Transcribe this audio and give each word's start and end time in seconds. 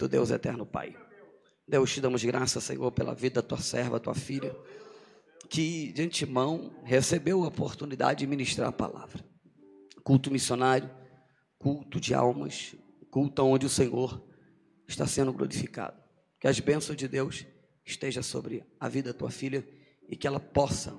Tu 0.00 0.08
Deus 0.08 0.30
eterno 0.30 0.64
Pai. 0.64 0.96
Deus, 1.68 1.92
te 1.92 2.00
damos 2.00 2.24
graça, 2.24 2.58
Senhor, 2.58 2.90
pela 2.90 3.14
vida 3.14 3.42
da 3.42 3.46
tua 3.46 3.58
serva, 3.58 4.00
tua 4.00 4.14
filha, 4.14 4.56
que 5.46 5.92
de 5.92 6.00
antemão 6.00 6.72
recebeu 6.84 7.44
a 7.44 7.48
oportunidade 7.48 8.20
de 8.20 8.26
ministrar 8.26 8.70
a 8.70 8.72
palavra. 8.72 9.22
Culto 10.02 10.30
missionário, 10.30 10.90
culto 11.58 12.00
de 12.00 12.14
almas, 12.14 12.74
culto 13.10 13.44
onde 13.44 13.66
o 13.66 13.68
Senhor 13.68 14.26
está 14.88 15.06
sendo 15.06 15.34
glorificado. 15.34 16.02
Que 16.40 16.48
as 16.48 16.58
bênçãos 16.58 16.96
de 16.96 17.06
Deus 17.06 17.44
estejam 17.84 18.22
sobre 18.22 18.64
a 18.80 18.88
vida 18.88 19.12
da 19.12 19.18
tua 19.18 19.30
filha 19.30 19.68
e 20.08 20.16
que 20.16 20.26
ela 20.26 20.40
possa 20.40 20.94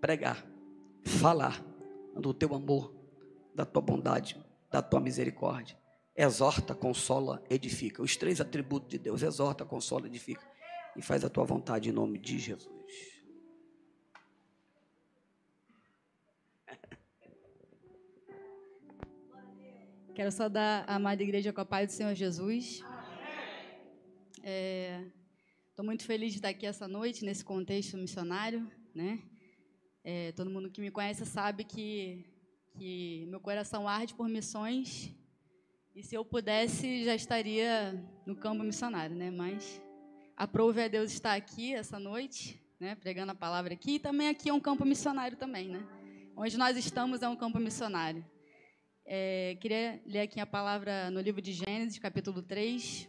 pregar, 0.00 0.46
falar 1.04 1.62
do 2.18 2.32
teu 2.32 2.54
amor, 2.54 2.90
da 3.54 3.66
tua 3.66 3.82
bondade, 3.82 4.42
da 4.70 4.80
tua 4.80 4.98
misericórdia. 4.98 5.76
Exorta, 6.16 6.74
consola, 6.74 7.44
edifica. 7.50 8.02
Os 8.02 8.16
três 8.16 8.40
atributos 8.40 8.88
de 8.88 8.98
Deus: 8.98 9.22
exorta, 9.22 9.66
consola, 9.66 10.06
edifica. 10.06 10.46
E 10.96 11.02
faz 11.02 11.22
a 11.22 11.28
tua 11.28 11.44
vontade 11.44 11.90
em 11.90 11.92
nome 11.92 12.18
de 12.18 12.38
Jesus. 12.38 12.74
Quero 20.14 20.32
só 20.32 20.48
dar 20.48 20.84
a 20.88 20.94
amada 20.94 21.22
igreja 21.22 21.52
com 21.52 21.60
a 21.60 21.66
paz 21.66 21.88
do 21.88 21.92
Senhor 21.92 22.14
Jesus. 22.14 22.82
Estou 24.38 25.82
é, 25.82 25.82
muito 25.82 26.04
feliz 26.04 26.32
de 26.32 26.38
estar 26.38 26.48
aqui 26.48 26.64
essa 26.64 26.88
noite, 26.88 27.22
nesse 27.22 27.44
contexto 27.44 27.98
missionário. 27.98 28.66
Né? 28.94 29.22
É, 30.02 30.32
todo 30.32 30.48
mundo 30.48 30.70
que 30.70 30.80
me 30.80 30.90
conhece 30.90 31.26
sabe 31.26 31.64
que, 31.64 32.24
que 32.78 33.26
meu 33.28 33.38
coração 33.38 33.86
arde 33.86 34.14
por 34.14 34.26
missões. 34.26 35.14
E 35.96 36.02
se 36.02 36.14
eu 36.14 36.22
pudesse, 36.26 37.06
já 37.06 37.14
estaria 37.14 37.98
no 38.26 38.36
campo 38.36 38.62
missionário. 38.62 39.16
Né? 39.16 39.30
Mas 39.30 39.80
aprove 40.36 40.82
a 40.82 40.88
Deus 40.88 41.10
estar 41.10 41.34
aqui 41.34 41.72
essa 41.72 41.98
noite, 41.98 42.62
né? 42.78 42.94
pregando 42.94 43.32
a 43.32 43.34
palavra 43.34 43.72
aqui. 43.72 43.92
E 43.92 43.98
também 43.98 44.28
aqui 44.28 44.50
é 44.50 44.52
um 44.52 44.60
campo 44.60 44.84
missionário 44.84 45.38
também. 45.38 45.70
Né? 45.70 45.82
Onde 46.36 46.58
nós 46.58 46.76
estamos 46.76 47.22
é 47.22 47.28
um 47.30 47.34
campo 47.34 47.58
missionário. 47.58 48.22
É, 49.06 49.56
queria 49.58 49.98
ler 50.04 50.20
aqui 50.20 50.38
a 50.38 50.44
palavra 50.44 51.10
no 51.10 51.18
livro 51.18 51.40
de 51.40 51.54
Gênesis, 51.54 51.98
capítulo 51.98 52.42
3. 52.42 53.08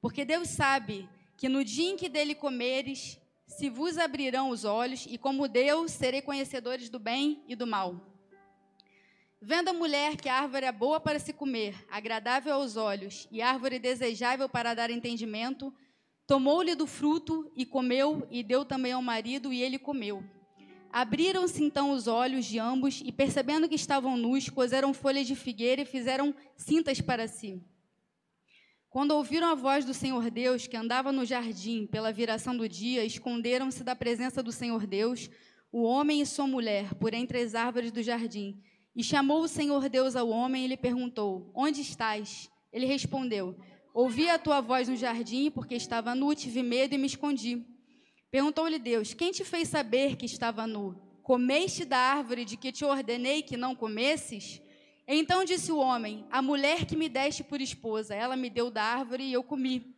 porque 0.00 0.24
Deus 0.24 0.48
sabe 0.48 1.08
que 1.36 1.48
no 1.48 1.64
dia 1.64 1.90
em 1.90 1.96
que 1.96 2.08
dele 2.08 2.34
comeres, 2.34 3.18
se 3.46 3.70
vos 3.70 3.96
abrirão 3.96 4.50
os 4.50 4.64
olhos, 4.64 5.06
e 5.08 5.16
como 5.16 5.48
Deus 5.48 5.92
serei 5.92 6.20
conhecedores 6.20 6.88
do 6.88 6.98
bem 6.98 7.42
e 7.48 7.56
do 7.56 7.66
mal. 7.66 8.08
Vendo 9.40 9.68
a 9.68 9.72
mulher 9.72 10.16
que 10.16 10.28
a 10.28 10.34
árvore 10.34 10.66
é 10.66 10.72
boa 10.72 10.98
para 10.98 11.18
se 11.18 11.32
comer, 11.32 11.86
agradável 11.88 12.54
aos 12.54 12.76
olhos, 12.76 13.28
e 13.30 13.40
árvore 13.40 13.78
desejável 13.78 14.48
para 14.48 14.74
dar 14.74 14.90
entendimento, 14.90 15.72
tomou-lhe 16.26 16.74
do 16.74 16.86
fruto 16.86 17.50
e 17.54 17.64
comeu, 17.64 18.26
e 18.30 18.42
deu 18.42 18.64
também 18.64 18.92
ao 18.92 19.00
marido, 19.00 19.52
e 19.52 19.62
ele 19.62 19.78
comeu. 19.78 20.22
Abriram-se 20.92 21.62
então 21.62 21.92
os 21.92 22.08
olhos 22.08 22.46
de 22.46 22.58
ambos, 22.58 23.00
e 23.04 23.12
percebendo 23.12 23.68
que 23.68 23.76
estavam 23.76 24.16
nus, 24.16 24.48
coseram 24.48 24.92
folhas 24.92 25.26
de 25.26 25.36
figueira 25.36 25.82
e 25.82 25.86
fizeram 25.86 26.34
cintas 26.56 27.00
para 27.00 27.28
si. 27.28 27.62
Quando 28.90 29.10
ouviram 29.10 29.48
a 29.48 29.54
voz 29.54 29.84
do 29.84 29.92
Senhor 29.92 30.30
Deus, 30.30 30.66
que 30.66 30.76
andava 30.76 31.12
no 31.12 31.26
jardim 31.26 31.86
pela 31.86 32.10
viração 32.10 32.56
do 32.56 32.66
dia, 32.66 33.04
esconderam-se 33.04 33.84
da 33.84 33.94
presença 33.94 34.42
do 34.42 34.50
Senhor 34.50 34.86
Deus, 34.86 35.28
o 35.70 35.82
homem 35.82 36.22
e 36.22 36.26
sua 36.26 36.46
mulher, 36.46 36.94
por 36.94 37.12
entre 37.12 37.42
as 37.42 37.54
árvores 37.54 37.92
do 37.92 38.02
jardim. 38.02 38.62
E 38.96 39.04
chamou 39.04 39.42
o 39.42 39.48
Senhor 39.48 39.90
Deus 39.90 40.16
ao 40.16 40.30
homem 40.30 40.64
e 40.64 40.68
lhe 40.68 40.76
perguntou: 40.76 41.52
Onde 41.54 41.82
estás? 41.82 42.50
Ele 42.72 42.86
respondeu: 42.86 43.54
Ouvi 43.92 44.30
a 44.30 44.38
tua 44.38 44.62
voz 44.62 44.88
no 44.88 44.96
jardim, 44.96 45.50
porque 45.50 45.74
estava 45.74 46.14
nu, 46.14 46.34
tive 46.34 46.62
medo 46.62 46.94
e 46.94 46.98
me 46.98 47.06
escondi. 47.06 47.66
Perguntou-lhe 48.30 48.78
Deus: 48.78 49.12
Quem 49.12 49.32
te 49.32 49.44
fez 49.44 49.68
saber 49.68 50.16
que 50.16 50.24
estava 50.24 50.66
nu? 50.66 50.98
Comeste 51.22 51.84
da 51.84 51.98
árvore 51.98 52.42
de 52.46 52.56
que 52.56 52.72
te 52.72 52.86
ordenei 52.86 53.42
que 53.42 53.54
não 53.56 53.76
comesses? 53.76 54.62
Então 55.10 55.42
disse 55.42 55.72
o 55.72 55.78
homem: 55.78 56.26
A 56.30 56.42
mulher 56.42 56.84
que 56.84 56.94
me 56.94 57.08
deste 57.08 57.42
por 57.42 57.62
esposa, 57.62 58.14
ela 58.14 58.36
me 58.36 58.50
deu 58.50 58.70
da 58.70 58.82
árvore 58.82 59.24
e 59.24 59.32
eu 59.32 59.42
comi. 59.42 59.96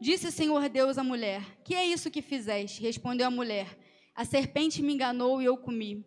Disse 0.00 0.28
o 0.28 0.32
Senhor 0.32 0.68
Deus 0.68 0.96
à 0.96 1.02
mulher: 1.02 1.42
Que 1.64 1.74
é 1.74 1.84
isso 1.84 2.08
que 2.08 2.22
fizeste? 2.22 2.80
Respondeu 2.80 3.26
a 3.26 3.30
mulher: 3.30 3.76
A 4.14 4.24
serpente 4.24 4.80
me 4.80 4.94
enganou 4.94 5.42
e 5.42 5.44
eu 5.44 5.56
comi. 5.56 6.06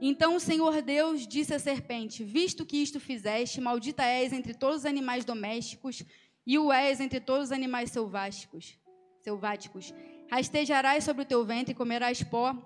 Então 0.00 0.34
o 0.34 0.40
Senhor 0.40 0.80
Deus 0.80 1.26
disse 1.26 1.52
à 1.52 1.58
serpente: 1.58 2.24
Visto 2.24 2.64
que 2.64 2.78
isto 2.78 2.98
fizeste, 2.98 3.60
maldita 3.60 4.02
és 4.04 4.32
entre 4.32 4.54
todos 4.54 4.78
os 4.78 4.86
animais 4.86 5.26
domésticos 5.26 6.02
e 6.46 6.58
o 6.58 6.72
és 6.72 6.98
entre 6.98 7.20
todos 7.20 7.48
os 7.48 7.52
animais 7.52 7.90
selváticos. 7.90 8.78
Selváticos. 9.20 9.92
Rastejarás 10.30 11.04
sobre 11.04 11.24
o 11.24 11.26
teu 11.26 11.44
ventre 11.44 11.72
e 11.72 11.76
comerás 11.76 12.22
pó 12.22 12.56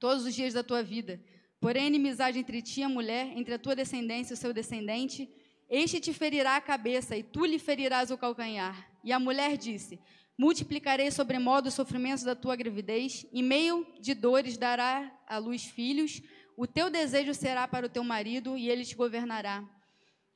todos 0.00 0.24
os 0.24 0.34
dias 0.34 0.54
da 0.54 0.62
tua 0.62 0.82
vida. 0.82 1.20
Porém, 1.66 1.88
inimizade 1.88 2.38
entre 2.38 2.62
ti 2.62 2.78
e 2.78 2.84
a 2.84 2.88
mulher, 2.88 3.36
entre 3.36 3.52
a 3.52 3.58
tua 3.58 3.74
descendência 3.74 4.32
e 4.32 4.34
o 4.34 4.36
seu 4.36 4.52
descendente, 4.52 5.28
este 5.68 5.98
te 5.98 6.12
ferirá 6.12 6.54
a 6.54 6.60
cabeça 6.60 7.16
e 7.16 7.24
tu 7.24 7.44
lhe 7.44 7.58
ferirás 7.58 8.12
o 8.12 8.16
calcanhar. 8.16 8.88
E 9.02 9.10
a 9.10 9.18
mulher 9.18 9.56
disse: 9.56 9.98
Multiplicarei 10.38 11.10
sobremodo 11.10 11.66
os 11.66 11.74
sofrimentos 11.74 12.22
da 12.22 12.36
tua 12.36 12.54
gravidez, 12.54 13.26
e 13.32 13.42
meio 13.42 13.84
de 13.98 14.14
dores 14.14 14.56
dará 14.56 15.12
à 15.26 15.38
luz 15.38 15.64
filhos. 15.64 16.22
O 16.56 16.68
teu 16.68 16.88
desejo 16.88 17.34
será 17.34 17.66
para 17.66 17.86
o 17.86 17.88
teu 17.88 18.04
marido, 18.04 18.56
e 18.56 18.70
ele 18.70 18.84
te 18.84 18.94
governará. 18.94 19.68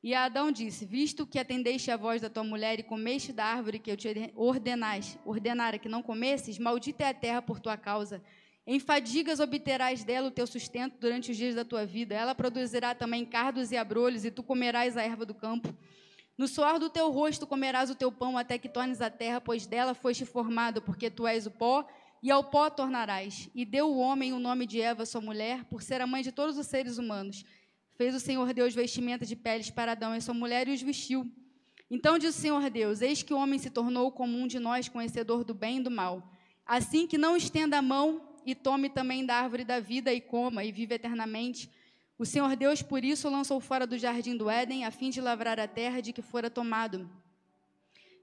E 0.03 0.13
Adão 0.13 0.51
disse: 0.51 0.85
Visto 0.85 1.25
que 1.25 1.39
atendeste 1.39 1.93
a 1.93 1.97
voz 1.97 2.21
da 2.21 2.29
tua 2.29 2.43
mulher 2.43 2.81
e 2.81 2.83
comeste 2.83 3.33
da 3.33 3.45
árvore 3.45 3.79
que 3.79 3.93
eu 3.93 3.97
te 3.97 4.09
ordenara 4.35 5.79
que 5.79 5.89
não 5.89 6.03
comesses, 6.03 6.59
maldita 6.59 7.05
é 7.05 7.11
a 7.11 7.15
terra 7.15 7.41
por 7.41 7.61
tua 7.61 7.77
causa 7.77 8.21
em 8.67 8.79
fadigas 8.79 9.41
obterás 9.41 10.05
dela 10.05 10.29
o 10.29 10.31
teu 10.31 10.47
sustento 10.47 10.97
durante 11.01 11.31
os 11.31 11.37
dias 11.37 11.55
da 11.55 11.65
tua 11.65 11.85
vida. 11.85 12.15
Ela 12.15 12.35
produzirá 12.35 12.95
também 12.95 13.25
cardos 13.25 13.73
e 13.73 13.77
abrolhos, 13.77 14.25
e 14.25 14.31
tu 14.31 14.43
comerás 14.43 14.97
a 14.97 15.03
erva 15.03 15.25
do 15.25 15.35
campo. 15.35 15.75
No 16.37 16.47
suor 16.49 16.79
do 16.79 16.89
teu 16.89 17.11
rosto 17.11 17.47
comerás 17.47 17.91
o 17.91 17.95
teu 17.95 18.11
pão 18.11 18.39
até 18.39 18.59
que 18.59 18.69
tornes 18.69 19.01
a 19.01 19.11
terra, 19.11 19.41
pois 19.41 19.67
dela 19.67 19.95
foste 19.95 20.25
formado, 20.25 20.81
porque 20.81 21.11
tu 21.11 21.27
és 21.27 21.47
o 21.47 21.51
pó, 21.51 21.87
e 22.23 22.31
ao 22.31 22.45
pó 22.45 22.71
tornarás. 22.71 23.49
E 23.55 23.65
deu 23.65 23.91
o 23.91 23.99
homem 23.99 24.33
o 24.33 24.39
nome 24.39 24.67
de 24.67 24.81
Eva, 24.81 25.05
sua 25.05 25.21
mulher, 25.21 25.65
por 25.65 25.83
ser 25.83 26.01
a 26.01 26.07
mãe 26.07 26.23
de 26.23 26.33
todos 26.33 26.57
os 26.57 26.67
seres 26.67 26.99
humanos. 26.99 27.45
Fez 27.97 28.15
o 28.15 28.21
Senhor 28.21 28.53
Deus 28.55 28.75
vestimenta 28.75 29.27
de 29.27 29.37
peles 29.37 29.71
para 29.71 29.93
Adão 29.93 30.15
e 30.15 30.21
sua 30.21 30.33
mulher 30.33 30.69
e 30.69 30.73
os 30.73 30.81
vestiu. 30.81 31.31
Então 31.91 32.19
disse 32.19 32.39
o 32.39 32.41
Senhor 32.41 32.71
Deus: 32.71 33.03
Eis 33.03 33.23
que 33.23 33.35
o 33.35 33.37
homem 33.37 33.59
se 33.59 33.69
tornou 33.69 34.13
como 34.13 34.39
um 34.39 34.47
de 34.47 34.59
nós, 34.59 34.89
conhecedor 34.89 35.45
do 35.45 35.53
bem 35.53 35.79
e 35.79 35.83
do 35.83 35.91
mal. 35.91 36.33
Assim 36.65 37.07
que 37.07 37.19
não 37.19 37.37
estenda 37.37 37.79
a 37.79 37.83
mão 37.83 38.30
e 38.45 38.55
tome 38.55 38.89
também 38.89 39.25
da 39.25 39.37
árvore 39.37 39.65
da 39.65 39.81
vida 39.81 40.13
e 40.13 40.21
coma 40.21 40.65
e 40.65 40.73
vive 40.73 40.95
eternamente. 40.95 41.71
O 42.19 42.27
Senhor 42.27 42.55
Deus, 42.55 42.83
por 42.83 43.05
isso, 43.05 43.31
lançou 43.31 43.61
fora 43.61 43.87
do 43.87 43.97
jardim 43.97 44.37
do 44.37 44.51
Éden, 44.51 44.85
a 44.85 44.91
fim 44.91 45.11
de 45.11 45.21
lavrar 45.21 45.59
a 45.59 45.67
terra 45.67 46.01
de 46.01 46.13
que 46.13 46.21
fora 46.21 46.51
tomado. 46.51 47.09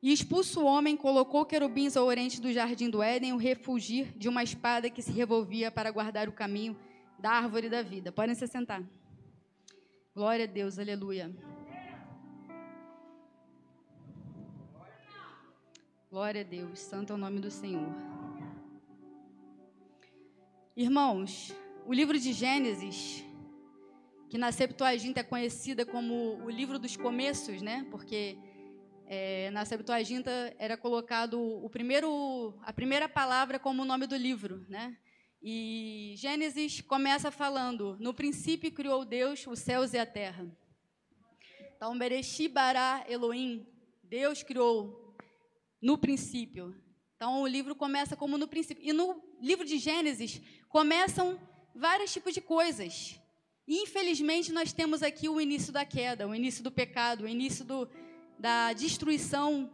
E 0.01 0.13
expulso 0.13 0.61
o 0.61 0.65
homem, 0.65 0.95
colocou 0.95 1.45
querubins 1.45 1.97
ao 1.97 2.05
oriente 2.05 2.39
do 2.39 2.53
jardim 2.53 2.89
do 2.89 3.01
Éden, 3.01 3.33
o 3.33 3.37
refugir 3.37 4.13
de 4.15 4.29
uma 4.29 4.43
espada 4.43 4.89
que 4.89 5.01
se 5.01 5.11
revolvia 5.11 5.71
para 5.71 5.89
guardar 5.89 6.29
o 6.29 6.31
caminho 6.31 6.77
da 7.17 7.31
árvore 7.31 7.69
da 7.69 7.81
vida. 7.81 8.11
Podem 8.11 8.35
se 8.35 8.47
sentar. 8.47 8.83
Glória 10.13 10.45
a 10.45 10.47
Deus, 10.47 10.77
aleluia. 10.77 11.35
Glória 16.09 16.41
a 16.41 16.43
Deus, 16.43 16.79
santo 16.79 17.13
é 17.13 17.15
o 17.15 17.17
nome 17.19 17.39
do 17.39 17.51
Senhor. 17.51 18.16
Irmãos, 20.79 21.56
o 21.88 21.91
livro 21.91 22.19
de 22.19 22.31
Gênesis, 22.31 23.25
que 24.29 24.38
na 24.38 24.51
Septuaginta 24.51 25.21
é 25.21 25.24
conhecida 25.24 25.83
como 25.83 26.35
o 26.45 26.51
livro 26.51 26.77
dos 26.77 26.95
começos, 26.95 27.63
né? 27.63 27.88
Porque 27.89 28.38
é, 29.07 29.50
na 29.50 29.65
Septuaginta 29.65 30.29
era 30.59 30.77
colocado 30.77 31.41
o 31.41 31.68
primeiro, 31.68 32.53
a 32.62 32.71
primeira 32.71 33.09
palavra 33.09 33.57
como 33.57 33.81
o 33.81 33.85
nome 33.85 34.06
do 34.06 34.15
livro, 34.15 34.68
né? 34.69 34.95
E 35.41 36.13
Gênesis 36.15 36.80
começa 36.81 37.31
falando: 37.31 37.97
No 38.00 38.13
princípio 38.13 38.71
criou 38.71 39.03
Deus 39.03 39.47
os 39.47 39.57
céus 39.57 39.94
e 39.94 39.97
a 39.97 40.06
terra. 40.06 40.45
Então, 41.75 41.97
Bereshi 41.97 42.47
bara 42.47 43.03
Elohim, 43.09 43.65
Deus 44.03 44.44
criou 44.44 45.18
no 45.81 45.97
princípio. 45.97 46.80
Então, 47.15 47.41
o 47.41 47.47
livro 47.47 47.75
começa 47.75 48.15
como 48.15 48.38
no 48.38 48.47
princípio. 48.47 48.88
E 48.88 48.94
no 48.94 49.19
livro 49.41 49.65
de 49.65 49.80
Gênesis 49.80 50.39
começam 50.69 51.39
vários 51.73 52.11
tipos 52.11 52.33
de 52.33 52.41
coisas. 52.41 53.19
E, 53.67 53.83
infelizmente, 53.83 54.51
nós 54.51 54.71
temos 54.71 55.03
aqui 55.03 55.27
o 55.27 55.41
início 55.41 55.73
da 55.73 55.85
queda, 55.85 56.27
o 56.27 56.33
início 56.33 56.63
do 56.63 56.71
pecado, 56.71 57.25
o 57.25 57.27
início 57.27 57.65
do, 57.65 57.89
da 58.39 58.73
destruição 58.73 59.69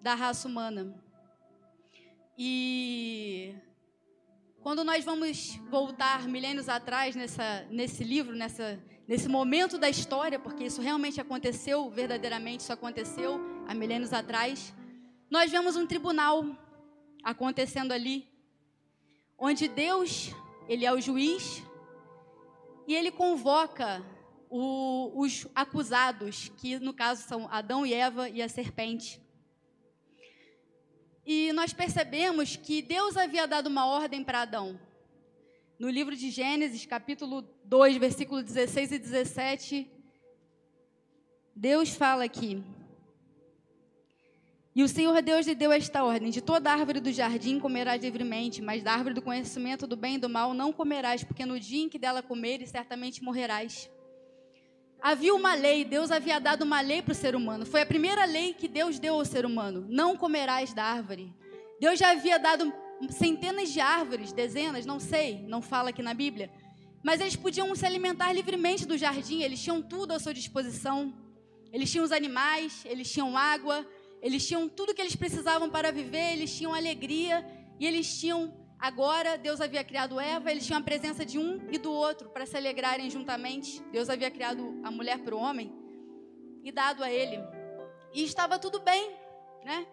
da 0.00 0.14
raça 0.14 0.46
humana. 0.48 0.94
E 2.38 3.54
quando 4.62 4.84
nós 4.84 5.04
vamos 5.04 5.56
voltar 5.70 6.28
milênios 6.28 6.68
atrás 6.68 7.14
nessa, 7.14 7.66
nesse 7.70 8.04
livro, 8.04 8.34
nessa, 8.34 8.82
nesse 9.08 9.28
momento 9.28 9.76
da 9.76 9.90
história, 9.90 10.38
porque 10.38 10.64
isso 10.64 10.80
realmente 10.80 11.20
aconteceu, 11.20 11.90
verdadeiramente 11.90 12.60
isso 12.60 12.72
aconteceu 12.72 13.40
há 13.66 13.74
milênios 13.74 14.12
atrás, 14.12 14.72
nós 15.30 15.50
vemos 15.50 15.76
um 15.76 15.86
tribunal 15.86 16.44
acontecendo 17.24 17.92
ali, 17.92 18.28
onde 19.44 19.66
Deus, 19.66 20.30
ele 20.68 20.86
é 20.86 20.92
o 20.92 21.00
juiz, 21.00 21.64
e 22.86 22.94
ele 22.94 23.10
convoca 23.10 24.00
o, 24.48 25.10
os 25.20 25.48
acusados, 25.52 26.52
que 26.56 26.78
no 26.78 26.94
caso 26.94 27.26
são 27.26 27.48
Adão 27.50 27.84
e 27.84 27.92
Eva 27.92 28.28
e 28.28 28.40
a 28.40 28.48
serpente. 28.48 29.20
E 31.26 31.52
nós 31.54 31.72
percebemos 31.72 32.54
que 32.54 32.80
Deus 32.82 33.16
havia 33.16 33.48
dado 33.48 33.66
uma 33.66 33.84
ordem 33.84 34.22
para 34.22 34.42
Adão. 34.42 34.78
No 35.76 35.90
livro 35.90 36.14
de 36.14 36.30
Gênesis, 36.30 36.86
capítulo 36.86 37.42
2, 37.64 37.96
versículo 37.96 38.44
16 38.44 38.92
e 38.92 38.98
17, 39.00 39.90
Deus 41.56 41.88
fala 41.90 42.22
aqui: 42.22 42.62
e 44.74 44.82
o 44.82 44.88
Senhor 44.88 45.20
Deus 45.20 45.46
lhe 45.46 45.54
deu 45.54 45.70
esta 45.70 46.02
ordem: 46.02 46.30
De 46.30 46.40
toda 46.40 46.72
árvore 46.72 47.00
do 47.00 47.12
jardim 47.12 47.60
comerás 47.60 48.02
livremente, 48.02 48.62
mas 48.62 48.82
da 48.82 48.92
árvore 48.92 49.14
do 49.14 49.20
conhecimento 49.20 49.86
do 49.86 49.96
bem 49.96 50.14
e 50.14 50.18
do 50.18 50.28
mal 50.28 50.54
não 50.54 50.72
comerás, 50.72 51.22
porque 51.22 51.44
no 51.44 51.60
dia 51.60 51.84
em 51.84 51.88
que 51.88 51.98
dela 51.98 52.22
comeres, 52.22 52.70
certamente 52.70 53.22
morrerás. 53.22 53.90
Havia 55.00 55.34
uma 55.34 55.54
lei, 55.54 55.84
Deus 55.84 56.10
havia 56.10 56.38
dado 56.38 56.62
uma 56.62 56.80
lei 56.80 57.02
para 57.02 57.12
o 57.12 57.14
ser 57.14 57.34
humano. 57.34 57.66
Foi 57.66 57.82
a 57.82 57.86
primeira 57.86 58.24
lei 58.24 58.54
que 58.54 58.66
Deus 58.68 58.98
deu 58.98 59.14
ao 59.14 59.24
ser 59.24 59.44
humano: 59.44 59.84
não 59.90 60.16
comerás 60.16 60.72
da 60.72 60.84
árvore. 60.84 61.34
Deus 61.78 61.98
já 61.98 62.12
havia 62.12 62.38
dado 62.38 62.72
centenas 63.10 63.70
de 63.70 63.80
árvores, 63.80 64.32
dezenas, 64.32 64.86
não 64.86 65.00
sei, 65.00 65.44
não 65.48 65.60
fala 65.60 65.90
aqui 65.90 66.02
na 66.02 66.14
Bíblia. 66.14 66.50
Mas 67.02 67.20
eles 67.20 67.36
podiam 67.36 67.74
se 67.74 67.84
alimentar 67.84 68.32
livremente 68.32 68.86
do 68.86 68.96
jardim, 68.96 69.42
eles 69.42 69.60
tinham 69.60 69.82
tudo 69.82 70.12
à 70.12 70.18
sua 70.18 70.32
disposição. 70.32 71.12
Eles 71.72 71.90
tinham 71.90 72.04
os 72.04 72.12
animais, 72.12 72.84
eles 72.84 73.10
tinham 73.10 73.36
água, 73.36 73.84
eles 74.22 74.46
tinham 74.46 74.68
tudo 74.68 74.94
que 74.94 75.02
eles 75.02 75.16
precisavam 75.16 75.68
para 75.68 75.90
viver, 75.90 76.32
eles 76.32 76.56
tinham 76.56 76.72
alegria 76.72 77.44
e 77.78 77.84
eles 77.84 78.18
tinham 78.20 78.56
agora 78.78 79.36
Deus 79.36 79.60
havia 79.60 79.82
criado 79.82 80.20
Eva, 80.20 80.50
eles 80.50 80.64
tinham 80.64 80.80
a 80.80 80.84
presença 80.84 81.26
de 81.26 81.38
um 81.38 81.60
e 81.72 81.76
do 81.76 81.92
outro 81.92 82.30
para 82.30 82.46
se 82.46 82.56
alegrarem 82.56 83.10
juntamente. 83.10 83.82
Deus 83.90 84.08
havia 84.08 84.30
criado 84.30 84.80
a 84.84 84.92
mulher 84.92 85.18
para 85.18 85.34
o 85.34 85.38
homem 85.38 85.74
e 86.62 86.70
dado 86.70 87.02
a 87.02 87.10
ele. 87.10 87.38
E 88.14 88.22
estava 88.22 88.60
tudo 88.60 88.78
bem, 88.78 89.10
né? 89.64 89.84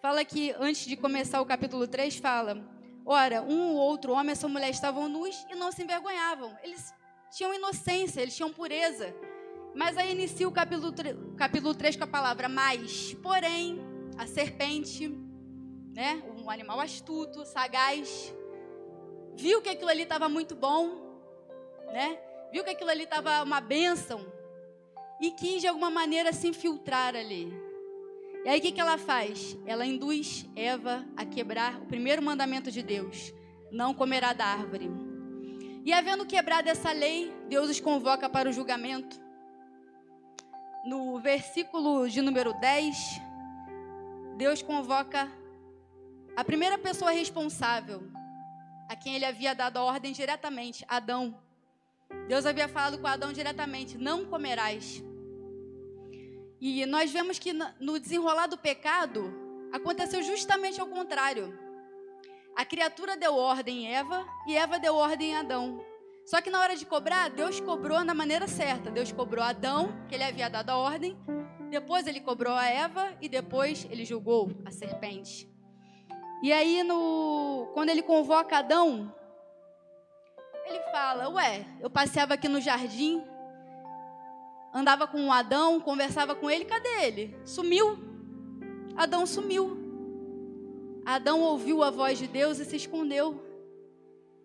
Fala 0.00 0.24
que 0.24 0.52
antes 0.58 0.86
de 0.86 0.96
começar 0.96 1.42
o 1.42 1.46
capítulo 1.46 1.86
3 1.86 2.16
fala: 2.16 2.56
"Ora, 3.04 3.42
um 3.42 3.74
ou 3.74 3.76
outro 3.76 4.12
homem 4.12 4.30
e 4.30 4.32
essa 4.32 4.48
mulher 4.48 4.70
estavam 4.70 5.06
nus 5.06 5.46
e 5.50 5.54
não 5.54 5.70
se 5.70 5.82
envergonhavam. 5.82 6.56
Eles 6.62 6.94
tinham 7.30 7.52
inocência, 7.52 8.22
eles 8.22 8.34
tinham 8.34 8.50
pureza. 8.50 9.14
Mas 9.76 9.98
aí 9.98 10.10
inicia 10.12 10.48
o 10.48 10.50
capítulo, 10.50 10.90
capítulo 11.36 11.74
3 11.74 11.96
com 11.96 12.04
a 12.04 12.06
palavra 12.06 12.48
mais. 12.48 13.12
Porém, 13.22 13.78
a 14.16 14.26
serpente, 14.26 15.06
né, 15.94 16.22
um 16.34 16.48
animal 16.48 16.80
astuto, 16.80 17.44
sagaz, 17.44 18.34
viu 19.36 19.60
que 19.60 19.68
aquilo 19.68 19.90
ali 19.90 20.04
estava 20.04 20.30
muito 20.30 20.56
bom, 20.56 21.20
né? 21.92 22.18
Viu 22.50 22.64
que 22.64 22.70
aquilo 22.70 22.88
ali 22.88 23.02
estava 23.02 23.42
uma 23.42 23.60
bênção 23.60 24.26
e 25.20 25.30
quis 25.30 25.60
de 25.60 25.66
alguma 25.66 25.90
maneira 25.90 26.32
se 26.32 26.48
infiltrar 26.48 27.14
ali. 27.14 27.52
E 28.46 28.48
aí 28.48 28.58
o 28.58 28.62
que, 28.62 28.72
que 28.72 28.80
ela 28.80 28.96
faz? 28.96 29.58
Ela 29.66 29.84
induz 29.84 30.46
Eva 30.56 31.04
a 31.14 31.26
quebrar 31.26 31.82
o 31.82 31.84
primeiro 31.84 32.22
mandamento 32.22 32.70
de 32.70 32.82
Deus: 32.82 33.30
não 33.70 33.92
comerá 33.92 34.32
da 34.32 34.46
árvore. 34.46 34.90
E 35.84 35.92
havendo 35.92 36.24
quebrado 36.24 36.66
essa 36.66 36.92
lei, 36.92 37.30
Deus 37.46 37.68
os 37.68 37.78
convoca 37.78 38.26
para 38.26 38.48
o 38.48 38.52
julgamento 38.54 39.25
no 40.86 41.18
versículo 41.18 42.08
de 42.08 42.22
número 42.22 42.52
10, 42.52 43.20
Deus 44.36 44.62
convoca 44.62 45.28
a 46.36 46.44
primeira 46.44 46.78
pessoa 46.78 47.10
responsável, 47.10 48.04
a 48.88 48.94
quem 48.94 49.16
ele 49.16 49.24
havia 49.24 49.52
dado 49.52 49.78
a 49.78 49.82
ordem 49.82 50.12
diretamente, 50.12 50.84
Adão. 50.86 51.36
Deus 52.28 52.46
havia 52.46 52.68
falado 52.68 52.98
com 52.98 53.06
Adão 53.08 53.32
diretamente: 53.32 53.98
não 53.98 54.24
comerás. 54.26 55.02
E 56.60 56.86
nós 56.86 57.10
vemos 57.10 57.38
que 57.38 57.52
no 57.52 57.98
desenrolar 57.98 58.46
do 58.46 58.56
pecado 58.56 59.34
aconteceu 59.72 60.22
justamente 60.22 60.80
ao 60.80 60.86
contrário. 60.86 61.52
A 62.54 62.64
criatura 62.64 63.16
deu 63.16 63.34
ordem 63.34 63.86
em 63.86 63.92
Eva 63.92 64.24
e 64.46 64.56
Eva 64.56 64.78
deu 64.78 64.94
ordem 64.94 65.30
em 65.30 65.36
Adão. 65.36 65.84
Só 66.26 66.40
que 66.42 66.50
na 66.50 66.60
hora 66.60 66.74
de 66.74 66.84
cobrar, 66.84 67.30
Deus 67.30 67.60
cobrou 67.60 68.02
na 68.02 68.12
maneira 68.12 68.48
certa. 68.48 68.90
Deus 68.90 69.12
cobrou 69.12 69.44
Adão, 69.44 69.94
que 70.08 70.14
ele 70.16 70.24
havia 70.24 70.50
dado 70.50 70.70
a 70.70 70.76
ordem. 70.76 71.16
Depois 71.70 72.04
ele 72.04 72.20
cobrou 72.20 72.52
a 72.52 72.66
Eva 72.66 73.12
e 73.20 73.28
depois 73.28 73.86
ele 73.88 74.04
julgou 74.04 74.50
a 74.64 74.72
serpente. 74.72 75.48
E 76.42 76.52
aí 76.52 76.82
no 76.82 77.70
quando 77.74 77.90
ele 77.90 78.02
convoca 78.02 78.58
Adão, 78.58 79.14
ele 80.64 80.80
fala: 80.90 81.28
"Ué, 81.28 81.64
eu 81.80 81.88
passeava 81.88 82.34
aqui 82.34 82.48
no 82.48 82.60
jardim, 82.60 83.22
andava 84.74 85.06
com 85.06 85.28
o 85.28 85.32
Adão, 85.32 85.80
conversava 85.80 86.34
com 86.34 86.50
ele, 86.50 86.64
cadê 86.64 87.04
ele? 87.04 87.38
Sumiu. 87.44 87.98
Adão 88.96 89.26
sumiu. 89.26 89.78
Adão 91.04 91.40
ouviu 91.40 91.84
a 91.84 91.90
voz 91.90 92.18
de 92.18 92.26
Deus 92.26 92.58
e 92.58 92.64
se 92.64 92.74
escondeu. 92.74 93.45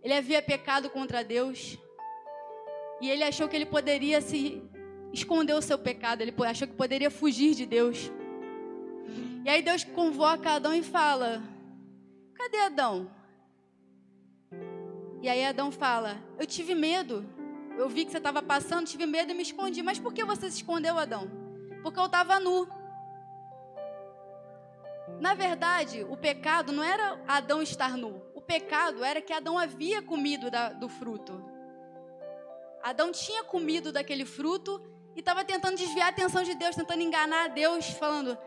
Ele 0.03 0.13
havia 0.13 0.41
pecado 0.41 0.89
contra 0.89 1.23
Deus. 1.23 1.77
E 2.99 3.09
ele 3.09 3.23
achou 3.23 3.47
que 3.47 3.55
ele 3.55 3.65
poderia 3.65 4.21
se 4.21 4.61
esconder 5.13 5.53
o 5.53 5.61
seu 5.61 5.77
pecado, 5.77 6.21
ele 6.21 6.33
achou 6.45 6.67
que 6.67 6.73
poderia 6.73 7.11
fugir 7.11 7.53
de 7.53 7.65
Deus. 7.65 8.11
E 9.43 9.49
aí 9.49 9.61
Deus 9.61 9.83
convoca 9.83 10.51
Adão 10.51 10.73
e 10.73 10.83
fala: 10.83 11.41
Cadê 12.35 12.57
Adão? 12.59 13.11
E 15.21 15.29
aí 15.29 15.45
Adão 15.45 15.71
fala: 15.71 16.17
Eu 16.39 16.45
tive 16.45 16.75
medo. 16.75 17.25
Eu 17.77 17.89
vi 17.89 18.05
que 18.05 18.11
você 18.11 18.17
estava 18.17 18.43
passando, 18.43 18.87
tive 18.87 19.05
medo 19.05 19.31
e 19.31 19.33
me 19.33 19.41
escondi. 19.41 19.81
Mas 19.81 19.97
por 19.97 20.13
que 20.13 20.23
você 20.23 20.49
se 20.49 20.57
escondeu, 20.57 20.99
Adão? 20.99 21.29
Porque 21.81 21.99
eu 21.99 22.05
estava 22.05 22.39
nu. 22.39 22.67
Na 25.19 25.33
verdade, 25.33 26.05
o 26.09 26.17
pecado 26.17 26.71
não 26.71 26.83
era 26.83 27.19
Adão 27.27 27.61
estar 27.61 27.97
nu 27.97 28.30
pecado 28.51 29.01
era 29.01 29.21
que 29.21 29.31
Adão 29.31 29.57
havia 29.57 30.01
comido 30.01 30.51
da, 30.51 30.73
do 30.73 30.89
fruto. 30.89 31.41
Adão 32.83 33.09
tinha 33.09 33.45
comido 33.45 33.93
daquele 33.93 34.25
fruto 34.25 34.81
e 35.15 35.19
estava 35.19 35.45
tentando 35.45 35.77
desviar 35.77 36.07
a 36.07 36.09
atenção 36.09 36.43
de 36.43 36.53
Deus, 36.53 36.75
tentando 36.75 37.01
enganar 37.01 37.47
Deus, 37.49 37.87
falando: 37.91 38.37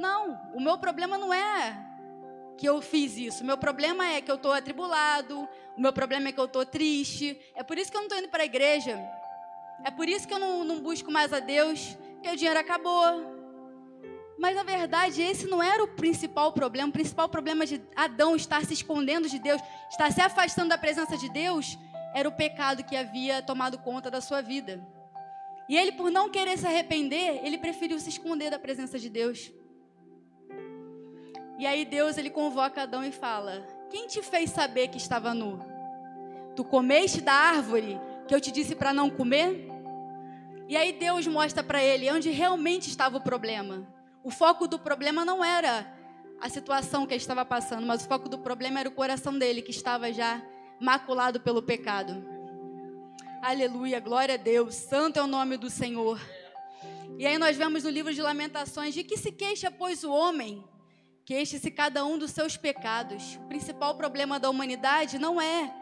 Não, 0.00 0.36
o 0.52 0.60
meu 0.60 0.78
problema 0.78 1.16
não 1.16 1.32
é 1.32 1.78
que 2.58 2.66
eu 2.66 2.80
fiz 2.82 3.16
isso. 3.16 3.44
O 3.44 3.46
meu 3.46 3.56
problema 3.56 4.04
é 4.04 4.20
que 4.20 4.30
eu 4.30 4.34
estou 4.34 4.52
atribulado. 4.52 5.48
O 5.76 5.80
meu 5.80 5.92
problema 5.92 6.28
é 6.28 6.32
que 6.32 6.40
eu 6.40 6.46
estou 6.46 6.66
triste. 6.66 7.38
É 7.54 7.62
por 7.62 7.78
isso 7.78 7.90
que 7.90 7.96
eu 7.96 8.00
não 8.00 8.08
estou 8.08 8.18
indo 8.18 8.28
para 8.28 8.42
a 8.42 8.46
igreja. 8.46 8.98
É 9.84 9.92
por 9.92 10.08
isso 10.08 10.26
que 10.26 10.34
eu 10.34 10.40
não, 10.40 10.64
não 10.64 10.80
busco 10.80 11.12
mais 11.12 11.32
a 11.32 11.38
Deus, 11.38 11.96
porque 12.14 12.30
o 12.30 12.36
dinheiro 12.36 12.58
acabou. 12.58 13.35
Mas 14.38 14.54
na 14.54 14.62
verdade, 14.62 15.22
esse 15.22 15.46
não 15.46 15.62
era 15.62 15.82
o 15.82 15.88
principal 15.88 16.52
problema. 16.52 16.90
O 16.90 16.92
principal 16.92 17.28
problema 17.28 17.64
de 17.64 17.80
Adão 17.94 18.36
estar 18.36 18.64
se 18.64 18.74
escondendo 18.74 19.28
de 19.28 19.38
Deus, 19.38 19.60
estar 19.90 20.12
se 20.12 20.20
afastando 20.20 20.68
da 20.68 20.78
presença 20.78 21.16
de 21.16 21.28
Deus, 21.28 21.78
era 22.14 22.28
o 22.28 22.32
pecado 22.32 22.84
que 22.84 22.96
havia 22.96 23.42
tomado 23.42 23.78
conta 23.78 24.10
da 24.10 24.20
sua 24.20 24.42
vida. 24.42 24.86
E 25.68 25.76
ele, 25.76 25.92
por 25.92 26.10
não 26.10 26.30
querer 26.30 26.56
se 26.58 26.66
arrepender, 26.66 27.40
ele 27.44 27.58
preferiu 27.58 27.98
se 27.98 28.10
esconder 28.10 28.50
da 28.50 28.58
presença 28.58 28.98
de 28.98 29.08
Deus. 29.08 29.50
E 31.58 31.66
aí 31.66 31.84
Deus 31.84 32.18
ele 32.18 32.30
convoca 32.30 32.82
Adão 32.82 33.02
e 33.02 33.10
fala: 33.10 33.66
Quem 33.90 34.06
te 34.06 34.22
fez 34.22 34.50
saber 34.50 34.88
que 34.88 34.98
estava 34.98 35.32
nu? 35.32 35.58
Tu 36.54 36.62
comeste 36.64 37.20
da 37.20 37.32
árvore 37.32 37.98
que 38.28 38.34
eu 38.34 38.40
te 38.40 38.52
disse 38.52 38.74
para 38.74 38.92
não 38.92 39.10
comer? 39.10 39.66
E 40.68 40.76
aí 40.76 40.92
Deus 40.92 41.26
mostra 41.26 41.62
para 41.62 41.82
ele 41.82 42.10
onde 42.10 42.30
realmente 42.30 42.88
estava 42.88 43.16
o 43.16 43.20
problema. 43.20 43.86
O 44.26 44.30
foco 44.32 44.66
do 44.66 44.76
problema 44.76 45.24
não 45.24 45.44
era 45.44 45.86
a 46.40 46.48
situação 46.48 47.06
que 47.06 47.14
ele 47.14 47.20
estava 47.20 47.44
passando, 47.44 47.86
mas 47.86 48.04
o 48.04 48.08
foco 48.08 48.28
do 48.28 48.36
problema 48.36 48.80
era 48.80 48.88
o 48.88 48.92
coração 48.92 49.38
dele, 49.38 49.62
que 49.62 49.70
estava 49.70 50.12
já 50.12 50.42
maculado 50.80 51.38
pelo 51.38 51.62
pecado. 51.62 52.26
Aleluia, 53.40 54.00
glória 54.00 54.34
a 54.34 54.36
Deus, 54.36 54.74
santo 54.74 55.16
é 55.16 55.22
o 55.22 55.28
nome 55.28 55.56
do 55.56 55.70
Senhor. 55.70 56.20
E 57.16 57.24
aí 57.24 57.38
nós 57.38 57.56
vemos 57.56 57.84
no 57.84 57.88
livro 57.88 58.12
de 58.12 58.20
Lamentações: 58.20 58.94
de 58.94 59.04
que 59.04 59.16
se 59.16 59.30
queixa, 59.30 59.70
pois, 59.70 60.02
o 60.02 60.10
homem? 60.10 60.64
Queixe-se 61.24 61.70
cada 61.70 62.04
um 62.04 62.18
dos 62.18 62.32
seus 62.32 62.56
pecados. 62.56 63.36
O 63.36 63.46
principal 63.46 63.96
problema 63.96 64.40
da 64.40 64.50
humanidade 64.50 65.20
não 65.20 65.40
é 65.40 65.72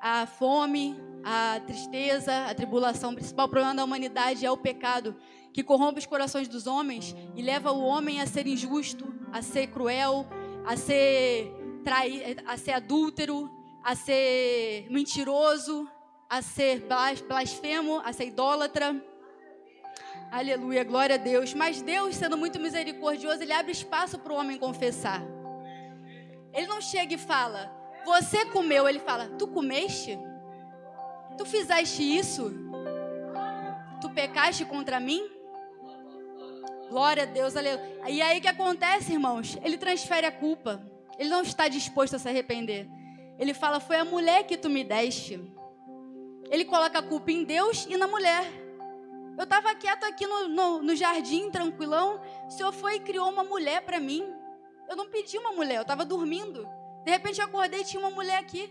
a 0.00 0.26
fome, 0.26 0.96
a 1.22 1.60
tristeza, 1.64 2.46
a 2.46 2.52
tribulação. 2.52 3.12
O 3.12 3.14
principal 3.14 3.48
problema 3.48 3.76
da 3.76 3.84
humanidade 3.84 4.44
é 4.44 4.50
o 4.50 4.56
pecado, 4.56 5.16
que 5.52 5.62
corrompe 5.62 5.98
os 5.98 6.06
corações 6.06 6.48
dos 6.48 6.66
homens 6.66 7.14
e 7.34 7.42
leva 7.42 7.72
o 7.72 7.82
homem 7.82 8.20
a 8.20 8.26
ser 8.26 8.46
injusto, 8.46 9.12
a 9.32 9.42
ser 9.42 9.68
cruel, 9.68 10.26
a 10.64 10.76
ser, 10.76 11.52
trai, 11.84 12.36
a 12.46 12.56
ser 12.56 12.72
adúltero, 12.72 13.50
a 13.82 13.94
ser 13.94 14.86
mentiroso, 14.90 15.88
a 16.28 16.40
ser 16.40 16.86
blasfemo, 17.28 18.00
a 18.04 18.12
ser 18.12 18.26
idólatra. 18.26 19.04
Aleluia, 20.30 20.82
glória 20.84 21.16
a 21.16 21.18
Deus. 21.18 21.52
Mas 21.52 21.82
Deus, 21.82 22.16
sendo 22.16 22.38
muito 22.38 22.58
misericordioso, 22.58 23.42
Ele 23.42 23.52
abre 23.52 23.72
espaço 23.72 24.18
para 24.18 24.32
o 24.32 24.36
homem 24.36 24.58
confessar. 24.58 25.22
Ele 26.54 26.66
não 26.66 26.80
chega 26.80 27.14
e 27.14 27.18
fala, 27.18 27.82
você 28.04 28.44
comeu, 28.46 28.88
ele 28.88 28.98
fala: 28.98 29.28
Tu 29.38 29.46
comeste? 29.46 30.18
Tu 31.38 31.44
fizeste 31.44 32.02
isso? 32.02 32.52
Tu 34.00 34.10
pecaste 34.10 34.64
contra 34.64 34.98
mim? 34.98 35.22
Glória 36.92 37.22
a 37.22 37.26
Deus, 37.26 37.56
aleluia. 37.56 38.02
E 38.06 38.20
aí 38.20 38.38
o 38.38 38.42
que 38.42 38.48
acontece, 38.48 39.14
irmãos? 39.14 39.56
Ele 39.64 39.78
transfere 39.78 40.26
a 40.26 40.30
culpa. 40.30 40.86
Ele 41.18 41.30
não 41.30 41.40
está 41.40 41.66
disposto 41.66 42.16
a 42.16 42.18
se 42.18 42.28
arrepender. 42.28 42.86
Ele 43.38 43.54
fala: 43.54 43.80
Foi 43.80 43.96
a 43.96 44.04
mulher 44.04 44.44
que 44.44 44.58
tu 44.58 44.68
me 44.68 44.84
deste. 44.84 45.40
Ele 46.50 46.66
coloca 46.66 46.98
a 46.98 47.02
culpa 47.02 47.30
em 47.32 47.44
Deus 47.44 47.86
e 47.88 47.96
na 47.96 48.06
mulher. 48.06 48.44
Eu 49.38 49.44
estava 49.44 49.74
quieto 49.74 50.04
aqui 50.04 50.26
no, 50.26 50.48
no, 50.48 50.82
no, 50.82 50.94
jardim, 50.94 51.50
tranquilão. 51.50 52.20
O 52.46 52.50
Senhor 52.50 52.72
foi 52.72 52.96
e 52.96 53.00
criou 53.00 53.26
uma 53.30 53.42
mulher 53.42 53.80
para 53.80 53.98
mim. 53.98 54.30
Eu 54.86 54.94
não 54.94 55.08
pedi 55.08 55.38
uma 55.38 55.52
mulher, 55.52 55.76
eu 55.76 55.82
estava 55.82 56.04
dormindo. 56.04 56.68
De 57.06 57.10
repente 57.10 57.40
eu 57.40 57.46
acordei 57.46 57.80
e 57.80 57.84
tinha 57.84 58.00
uma 58.00 58.10
mulher 58.10 58.36
aqui. 58.38 58.70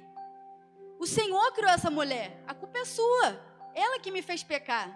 O 0.99 1.07
Senhor 1.07 1.51
criou 1.53 1.71
essa 1.71 1.89
mulher. 1.89 2.43
A 2.45 2.53
culpa 2.53 2.77
é 2.77 2.85
sua. 2.85 3.41
Ela 3.73 3.99
que 3.99 4.11
me 4.11 4.21
fez 4.21 4.43
pecar. 4.43 4.95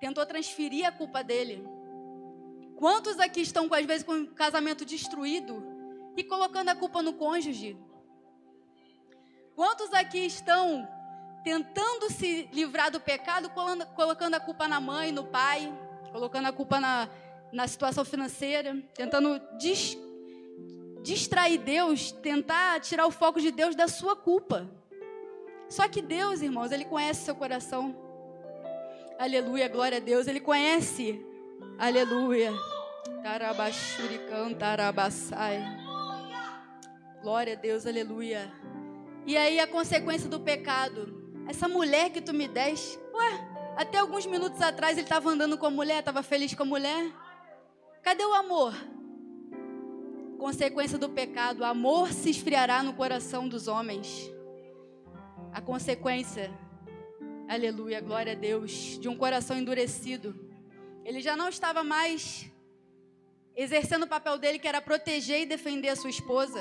Tentou 0.00 0.24
transferir 0.24 0.86
a 0.86 0.92
culpa 0.92 1.22
dele. 1.22 1.73
Quantos 2.76 3.18
aqui 3.20 3.40
estão, 3.40 3.68
às 3.72 3.86
vezes, 3.86 4.02
com 4.02 4.22
o 4.22 4.26
casamento 4.28 4.84
destruído 4.84 5.62
e 6.16 6.24
colocando 6.24 6.68
a 6.68 6.74
culpa 6.74 7.02
no 7.02 7.12
cônjuge? 7.12 7.76
Quantos 9.54 9.92
aqui 9.92 10.18
estão 10.18 10.88
tentando 11.44 12.10
se 12.10 12.48
livrar 12.52 12.90
do 12.90 13.00
pecado, 13.00 13.50
colocando 13.94 14.34
a 14.34 14.40
culpa 14.40 14.66
na 14.66 14.80
mãe, 14.80 15.12
no 15.12 15.24
pai, 15.24 15.72
colocando 16.10 16.46
a 16.46 16.52
culpa 16.52 16.80
na, 16.80 17.08
na 17.52 17.68
situação 17.68 18.04
financeira, 18.04 18.76
tentando 18.94 19.40
distrair 21.02 21.58
Deus, 21.58 22.10
tentar 22.10 22.80
tirar 22.80 23.06
o 23.06 23.10
foco 23.10 23.40
de 23.40 23.50
Deus 23.50 23.76
da 23.76 23.86
sua 23.86 24.16
culpa. 24.16 24.68
Só 25.68 25.86
que 25.88 26.02
Deus, 26.02 26.40
irmãos, 26.40 26.72
Ele 26.72 26.84
conhece 26.84 27.24
seu 27.24 27.34
coração. 27.34 27.94
Aleluia, 29.18 29.68
glória 29.68 29.98
a 29.98 30.00
Deus. 30.00 30.26
Ele 30.26 30.40
conhece. 30.40 31.24
Aleluia. 31.78 32.52
Tarabashurican, 33.22 34.54
tarabassai. 34.54 35.62
Glória 37.22 37.54
a 37.54 37.56
Deus, 37.56 37.86
aleluia. 37.86 38.52
E 39.26 39.36
aí 39.36 39.58
a 39.58 39.66
consequência 39.66 40.28
do 40.28 40.38
pecado. 40.38 41.22
Essa 41.48 41.66
mulher 41.66 42.10
que 42.10 42.20
tu 42.20 42.34
me 42.34 42.46
deste. 42.46 42.98
Ué, 43.14 43.54
até 43.76 43.98
alguns 43.98 44.26
minutos 44.26 44.60
atrás 44.60 44.98
ele 44.98 45.06
estava 45.06 45.30
andando 45.30 45.56
com 45.56 45.66
a 45.66 45.70
mulher, 45.70 46.00
estava 46.00 46.22
feliz 46.22 46.54
com 46.54 46.62
a 46.62 46.66
mulher. 46.66 47.10
Cadê 48.02 48.24
o 48.24 48.34
amor? 48.34 48.74
Consequência 50.38 50.98
do 50.98 51.08
pecado, 51.08 51.60
o 51.60 51.64
amor 51.64 52.12
se 52.12 52.28
esfriará 52.28 52.82
no 52.82 52.92
coração 52.92 53.48
dos 53.48 53.66
homens. 53.66 54.30
A 55.52 55.60
consequência, 55.60 56.52
aleluia, 57.48 58.00
glória 58.00 58.32
a 58.32 58.36
Deus, 58.36 58.98
de 59.00 59.08
um 59.08 59.16
coração 59.16 59.56
endurecido. 59.56 60.38
Ele 61.04 61.20
já 61.20 61.36
não 61.36 61.48
estava 61.48 61.84
mais 61.84 62.50
exercendo 63.54 64.04
o 64.04 64.08
papel 64.08 64.38
dele, 64.38 64.58
que 64.58 64.66
era 64.66 64.80
proteger 64.80 65.42
e 65.42 65.46
defender 65.46 65.90
a 65.90 65.96
sua 65.96 66.10
esposa. 66.10 66.58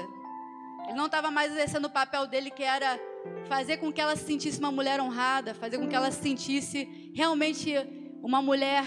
Ele 0.86 0.98
não 0.98 1.06
estava 1.06 1.32
mais 1.32 1.52
exercendo 1.52 1.86
o 1.86 1.90
papel 1.90 2.28
dele, 2.28 2.52
que 2.52 2.64
era 2.64 3.00
fazer 3.48 3.78
com 3.78 3.92
que 3.92 4.02
ela 4.02 4.16
se 4.16 4.26
sentisse 4.26 4.60
uma 4.60 4.72
mulher 4.72 5.00
honrada, 5.00 5.54
fazer 5.54 5.78
com 5.78 5.88
que 5.88 5.96
ela 5.96 6.12
se 6.12 6.22
sentisse 6.22 7.12
realmente 7.16 7.74
uma 8.22 8.42
mulher 8.42 8.84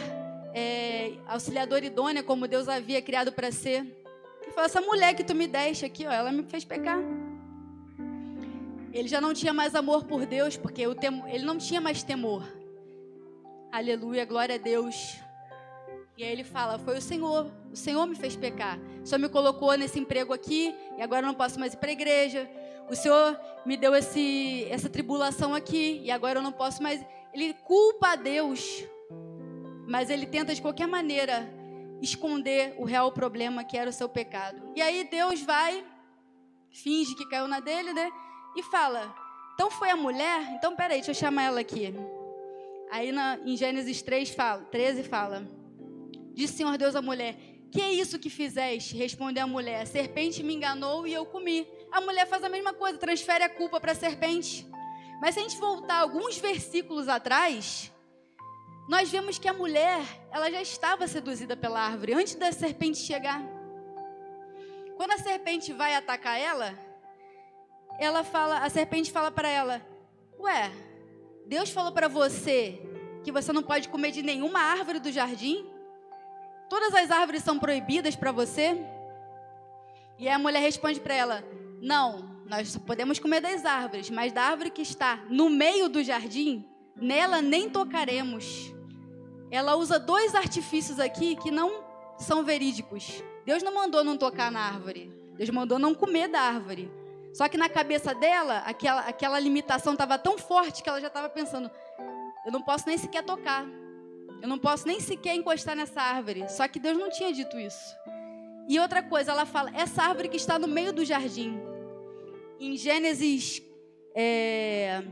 é, 0.55 1.15
auxiliadora 1.27 1.87
idônea, 1.87 2.23
como 2.23 2.47
Deus 2.47 2.69
havia 2.69 3.01
criado 3.01 3.33
para 3.33 3.51
ser. 3.51 3.81
Ele 4.43 4.51
falou: 4.51 4.67
essa 4.67 4.81
mulher 4.83 5.15
que 5.15 5.25
tu 5.25 5.35
me 5.35 5.47
deste 5.47 5.87
aqui, 5.87 6.07
ó, 6.07 6.13
ela 6.13 6.31
me 6.31 6.43
fez 6.43 6.65
pecar. 6.65 6.99
Ele 8.93 9.09
já 9.09 9.21
não 9.21 9.33
tinha 9.33 9.55
mais 9.55 9.75
amor 9.75 10.05
por 10.05 10.27
Deus, 10.27 10.57
porque 10.57 10.83
ele 10.83 11.45
não 11.45 11.57
tinha 11.57 11.81
mais 11.81 12.03
temor. 12.03 12.47
Aleluia, 13.73 14.25
glória 14.25 14.55
a 14.55 14.59
Deus. 14.59 15.19
E 16.17 16.25
aí 16.25 16.33
ele 16.33 16.45
fala: 16.45 16.79
Foi 16.79 16.97
o 16.97 17.03
Senhor, 17.03 17.47
o 17.71 17.77
Senhor 17.77 18.07
me 18.07 18.17
fez 18.17 18.35
pecar. 18.35 18.79
O 19.03 19.07
Senhor 19.07 19.21
me 19.21 19.29
colocou 19.29 19.77
nesse 19.77 19.99
emprego 19.99 20.33
aqui 20.33 20.75
e 20.97 21.03
agora 21.03 21.23
eu 21.23 21.27
não 21.27 21.35
posso 21.35 21.61
mais 21.61 21.75
ir 21.75 21.77
para 21.77 21.91
a 21.91 21.93
igreja. 21.93 22.49
O 22.89 22.97
Senhor 22.97 23.39
me 23.67 23.77
deu 23.77 23.95
esse, 23.95 24.67
essa 24.71 24.89
tribulação 24.89 25.55
aqui 25.55 26.01
e 26.03 26.11
agora 26.11 26.39
eu 26.39 26.43
não 26.43 26.53
posso 26.53 26.83
mais. 26.83 27.05
Ele 27.35 27.53
culpa 27.53 28.13
a 28.13 28.17
Deus, 28.17 28.85
mas 29.87 30.09
ele 30.09 30.25
tenta 30.25 30.55
de 30.55 30.63
qualquer 30.63 30.87
maneira 30.87 31.47
esconder 32.01 32.75
o 32.79 32.85
real 32.85 33.13
problema 33.13 33.65
que 33.65 33.77
era 33.77 33.91
o 33.91 33.93
seu 33.93 34.09
pecado. 34.09 34.73
E 34.75 34.81
aí 34.81 35.05
Deus 35.05 35.43
vai, 35.43 35.85
finge 36.71 37.15
que 37.15 37.29
caiu 37.29 37.47
na 37.47 37.61
dele, 37.61 37.93
né? 37.93 38.11
E 38.57 38.63
fala: 38.63 39.15
Então 39.53 39.71
foi 39.71 39.91
a 39.91 39.97
mulher? 39.97 40.41
Então 40.53 40.75
peraí, 40.75 40.99
deixa 40.99 41.11
eu 41.11 41.15
chamar 41.15 41.43
ela 41.43 41.61
aqui. 41.61 41.95
Aí 42.91 43.13
na, 43.13 43.39
em 43.45 43.55
Gênesis 43.55 44.01
3 44.01 44.31
fala, 44.31 44.63
13 44.71 45.03
fala: 45.03 45.47
Disse 46.37 46.59
Senhor 46.59 46.77
Deus 46.77 46.95
à 46.95 47.01
mulher: 47.01 47.35
Que 47.73 47.81
é 47.81 47.91
isso 47.91 48.19
que 48.19 48.29
fizeste? 48.29 48.95
Respondeu 48.95 49.45
a 49.45 49.47
mulher: 49.47 49.81
A 49.81 49.87
serpente 49.87 50.43
me 50.43 50.55
enganou 50.55 51.07
e 51.07 51.15
eu 51.15 51.25
comi. 51.25 51.67
A 51.91 51.99
mulher 52.03 52.27
faz 52.27 52.45
a 52.45 52.49
mesma 52.51 52.75
coisa, 52.75 52.99
transfere 52.99 53.43
a 53.43 53.49
culpa 53.49 53.81
para 53.81 53.93
a 53.93 53.95
serpente. 53.95 54.67
Mas 55.19 55.33
se 55.35 55.41
a 55.41 55.43
gente 55.43 55.57
voltar 55.57 55.97
alguns 55.97 56.37
versículos 56.37 57.09
atrás, 57.09 57.91
nós 58.87 59.11
vemos 59.11 59.39
que 59.39 59.49
a 59.49 59.55
mulher, 59.55 59.99
ela 60.31 60.51
já 60.51 60.61
estava 60.61 61.09
seduzida 61.09 61.57
pela 61.57 61.81
árvore 61.81 62.13
antes 62.13 62.35
da 62.35 62.53
serpente 62.53 62.99
chegar. 62.99 63.43
Quando 64.95 65.13
a 65.13 65.19
serpente 65.19 65.73
vai 65.73 65.95
atacar 65.95 66.39
ela, 66.39 66.79
ela 67.99 68.23
fala, 68.23 68.59
a 68.59 68.69
serpente 68.69 69.11
fala 69.11 69.31
para 69.31 69.49
ela: 69.49 69.81
"Ué, 70.39 70.71
Deus 71.47 71.71
falou 71.71 71.93
para 71.93 72.09
você 72.09 72.79
que 73.25 73.33
você 73.33 73.55
não 73.55 73.63
pode 73.63 73.89
comer 73.89 74.13
de 74.13 74.23
nenhuma 74.23 74.61
árvore 74.61 75.01
do 75.01 75.11
jardim? 75.11 75.76
Todas 76.69 76.95
as 76.95 77.11
árvores 77.11 77.43
são 77.43 77.59
proibidas 77.59 78.17
para 78.17 78.33
você?" 78.33 78.77
E 80.19 80.29
a 80.29 80.39
mulher 80.39 80.61
responde 80.61 81.01
para 81.01 81.15
ela: 81.15 81.45
"Não, 81.81 82.43
nós 82.47 82.77
podemos 82.77 83.19
comer 83.19 83.41
das 83.41 83.65
árvores, 83.65 84.11
mas 84.11 84.33
da 84.33 84.43
árvore 84.43 84.71
que 84.71 84.83
está 84.83 85.21
no 85.29 85.51
meio 85.51 85.89
do 85.89 86.03
jardim, 86.03 86.65
nela 86.97 87.43
nem 87.43 87.69
tocaremos." 87.69 88.77
ela 89.51 89.77
usa 89.77 89.99
dois 89.99 90.35
artifícios 90.35 90.99
aqui 90.99 91.37
que 91.37 91.51
não 91.51 91.85
são 92.19 92.43
verídicos. 92.43 93.23
Deus 93.45 93.63
não 93.63 93.75
mandou 93.75 94.03
não 94.03 94.17
tocar 94.17 94.51
na 94.51 94.61
árvore. 94.61 95.13
Deus 95.37 95.51
mandou 95.51 95.79
não 95.79 95.95
comer 95.95 96.29
da 96.29 96.41
árvore. 96.41 96.91
Só 97.33 97.49
que 97.49 97.59
na 97.59 97.69
cabeça 97.69 98.15
dela, 98.15 98.59
aquela, 98.59 99.03
aquela 99.03 99.39
limitação 99.39 99.93
estava 99.93 100.19
tão 100.19 100.39
forte 100.39 100.83
que 100.83 100.89
ela 100.89 101.01
já 101.01 101.09
estava 101.09 101.29
pensando: 101.29 101.71
eu 102.45 102.51
não 102.51 102.63
posso 102.63 102.87
nem 102.87 102.97
sequer 102.99 103.23
tocar. 103.23 103.67
Eu 104.43 104.49
não 104.49 104.59
posso 104.59 104.87
nem 104.87 105.01
sequer 105.01 105.35
encostar 105.35 105.77
nessa 105.77 106.01
árvore. 106.01 106.49
Só 106.49 106.67
que 106.69 106.79
Deus 106.79 106.99
não 106.99 107.11
tinha 107.11 107.33
dito 107.33 107.59
isso. 107.59 107.97
E 108.69 108.79
outra 108.79 109.03
coisa, 109.03 109.33
ela 109.33 109.47
fala: 109.47 109.71
essa 109.75 110.03
árvore 110.03 110.29
que 110.29 110.37
está 110.37 110.59
no 110.59 110.69
meio 110.69 110.93
do 110.93 111.05
jardim. 111.05 111.59
Em 112.59 112.77
Gênesis 112.77 113.63
é, 114.15 115.03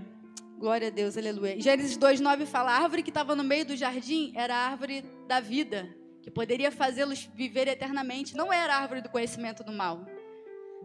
Glória 0.57 0.89
a 0.89 0.91
Deus, 0.91 1.19
aleluia. 1.19 1.61
Gênesis 1.61 1.99
2,9 1.99 2.47
fala: 2.47 2.71
a 2.71 2.83
árvore 2.83 3.03
que 3.03 3.11
estava 3.11 3.35
no 3.35 3.45
meio 3.45 3.67
do 3.67 3.77
jardim 3.77 4.33
era 4.35 4.55
a 4.55 4.67
árvore 4.71 5.03
da 5.27 5.41
vida, 5.41 5.95
que 6.23 6.31
poderia 6.31 6.71
fazê-los 6.71 7.29
viver 7.35 7.69
eternamente. 7.69 8.37
Não 8.37 8.53
era 8.53 8.75
a 8.75 8.79
árvore 8.79 9.03
do 9.03 9.11
conhecimento 9.11 9.63
do 9.63 9.73
mal. 9.73 10.07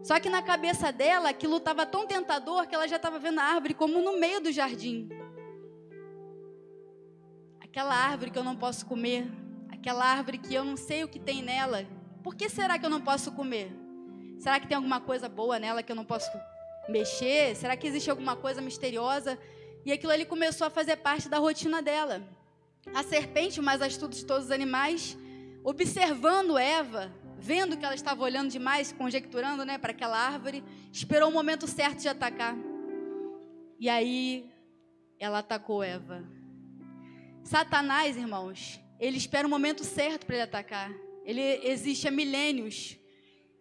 Só 0.02 0.18
que 0.18 0.28
na 0.28 0.42
cabeça 0.42 0.92
dela, 0.92 1.30
aquilo 1.30 1.58
estava 1.58 1.86
tão 1.86 2.06
tentador 2.06 2.66
que 2.66 2.74
ela 2.74 2.88
já 2.88 2.96
estava 2.96 3.18
vendo 3.18 3.38
a 3.38 3.44
árvore 3.44 3.74
como 3.74 4.02
no 4.02 4.18
meio 4.18 4.40
do 4.40 4.50
jardim. 4.50 5.08
Aquela 7.70 7.94
árvore 7.94 8.32
que 8.32 8.38
eu 8.38 8.42
não 8.42 8.56
posso 8.56 8.84
comer, 8.84 9.30
aquela 9.70 10.04
árvore 10.04 10.38
que 10.38 10.52
eu 10.52 10.64
não 10.64 10.76
sei 10.76 11.04
o 11.04 11.08
que 11.08 11.20
tem 11.20 11.40
nela. 11.40 11.86
Por 12.20 12.34
que 12.34 12.48
será 12.48 12.76
que 12.76 12.84
eu 12.84 12.90
não 12.90 13.00
posso 13.00 13.30
comer? 13.30 13.70
Será 14.38 14.58
que 14.58 14.66
tem 14.66 14.74
alguma 14.74 15.00
coisa 15.00 15.28
boa 15.28 15.56
nela 15.56 15.80
que 15.80 15.92
eu 15.92 15.94
não 15.94 16.04
posso 16.04 16.28
mexer? 16.88 17.54
Será 17.54 17.76
que 17.76 17.86
existe 17.86 18.10
alguma 18.10 18.34
coisa 18.34 18.60
misteriosa? 18.60 19.38
E 19.86 19.92
aquilo 19.92 20.10
ali 20.10 20.26
começou 20.26 20.66
a 20.66 20.70
fazer 20.70 20.96
parte 20.96 21.28
da 21.28 21.38
rotina 21.38 21.80
dela. 21.80 22.20
A 22.92 23.04
serpente, 23.04 23.60
o 23.60 23.62
mais 23.62 23.80
astuto 23.80 24.16
de 24.16 24.26
todos 24.26 24.46
os 24.46 24.50
animais, 24.50 25.16
observando 25.62 26.58
Eva, 26.58 27.12
vendo 27.38 27.76
que 27.76 27.84
ela 27.84 27.94
estava 27.94 28.20
olhando 28.24 28.50
demais, 28.50 28.90
conjecturando, 28.90 29.64
né, 29.64 29.78
para 29.78 29.92
aquela 29.92 30.18
árvore, 30.18 30.64
esperou 30.92 31.30
o 31.30 31.32
momento 31.32 31.68
certo 31.68 32.00
de 32.00 32.08
atacar. 32.08 32.56
E 33.78 33.88
aí 33.88 34.50
ela 35.20 35.38
atacou 35.38 35.84
Eva. 35.84 36.39
Satanás, 37.42 38.16
irmãos, 38.16 38.80
ele 38.98 39.16
espera 39.16 39.46
o 39.46 39.50
momento 39.50 39.84
certo 39.84 40.26
para 40.26 40.36
ele 40.36 40.44
atacar. 40.44 40.92
Ele 41.24 41.40
existe 41.64 42.06
há 42.06 42.10
milênios. 42.10 42.98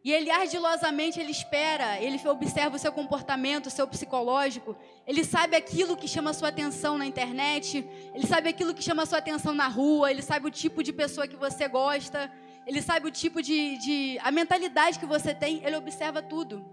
E 0.03 0.13
ele 0.13 0.31
ardilosamente 0.31 1.19
ele 1.19 1.31
espera, 1.31 1.99
ele 1.99 2.19
observa 2.27 2.77
o 2.77 2.79
seu 2.79 2.91
comportamento, 2.91 3.67
o 3.67 3.69
seu 3.69 3.85
psicológico. 3.85 4.75
Ele 5.05 5.25
sabe 5.25 5.57
aquilo 5.57 5.97
que 5.97 6.07
chama 6.07 6.29
a 6.29 6.33
sua 6.33 6.49
atenção 6.49 6.97
na 6.97 7.05
internet, 7.05 7.85
ele 8.15 8.25
sabe 8.25 8.49
aquilo 8.49 8.73
que 8.73 8.81
chama 8.81 9.03
a 9.03 9.05
sua 9.05 9.17
atenção 9.17 9.53
na 9.53 9.67
rua, 9.67 10.09
ele 10.09 10.21
sabe 10.21 10.47
o 10.47 10.51
tipo 10.51 10.81
de 10.81 10.93
pessoa 10.93 11.27
que 11.27 11.35
você 11.35 11.67
gosta, 11.67 12.31
ele 12.65 12.81
sabe 12.81 13.07
o 13.07 13.11
tipo 13.11 13.41
de, 13.41 13.77
de 13.77 14.17
a 14.21 14.31
mentalidade 14.31 14.99
que 14.99 15.05
você 15.05 15.33
tem, 15.33 15.61
ele 15.65 15.75
observa 15.75 16.21
tudo. 16.21 16.65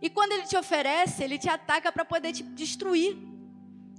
E 0.00 0.08
quando 0.08 0.32
ele 0.32 0.42
te 0.42 0.56
oferece, 0.56 1.24
ele 1.24 1.38
te 1.38 1.48
ataca 1.48 1.90
para 1.90 2.04
poder 2.04 2.32
te 2.32 2.42
destruir. 2.42 3.16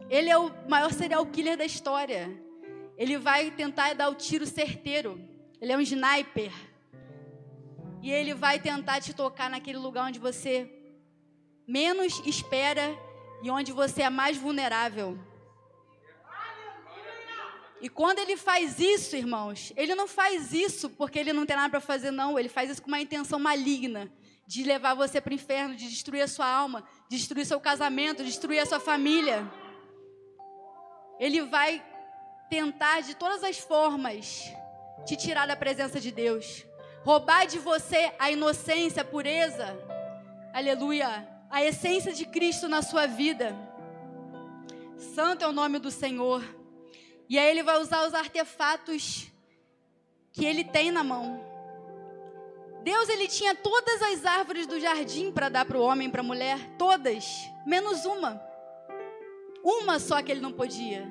Ele 0.09 0.29
é 0.29 0.37
o 0.37 0.51
maior 0.67 0.91
serial 0.91 1.25
killer 1.25 1.57
da 1.57 1.65
história. 1.65 2.29
Ele 2.97 3.17
vai 3.17 3.51
tentar 3.51 3.93
dar 3.93 4.09
o 4.09 4.15
tiro 4.15 4.45
certeiro. 4.45 5.19
Ele 5.59 5.71
é 5.71 5.77
um 5.77 5.81
sniper. 5.81 6.51
E 8.01 8.11
ele 8.11 8.33
vai 8.33 8.59
tentar 8.59 9.01
te 9.01 9.13
tocar 9.13 9.49
naquele 9.49 9.77
lugar 9.77 10.05
onde 10.05 10.19
você 10.19 10.69
menos 11.67 12.21
espera 12.25 12.95
e 13.41 13.49
onde 13.49 13.71
você 13.71 14.03
é 14.03 14.09
mais 14.09 14.37
vulnerável. 14.37 15.17
E 17.81 17.89
quando 17.89 18.19
ele 18.19 18.37
faz 18.37 18.79
isso, 18.79 19.15
irmãos, 19.15 19.73
ele 19.75 19.93
não 19.95 20.07
faz 20.07 20.53
isso 20.53 20.89
porque 20.89 21.19
ele 21.19 21.33
não 21.33 21.45
tem 21.45 21.55
nada 21.55 21.69
para 21.69 21.81
fazer, 21.81 22.11
não. 22.11 22.39
Ele 22.39 22.49
faz 22.49 22.69
isso 22.69 22.81
com 22.81 22.87
uma 22.87 23.01
intenção 23.01 23.39
maligna 23.39 24.11
de 24.47 24.63
levar 24.63 24.93
você 24.93 25.19
para 25.19 25.31
o 25.31 25.35
inferno, 25.35 25.75
de 25.75 25.89
destruir 25.89 26.21
a 26.21 26.27
sua 26.27 26.47
alma, 26.47 26.83
de 27.09 27.17
destruir 27.17 27.45
seu 27.45 27.59
casamento, 27.59 28.23
de 28.23 28.29
destruir 28.29 28.59
a 28.59 28.65
sua 28.65 28.79
família. 28.79 29.51
Ele 31.19 31.41
vai 31.41 31.83
tentar 32.49 33.01
de 33.01 33.15
todas 33.15 33.43
as 33.43 33.57
formas 33.57 34.51
te 35.05 35.15
tirar 35.15 35.47
da 35.47 35.55
presença 35.55 35.99
de 35.99 36.11
Deus 36.11 36.65
roubar 37.05 37.45
de 37.45 37.59
você 37.59 38.11
a 38.17 38.31
inocência, 38.31 39.03
a 39.03 39.05
pureza, 39.05 39.77
aleluia, 40.51 41.27
a 41.51 41.63
essência 41.63 42.11
de 42.11 42.25
Cristo 42.25 42.67
na 42.67 42.81
sua 42.81 43.05
vida. 43.05 43.55
Santo 45.13 45.43
é 45.45 45.47
o 45.47 45.51
nome 45.51 45.77
do 45.77 45.91
Senhor. 45.91 46.43
E 47.29 47.37
aí 47.37 47.47
ele 47.47 47.61
vai 47.61 47.79
usar 47.79 48.07
os 48.07 48.15
artefatos 48.15 49.27
que 50.33 50.43
ele 50.43 50.63
tem 50.63 50.89
na 50.89 51.03
mão. 51.03 51.39
Deus 52.81 53.07
ele 53.07 53.27
tinha 53.27 53.53
todas 53.53 54.01
as 54.01 54.25
árvores 54.25 54.65
do 54.65 54.79
jardim 54.79 55.31
para 55.31 55.47
dar 55.47 55.63
para 55.63 55.77
o 55.77 55.83
homem 55.83 56.07
e 56.07 56.11
para 56.11 56.21
a 56.21 56.23
mulher, 56.23 56.57
todas, 56.75 57.47
menos 57.67 58.03
uma. 58.05 58.41
Uma 59.65 59.97
só 59.97 60.21
que 60.21 60.31
ele 60.31 60.41
não 60.41 60.51
podia, 60.51 61.07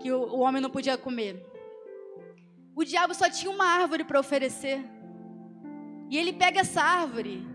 que 0.00 0.10
o, 0.10 0.18
o 0.18 0.38
homem 0.40 0.62
não 0.62 0.70
podia 0.70 0.96
comer. 0.96 1.44
O 2.74 2.82
diabo 2.82 3.12
só 3.12 3.28
tinha 3.28 3.50
uma 3.50 3.66
árvore 3.66 4.02
para 4.02 4.18
oferecer. 4.18 4.82
E 6.08 6.16
ele 6.16 6.32
pega 6.32 6.60
essa 6.60 6.80
árvore 6.80 7.46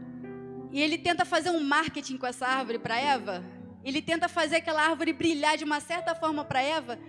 e 0.71 0.79
ele 0.79 0.99
tenta 0.99 1.25
fazer 1.25 1.49
um 1.49 1.63
marketing 1.63 2.17
com 2.17 2.27
essa 2.27 2.45
árvore 2.45 2.77
para 2.77 2.99
Eva. 2.99 3.43
Ele 3.83 3.99
tenta 3.99 4.29
fazer 4.29 4.57
aquela 4.57 4.83
árvore 4.83 5.11
brilhar 5.11 5.57
de 5.57 5.63
uma 5.63 5.79
certa 5.79 6.13
forma 6.13 6.45
para 6.45 6.61
Eva, 6.61 6.99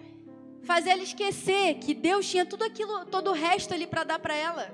fazer 0.62 0.90
ela 0.90 1.02
esquecer 1.02 1.74
que 1.74 1.92
Deus 1.92 2.26
tinha 2.26 2.46
tudo 2.46 2.64
aquilo, 2.64 3.04
todo 3.04 3.28
o 3.28 3.34
resto 3.34 3.74
ali 3.74 3.86
para 3.86 4.04
dar 4.04 4.18
para 4.20 4.34
ela. 4.34 4.72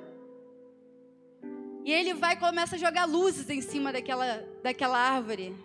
E 1.84 1.92
ele 1.92 2.14
vai 2.14 2.34
e 2.34 2.38
começa 2.38 2.76
a 2.76 2.78
jogar 2.78 3.04
luzes 3.04 3.50
em 3.50 3.60
cima 3.60 3.92
daquela, 3.92 4.44
daquela 4.62 4.96
árvore. 4.96 5.56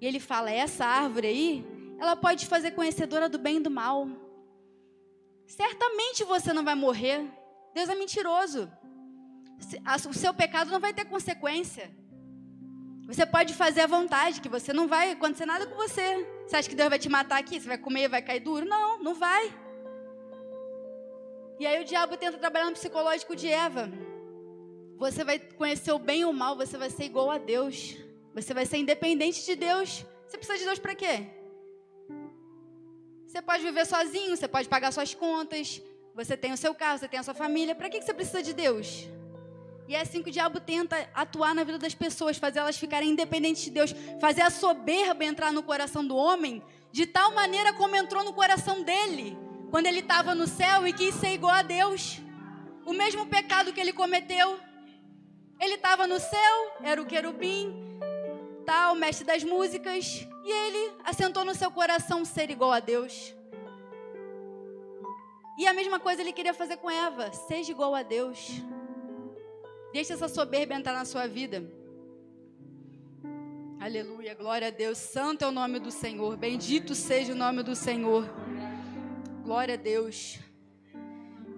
E 0.00 0.06
ele 0.06 0.20
fala: 0.20 0.48
essa 0.48 0.84
árvore 0.84 1.26
aí, 1.26 1.79
ela 2.00 2.16
pode 2.16 2.40
te 2.40 2.46
fazer 2.46 2.72
conhecedora 2.72 3.28
do 3.28 3.38
bem 3.38 3.58
e 3.58 3.60
do 3.60 3.70
mal. 3.70 4.08
Certamente 5.46 6.24
você 6.24 6.52
não 6.52 6.64
vai 6.64 6.74
morrer. 6.74 7.18
Deus 7.74 7.88
é 7.88 7.94
mentiroso 7.94 8.70
o 10.08 10.14
seu 10.14 10.32
pecado 10.32 10.70
não 10.70 10.80
vai 10.80 10.92
ter 10.92 11.04
consequência. 11.04 11.90
Você 13.06 13.26
pode 13.26 13.54
fazer 13.54 13.82
à 13.82 13.86
vontade, 13.86 14.40
que 14.40 14.48
você 14.48 14.72
não 14.72 14.86
vai 14.86 15.12
acontecer 15.12 15.44
nada 15.44 15.66
com 15.66 15.74
você. 15.74 16.26
Você 16.46 16.56
acha 16.56 16.68
que 16.68 16.74
Deus 16.74 16.88
vai 16.88 16.98
te 16.98 17.08
matar 17.08 17.38
aqui? 17.38 17.60
Você 17.60 17.66
vai 17.66 17.78
comer 17.78 18.04
e 18.04 18.08
vai 18.08 18.22
cair 18.22 18.40
duro? 18.40 18.64
Não, 18.64 19.02
não 19.02 19.14
vai. 19.14 19.52
E 21.58 21.66
aí 21.66 21.82
o 21.82 21.84
diabo 21.84 22.16
tenta 22.16 22.38
trabalhar 22.38 22.66
no 22.66 22.72
psicológico 22.72 23.34
de 23.34 23.48
Eva. 23.48 23.90
Você 24.96 25.24
vai 25.24 25.38
conhecer 25.38 25.92
o 25.92 25.98
bem 25.98 26.20
e 26.20 26.24
o 26.24 26.32
mal, 26.32 26.56
você 26.56 26.76
vai 26.78 26.88
ser 26.88 27.04
igual 27.04 27.30
a 27.30 27.38
Deus. 27.38 27.96
Você 28.34 28.54
vai 28.54 28.64
ser 28.64 28.76
independente 28.76 29.44
de 29.44 29.56
Deus. 29.56 30.04
Você 30.26 30.38
precisa 30.38 30.58
de 30.58 30.64
Deus 30.64 30.78
para 30.78 30.94
quê? 30.94 31.26
Você 33.30 33.40
pode 33.40 33.62
viver 33.62 33.86
sozinho, 33.86 34.36
você 34.36 34.48
pode 34.48 34.68
pagar 34.68 34.90
suas 34.90 35.14
contas, 35.14 35.80
você 36.12 36.36
tem 36.36 36.52
o 36.52 36.56
seu 36.56 36.74
carro, 36.74 36.98
você 36.98 37.06
tem 37.06 37.20
a 37.20 37.22
sua 37.22 37.32
família. 37.32 37.76
Para 37.76 37.88
que 37.88 38.02
você 38.02 38.12
precisa 38.12 38.42
de 38.42 38.52
Deus? 38.52 39.06
E 39.86 39.94
é 39.94 40.00
assim 40.00 40.20
que 40.20 40.30
o 40.30 40.32
diabo 40.32 40.58
tenta 40.58 41.08
atuar 41.14 41.54
na 41.54 41.62
vida 41.62 41.78
das 41.78 41.94
pessoas, 41.94 42.38
fazer 42.38 42.58
elas 42.58 42.76
ficarem 42.76 43.10
independentes 43.10 43.62
de 43.62 43.70
Deus, 43.70 43.94
fazer 44.20 44.42
a 44.42 44.50
soberba 44.50 45.24
entrar 45.24 45.52
no 45.52 45.62
coração 45.62 46.04
do 46.04 46.16
homem, 46.16 46.60
de 46.90 47.06
tal 47.06 47.32
maneira 47.32 47.72
como 47.72 47.94
entrou 47.94 48.24
no 48.24 48.32
coração 48.32 48.82
dele, 48.82 49.38
quando 49.70 49.86
ele 49.86 50.00
estava 50.00 50.34
no 50.34 50.48
céu 50.48 50.84
e 50.84 50.92
quis 50.92 51.14
ser 51.14 51.32
igual 51.32 51.54
a 51.54 51.62
Deus. 51.62 52.20
O 52.84 52.92
mesmo 52.92 53.26
pecado 53.26 53.72
que 53.72 53.80
ele 53.80 53.92
cometeu. 53.92 54.58
Ele 55.60 55.74
estava 55.74 56.04
no 56.04 56.18
céu, 56.18 56.72
era 56.82 57.00
o 57.00 57.06
querubim, 57.06 57.89
tal, 58.70 58.94
mestre 58.94 59.26
das 59.26 59.42
músicas, 59.42 60.28
e 60.44 60.48
ele 60.48 60.92
assentou 61.02 61.44
no 61.44 61.56
seu 61.56 61.72
coração 61.72 62.24
ser 62.24 62.50
igual 62.50 62.70
a 62.70 62.78
Deus. 62.78 63.34
E 65.58 65.66
a 65.66 65.74
mesma 65.74 65.98
coisa 65.98 66.22
ele 66.22 66.32
queria 66.32 66.54
fazer 66.54 66.76
com 66.76 66.88
Eva, 66.88 67.32
seja 67.32 67.72
igual 67.72 67.96
a 67.96 68.04
Deus. 68.04 68.62
Deixe 69.92 70.12
essa 70.12 70.28
soberba 70.28 70.72
entrar 70.72 70.92
na 70.92 71.04
sua 71.04 71.26
vida. 71.26 71.68
Aleluia, 73.80 74.34
glória 74.36 74.68
a 74.68 74.70
Deus. 74.70 74.98
Santo 74.98 75.44
é 75.44 75.48
o 75.48 75.50
nome 75.50 75.80
do 75.80 75.90
Senhor. 75.90 76.36
Bendito 76.36 76.94
seja 76.94 77.32
o 77.32 77.36
nome 77.36 77.64
do 77.64 77.74
Senhor. 77.74 78.24
Glória 79.42 79.74
a 79.74 79.76
Deus. 79.76 80.38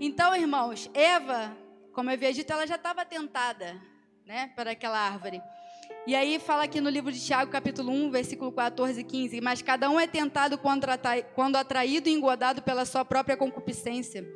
Então, 0.01 0.35
irmãos, 0.35 0.91
Eva, 0.95 1.55
como 1.93 2.09
eu 2.09 2.15
havia 2.15 2.33
dito, 2.33 2.51
ela 2.51 2.67
já 2.67 2.77
estava 2.77 3.05
tentada, 3.05 3.79
né, 4.25 4.51
para 4.57 4.71
aquela 4.71 4.99
árvore. 4.99 5.43
E 6.05 6.17
aí 6.17 6.41
fala 6.41 6.65
aqui 6.65 6.81
no 6.81 6.91
livro 6.91 7.13
de 7.13 7.25
Tiago, 7.25 7.53
capítulo 7.53 7.93
1, 7.93 8.11
versículo 8.11 8.51
14 8.51 9.01
e 9.01 9.05
15, 9.05 9.41
mas 9.41 9.63
cada 9.63 9.89
um 9.89 10.01
é 10.01 10.07
tentado 10.07 10.59
quando 10.59 11.57
atraído 11.57 12.09
e 12.09 12.13
engodado 12.13 12.61
pela 12.61 12.85
sua 12.85 13.05
própria 13.05 13.37
concupiscência. 13.37 14.29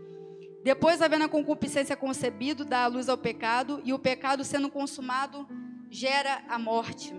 Depois, 0.63 1.03
havendo 1.03 1.25
a 1.25 1.29
concupiscência 1.29 1.97
concebido, 1.97 2.65
dá 2.65 2.85
a 2.85 2.87
luz 2.87 3.09
ao 3.09 3.19
pecado, 3.19 3.81
e 3.85 3.93
o 3.93 3.99
pecado 3.99 4.45
sendo 4.45 4.71
consumado 4.71 5.45
gera 5.91 6.45
a 6.49 6.57
morte. 6.57 7.13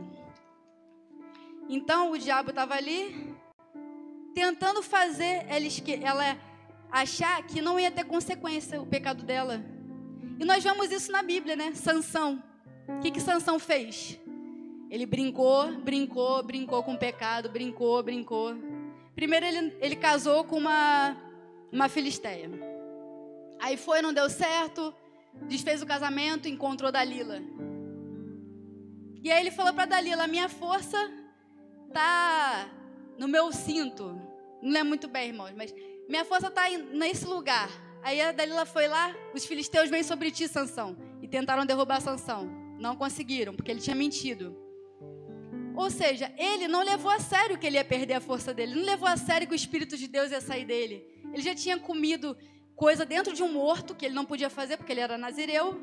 Então 1.68 2.12
o 2.12 2.18
diabo 2.18 2.52
estava 2.52 2.76
ali 2.76 3.36
tentando 4.34 4.82
fazer 4.82 5.46
ela, 6.02 6.38
achar 6.90 7.44
que 7.44 7.62
não 7.62 7.78
ia 7.78 7.92
ter 7.92 8.06
consequência 8.06 8.82
o 8.82 8.86
pecado 8.86 9.24
dela. 9.24 9.62
E 10.40 10.46
nós 10.46 10.64
vemos 10.64 10.90
isso 10.90 11.12
na 11.12 11.22
Bíblia, 11.22 11.58
né? 11.58 11.74
Sansão. 11.76 12.42
O 12.88 13.00
que 13.00 13.12
que 13.12 13.20
Sansão 13.20 13.60
fez? 13.60 14.18
Ele 14.90 15.06
brincou, 15.06 15.72
brincou, 15.80 16.44
brincou 16.44 16.84
com 16.84 16.94
o 16.94 16.98
pecado, 16.98 17.50
brincou, 17.50 18.02
brincou. 18.02 18.56
Primeiro 19.16 19.46
ele, 19.46 19.78
ele 19.82 19.96
casou 19.96 20.44
com 20.44 20.58
uma, 20.58 21.18
uma 21.72 21.90
filisteia. 21.90 22.50
Aí 23.60 23.76
foi, 23.76 24.02
não 24.02 24.14
deu 24.14 24.30
certo, 24.30 24.94
desfez 25.48 25.82
o 25.82 25.86
casamento, 25.86 26.48
encontrou 26.48 26.92
Dalila. 26.92 27.42
E 29.24 29.32
aí 29.32 29.42
ele 29.42 29.52
falou 29.52 29.74
para 29.74 29.86
Dalila: 29.86 30.28
minha 30.28 30.48
força 30.48 30.98
tá 31.92 32.70
no 33.18 33.28
meu 33.28 33.52
cinto. 33.52 34.22
Não 34.62 34.72
lembro 34.72 34.90
muito 34.90 35.08
bem, 35.08 35.30
irmãos, 35.30 35.54
mas 35.56 35.74
minha 36.08 36.24
força 36.24 36.50
tá 36.50 36.70
nesse 36.94 37.26
lugar. 37.26 37.70
Aí 38.04 38.22
a 38.22 38.32
Dalila 38.32 38.66
foi 38.66 38.88
lá, 38.88 39.14
os 39.34 39.46
filisteus 39.46 39.90
vêm 39.90 40.04
sobre 40.04 40.32
ti, 40.32 40.48
Sansão, 40.48 40.96
e 41.22 41.28
tentaram 41.28 41.66
derrubar 41.66 42.00
Sansão. 42.00 42.48
Não 42.80 42.96
conseguiram, 42.96 43.54
porque 43.56 43.72
ele 43.72 43.82
tinha 43.82 43.96
mentido. 43.96 44.67
Ou 45.78 45.92
seja, 45.92 46.34
ele 46.36 46.68
não 46.68 46.82
levou 46.82 47.12
a 47.12 47.20
sério 47.20 47.56
que 47.56 47.68
ele 47.68 47.78
ia 47.78 47.86
perder 47.86 48.16
a 48.16 48.20
força 48.20 48.52
dele, 48.52 48.74
não 48.74 48.84
levou 48.84 49.08
a 49.08 49.16
sério 49.16 49.46
que 49.46 49.54
o 49.54 49.62
Espírito 49.64 49.96
de 49.96 50.08
Deus 50.08 50.32
ia 50.32 50.42
sair 50.42 50.66
dele. 50.66 51.06
Ele 51.32 51.44
já 51.44 51.54
tinha 51.54 51.78
comido 51.78 52.36
coisa 52.76 53.06
dentro 53.06 53.32
de 53.32 53.44
um 53.44 53.54
morto 53.54 53.94
que 53.94 54.04
ele 54.08 54.16
não 54.16 54.26
podia 54.26 54.50
fazer 54.50 54.76
porque 54.78 54.92
ele 54.92 55.02
era 55.02 55.20
nazireu. 55.20 55.80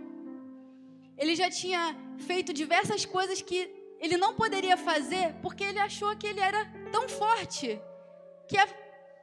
Ele 1.17 1.37
já 1.37 1.49
tinha 1.49 1.97
feito 2.19 2.53
diversas 2.53 3.05
coisas 3.05 3.41
que 3.41 3.71
ele 4.01 4.17
não 4.17 4.35
poderia 4.35 4.77
fazer 4.77 5.33
porque 5.41 5.63
ele 5.63 5.79
achou 5.79 6.17
que 6.17 6.27
ele 6.27 6.41
era 6.41 6.65
tão 6.91 7.09
forte 7.09 7.81
que 8.49 8.57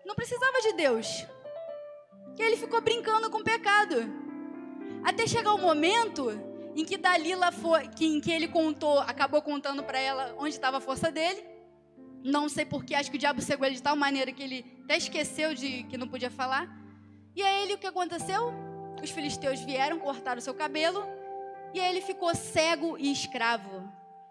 não 0.05 0.15
precisava 0.15 0.57
de 0.61 0.71
Deus. 0.71 1.25
E 2.39 2.41
ele 2.41 2.55
ficou 2.55 2.79
brincando 2.79 3.29
com 3.29 3.39
o 3.39 3.43
pecado. 3.43 3.97
Até 5.03 5.27
chegar 5.27 5.53
o 5.53 5.57
momento 5.57 6.29
em 6.75 6.85
que 6.85 6.97
Dalila 6.97 7.51
foi, 7.51 7.87
que, 7.87 8.05
em 8.05 8.21
que 8.21 8.31
ele 8.31 8.47
contou, 8.47 8.99
acabou 8.99 9.41
contando 9.41 9.83
para 9.83 9.99
ela 9.99 10.35
onde 10.37 10.49
estava 10.49 10.77
a 10.77 10.81
força 10.81 11.11
dele. 11.11 11.43
Não 12.23 12.47
sei 12.47 12.65
porquê, 12.65 12.93
acho 12.95 13.09
que 13.09 13.17
o 13.17 13.19
diabo 13.19 13.41
cegou 13.41 13.65
ele 13.65 13.75
de 13.75 13.81
tal 13.81 13.95
maneira 13.95 14.31
que 14.31 14.43
ele 14.43 14.65
até 14.83 14.97
esqueceu 14.97 15.53
de 15.53 15.83
que 15.83 15.97
não 15.97 16.07
podia 16.07 16.29
falar. 16.29 16.69
E 17.35 17.41
aí 17.41 17.63
ele 17.63 17.73
o 17.73 17.77
que 17.77 17.87
aconteceu? 17.87 18.53
Os 19.01 19.09
filisteus 19.09 19.59
vieram, 19.61 19.97
cortaram 19.99 20.39
o 20.39 20.41
seu 20.41 20.53
cabelo, 20.53 21.03
e 21.73 21.79
aí 21.79 21.89
ele 21.89 22.01
ficou 22.01 22.33
cego 22.35 22.97
e 22.97 23.11
escravo. 23.11 23.89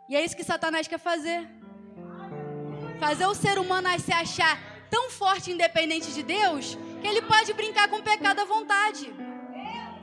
E 0.08 0.16
é 0.16 0.24
isso 0.24 0.36
que 0.36 0.44
Satanás 0.44 0.86
quer 0.86 0.98
fazer. 0.98 1.48
Fazer 2.98 3.26
o 3.26 3.34
ser 3.34 3.58
humano 3.58 3.88
se 3.98 4.12
achar 4.12 4.58
tão 4.90 5.10
forte 5.10 5.50
e 5.50 5.54
independente 5.54 6.12
de 6.12 6.22
Deus, 6.22 6.76
que 7.00 7.06
ele 7.06 7.22
pode 7.22 7.52
brincar 7.52 7.88
com 7.88 7.96
o 7.96 8.02
pecado 8.02 8.40
à 8.40 8.44
vontade. 8.44 9.12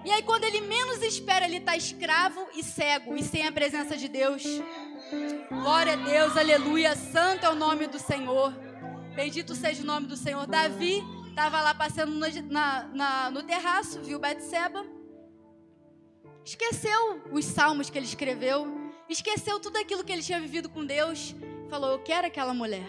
E 0.07 0.09
aí, 0.09 0.23
quando 0.23 0.45
ele 0.45 0.61
menos 0.61 1.03
espera, 1.03 1.43
ele 1.43 1.57
está 1.57 1.75
escravo 1.75 2.47
e 2.55 2.63
cego 2.63 3.17
e 3.17 3.21
sem 3.21 3.45
a 3.45 3.51
presença 3.51 3.97
de 3.97 4.07
Deus. 4.07 4.41
Glória 5.49 5.91
a 5.91 5.95
Deus, 5.97 6.37
aleluia. 6.37 6.95
Santo 6.95 7.45
é 7.45 7.49
o 7.49 7.55
nome 7.55 7.87
do 7.87 7.99
Senhor. 7.99 8.53
Bendito 9.13 9.53
seja 9.53 9.83
o 9.83 9.85
nome 9.85 10.07
do 10.07 10.15
Senhor. 10.15 10.47
Davi 10.47 11.03
estava 11.27 11.61
lá 11.61 11.73
passando 11.73 12.13
no, 12.13 12.25
na, 12.49 12.83
na, 12.85 13.31
no 13.31 13.43
terraço, 13.43 14.01
viu 14.01 14.17
Betseba. 14.17 14.85
Esqueceu 16.45 17.21
os 17.29 17.43
salmos 17.43 17.89
que 17.89 17.97
ele 17.97 18.05
escreveu. 18.05 18.65
Esqueceu 19.09 19.59
tudo 19.59 19.75
aquilo 19.75 20.05
que 20.05 20.13
ele 20.13 20.23
tinha 20.23 20.39
vivido 20.39 20.69
com 20.69 20.85
Deus. 20.85 21.35
Falou: 21.69 21.91
Eu 21.91 21.99
quero 21.99 22.27
aquela 22.27 22.53
mulher. 22.53 22.87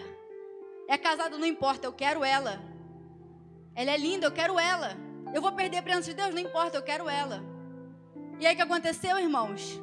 É 0.87 0.97
casado, 0.97 1.37
não 1.37 1.45
importa, 1.45 1.85
eu 1.85 1.91
quero 1.91 2.23
ela. 2.23 2.63
Ela 3.75 3.91
é 3.91 3.97
linda, 3.97 4.25
eu 4.25 4.31
quero 4.31 4.57
ela. 4.57 5.08
Eu 5.33 5.41
vou 5.41 5.51
perder 5.51 5.77
a 5.77 5.83
presença 5.83 6.09
de 6.09 6.15
Deus? 6.15 6.33
Não 6.33 6.41
importa, 6.41 6.77
eu 6.77 6.81
quero 6.81 7.07
ela. 7.07 7.43
E 8.39 8.47
aí 8.47 8.53
o 8.53 8.55
que 8.55 8.61
aconteceu, 8.61 9.19
irmãos? 9.19 9.79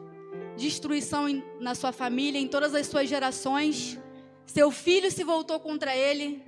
Destruição 0.57 1.27
na 1.61 1.75
sua 1.75 1.93
família, 1.93 2.41
em 2.41 2.49
todas 2.49 2.75
as 2.75 2.87
suas 2.87 3.09
gerações. 3.09 3.99
Seu 4.47 4.71
filho 4.71 5.11
se 5.11 5.23
voltou 5.23 5.61
contra 5.61 5.95
ele. 5.95 6.45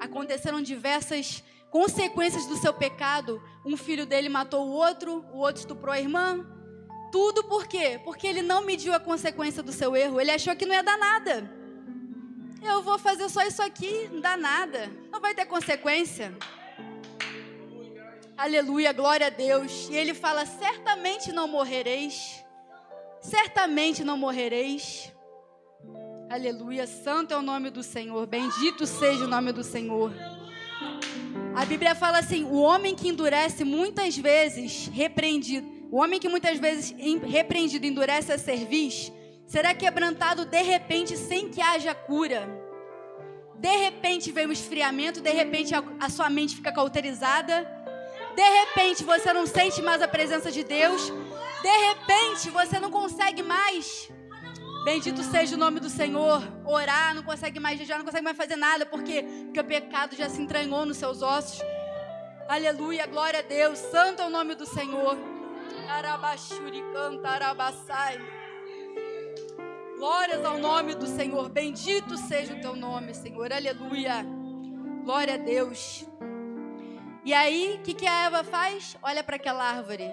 Aconteceram 0.00 0.62
diversas 0.62 1.44
consequências 1.70 2.46
do 2.46 2.56
seu 2.56 2.72
pecado. 2.72 3.42
Um 3.64 3.76
filho 3.76 4.06
dele 4.06 4.28
matou 4.28 4.66
o 4.66 4.70
outro, 4.70 5.24
o 5.32 5.38
outro 5.38 5.60
estuprou 5.60 5.92
a 5.92 6.00
irmã. 6.00 6.46
Tudo 7.10 7.44
por 7.44 7.66
quê? 7.66 8.00
Porque 8.02 8.26
ele 8.26 8.40
não 8.40 8.64
mediu 8.64 8.94
a 8.94 9.00
consequência 9.00 9.62
do 9.62 9.72
seu 9.72 9.94
erro. 9.94 10.18
Ele 10.18 10.30
achou 10.30 10.56
que 10.56 10.64
não 10.64 10.74
ia 10.74 10.82
dar 10.82 10.96
nada. 10.96 11.50
Eu 12.62 12.82
vou 12.82 12.98
fazer 12.98 13.28
só 13.28 13.42
isso 13.42 13.60
aqui, 13.60 14.08
não 14.10 14.20
dá 14.20 14.36
nada. 14.36 14.90
Não 15.10 15.20
vai 15.20 15.34
ter 15.34 15.44
consequência. 15.44 16.34
Aleluia, 18.36 18.92
glória 18.92 19.26
a 19.26 19.30
Deus. 19.30 19.88
E 19.90 19.96
ele 19.96 20.14
fala: 20.14 20.46
certamente 20.46 21.32
não 21.32 21.46
morrereis. 21.46 22.42
Certamente 23.20 24.02
não 24.02 24.16
morrereis. 24.16 25.12
Aleluia, 26.28 26.86
santo 26.86 27.34
é 27.34 27.36
o 27.36 27.42
nome 27.42 27.70
do 27.70 27.82
Senhor. 27.82 28.26
Bendito 28.26 28.86
seja 28.86 29.24
o 29.24 29.28
nome 29.28 29.52
do 29.52 29.62
Senhor. 29.62 30.12
A 31.54 31.64
Bíblia 31.66 31.94
fala 31.94 32.18
assim: 32.18 32.44
o 32.44 32.56
homem 32.56 32.94
que 32.94 33.08
endurece 33.08 33.64
muitas 33.64 34.16
vezes 34.16 34.86
repreendido, 34.86 35.68
o 35.90 35.98
homem 35.98 36.18
que 36.18 36.28
muitas 36.28 36.58
vezes 36.58 36.94
repreendido 37.22 37.86
endurece 37.86 38.32
a 38.32 38.38
cerviz, 38.38 39.12
será 39.46 39.74
quebrantado 39.74 40.46
de 40.46 40.62
repente 40.62 41.16
sem 41.16 41.50
que 41.50 41.60
haja 41.60 41.94
cura. 41.94 42.48
De 43.58 43.76
repente 43.76 44.32
vem 44.32 44.46
o 44.46 44.52
esfriamento, 44.52 45.20
de 45.20 45.30
repente 45.30 45.74
a, 45.74 45.84
a 46.00 46.08
sua 46.08 46.28
mente 46.30 46.56
fica 46.56 46.72
cauterizada 46.72 47.81
de 48.34 48.42
repente 48.60 49.04
você 49.04 49.32
não 49.32 49.46
sente 49.46 49.80
mais 49.82 50.02
a 50.02 50.08
presença 50.08 50.50
de 50.50 50.64
Deus. 50.64 51.12
De 51.62 51.68
repente 51.88 52.50
você 52.50 52.80
não 52.80 52.90
consegue 52.90 53.42
mais. 53.42 54.10
Bendito 54.84 55.22
seja 55.22 55.54
o 55.54 55.58
nome 55.58 55.78
do 55.78 55.88
Senhor. 55.88 56.42
Orar, 56.64 57.14
não 57.14 57.22
consegue 57.22 57.60
mais 57.60 57.78
jejuar, 57.78 57.98
não 57.98 58.04
consegue 58.04 58.24
mais 58.24 58.36
fazer 58.36 58.56
nada. 58.56 58.84
Por 58.84 59.02
quê? 59.02 59.24
Porque 59.44 59.60
o 59.60 59.64
pecado 59.64 60.16
já 60.16 60.28
se 60.28 60.42
entranhou 60.42 60.84
nos 60.84 60.96
seus 60.96 61.22
ossos. 61.22 61.60
Aleluia, 62.48 63.06
glória 63.06 63.38
a 63.38 63.42
Deus. 63.42 63.78
Santo 63.78 64.22
é 64.22 64.26
o 64.26 64.30
nome 64.30 64.54
do 64.54 64.66
Senhor. 64.66 65.16
Glórias 69.96 70.44
ao 70.44 70.58
nome 70.58 70.96
do 70.96 71.06
Senhor. 71.06 71.48
Bendito 71.48 72.16
seja 72.16 72.54
o 72.54 72.60
teu 72.60 72.74
nome, 72.74 73.14
Senhor. 73.14 73.52
Aleluia. 73.52 74.26
Glória 75.04 75.34
a 75.34 75.36
Deus. 75.36 76.04
E 77.24 77.32
aí, 77.32 77.76
o 77.78 77.82
que, 77.82 77.94
que 77.94 78.06
a 78.06 78.24
Eva 78.24 78.42
faz? 78.42 78.96
Olha 79.00 79.22
para 79.22 79.36
aquela 79.36 79.62
árvore. 79.62 80.10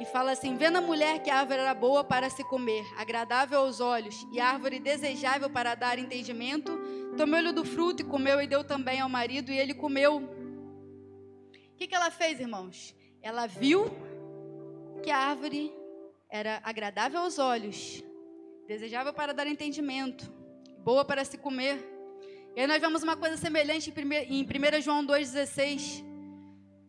E 0.00 0.04
fala 0.04 0.32
assim: 0.32 0.56
vendo 0.56 0.78
a 0.78 0.80
mulher 0.80 1.22
que 1.22 1.30
a 1.30 1.36
árvore 1.36 1.60
era 1.60 1.74
boa 1.74 2.02
para 2.02 2.28
se 2.28 2.42
comer, 2.42 2.84
agradável 2.96 3.60
aos 3.60 3.80
olhos, 3.80 4.26
e 4.32 4.40
árvore 4.40 4.80
desejável 4.80 5.48
para 5.48 5.76
dar 5.76 5.98
entendimento, 5.98 6.76
tomou-lhe 7.16 7.52
do 7.52 7.64
fruto 7.64 8.02
e 8.02 8.04
comeu, 8.04 8.40
e 8.40 8.46
deu 8.46 8.64
também 8.64 9.00
ao 9.00 9.08
marido, 9.08 9.52
e 9.52 9.58
ele 9.58 9.74
comeu. 9.74 10.16
O 10.16 11.76
que, 11.76 11.86
que 11.86 11.94
ela 11.94 12.10
fez, 12.10 12.40
irmãos? 12.40 12.96
Ela 13.22 13.46
viu 13.46 13.90
que 15.02 15.10
a 15.10 15.16
árvore 15.18 15.72
era 16.28 16.60
agradável 16.64 17.20
aos 17.20 17.38
olhos, 17.38 18.02
desejável 18.66 19.12
para 19.12 19.32
dar 19.32 19.46
entendimento, 19.46 20.32
boa 20.78 21.04
para 21.04 21.24
se 21.24 21.38
comer. 21.38 21.99
E 22.56 22.60
aí 22.60 22.66
nós 22.66 22.80
vemos 22.80 23.02
uma 23.02 23.16
coisa 23.16 23.36
semelhante 23.36 23.92
em 24.28 24.42
1 24.42 24.82
João 24.82 25.06
2,16. 25.06 26.04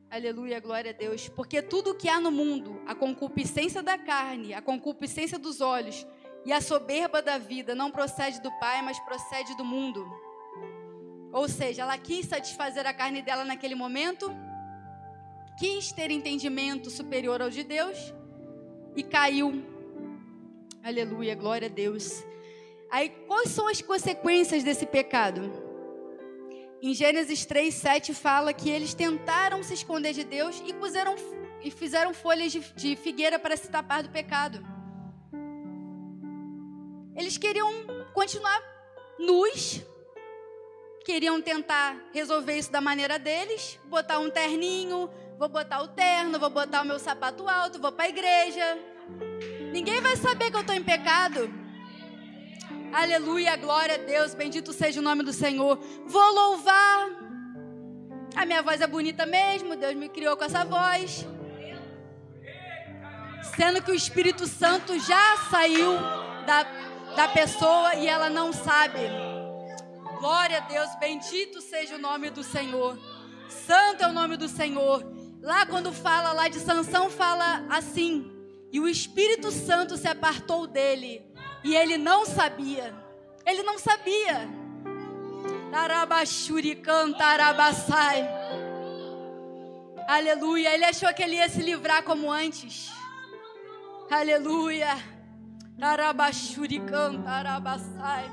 Aleluia, 0.09 0.59
glória 0.59 0.91
a 0.91 0.93
Deus. 0.93 1.29
Porque 1.29 1.61
tudo 1.61 1.95
que 1.95 2.09
há 2.09 2.19
no 2.19 2.31
mundo, 2.31 2.81
a 2.85 2.95
concupiscência 2.95 3.83
da 3.83 3.97
carne, 3.97 4.53
a 4.53 4.61
concupiscência 4.61 5.37
dos 5.37 5.61
olhos 5.61 6.05
e 6.45 6.51
a 6.51 6.59
soberba 6.59 7.21
da 7.21 7.37
vida, 7.37 7.75
não 7.75 7.91
procede 7.91 8.41
do 8.41 8.51
Pai, 8.59 8.81
mas 8.81 8.99
procede 9.01 9.55
do 9.55 9.63
mundo. 9.63 10.05
Ou 11.31 11.47
seja, 11.47 11.83
ela 11.83 11.97
quis 11.97 12.25
satisfazer 12.25 12.85
a 12.87 12.93
carne 12.93 13.21
dela 13.21 13.45
naquele 13.45 13.75
momento, 13.75 14.35
quis 15.57 15.91
ter 15.91 16.09
entendimento 16.09 16.89
superior 16.89 17.41
ao 17.41 17.49
de 17.49 17.63
Deus 17.63 18.13
e 18.95 19.03
caiu. 19.03 19.63
Aleluia, 20.83 21.35
glória 21.35 21.67
a 21.67 21.71
Deus. 21.71 22.25
Aí, 22.91 23.07
quais 23.25 23.49
são 23.49 23.69
as 23.69 23.81
consequências 23.81 24.63
desse 24.65 24.85
pecado? 24.85 25.49
Em 26.81 26.93
Gênesis 26.93 27.45
3, 27.45 27.73
7 27.73 28.13
fala 28.13 28.53
que 28.53 28.69
eles 28.69 28.93
tentaram 28.93 29.63
se 29.63 29.73
esconder 29.73 30.11
de 30.11 30.25
Deus 30.25 30.61
e, 30.65 30.73
puseram, 30.73 31.15
e 31.63 31.71
fizeram 31.71 32.13
folhas 32.13 32.51
de, 32.51 32.59
de 32.75 32.97
figueira 32.97 33.39
para 33.39 33.55
se 33.55 33.69
tapar 33.69 34.03
do 34.03 34.09
pecado. 34.09 34.61
Eles 37.15 37.37
queriam 37.37 37.71
continuar 38.13 38.61
nus, 39.17 39.81
queriam 41.05 41.41
tentar 41.41 41.95
resolver 42.13 42.57
isso 42.57 42.73
da 42.73 42.81
maneira 42.81 43.17
deles, 43.17 43.79
botar 43.85 44.19
um 44.19 44.29
terninho, 44.29 45.09
vou 45.39 45.47
botar 45.47 45.81
o 45.81 45.87
terno, 45.87 46.37
vou 46.37 46.49
botar 46.49 46.81
o 46.81 46.85
meu 46.85 46.99
sapato 46.99 47.47
alto, 47.47 47.79
vou 47.79 47.93
para 47.93 48.05
a 48.05 48.09
igreja. 48.09 48.77
Ninguém 49.71 50.01
vai 50.01 50.17
saber 50.17 50.51
que 50.51 50.57
eu 50.57 50.61
estou 50.61 50.75
em 50.75 50.83
pecado. 50.83 51.60
Aleluia, 52.93 53.55
glória 53.55 53.95
a 53.95 53.97
Deus, 53.97 54.33
bendito 54.33 54.73
seja 54.73 54.99
o 54.99 55.03
nome 55.03 55.23
do 55.23 55.31
Senhor. 55.31 55.79
Vou 56.05 56.33
louvar. 56.33 57.09
A 58.35 58.45
minha 58.45 58.61
voz 58.61 58.81
é 58.81 58.87
bonita 58.87 59.25
mesmo, 59.25 59.77
Deus 59.77 59.95
me 59.95 60.09
criou 60.09 60.35
com 60.35 60.43
essa 60.43 60.65
voz. 60.65 61.25
Sendo 63.55 63.81
que 63.81 63.91
o 63.91 63.95
Espírito 63.95 64.45
Santo 64.45 64.99
já 64.99 65.37
saiu 65.49 65.93
da, 66.45 66.63
da 67.15 67.27
pessoa 67.29 67.95
e 67.95 68.07
ela 68.07 68.29
não 68.29 68.51
sabe. 68.51 68.99
Glória 70.19 70.57
a 70.57 70.61
Deus, 70.61 70.89
bendito 70.99 71.61
seja 71.61 71.95
o 71.95 71.99
nome 71.99 72.29
do 72.29 72.43
Senhor. 72.43 72.99
Santo 73.47 74.03
é 74.03 74.07
o 74.07 74.13
nome 74.13 74.35
do 74.35 74.49
Senhor. 74.49 75.01
Lá 75.41 75.65
quando 75.65 75.93
fala 75.93 76.33
lá 76.33 76.49
de 76.49 76.59
Sansão, 76.59 77.09
fala 77.09 77.65
assim: 77.69 78.29
e 78.71 78.79
o 78.79 78.87
Espírito 78.87 79.51
Santo 79.51 79.97
se 79.97 80.07
apartou 80.07 80.65
dele 80.65 81.21
e 81.63 81.75
ele 81.75 81.97
não 81.97 82.25
sabia. 82.25 82.93
Ele 83.45 83.63
não 83.63 83.77
sabia. 83.77 84.47
Tarabashurican, 85.71 87.13
tarabassai. 87.13 88.27
Aleluia. 90.07 90.73
Ele 90.73 90.85
achou 90.85 91.13
que 91.13 91.23
ele 91.23 91.35
ia 91.35 91.49
se 91.49 91.61
livrar 91.61 92.03
como 92.03 92.31
antes. 92.31 92.91
Aleluia. 94.09 94.97
Tarabashurican, 95.79 97.21
tarabassai. 97.21 98.31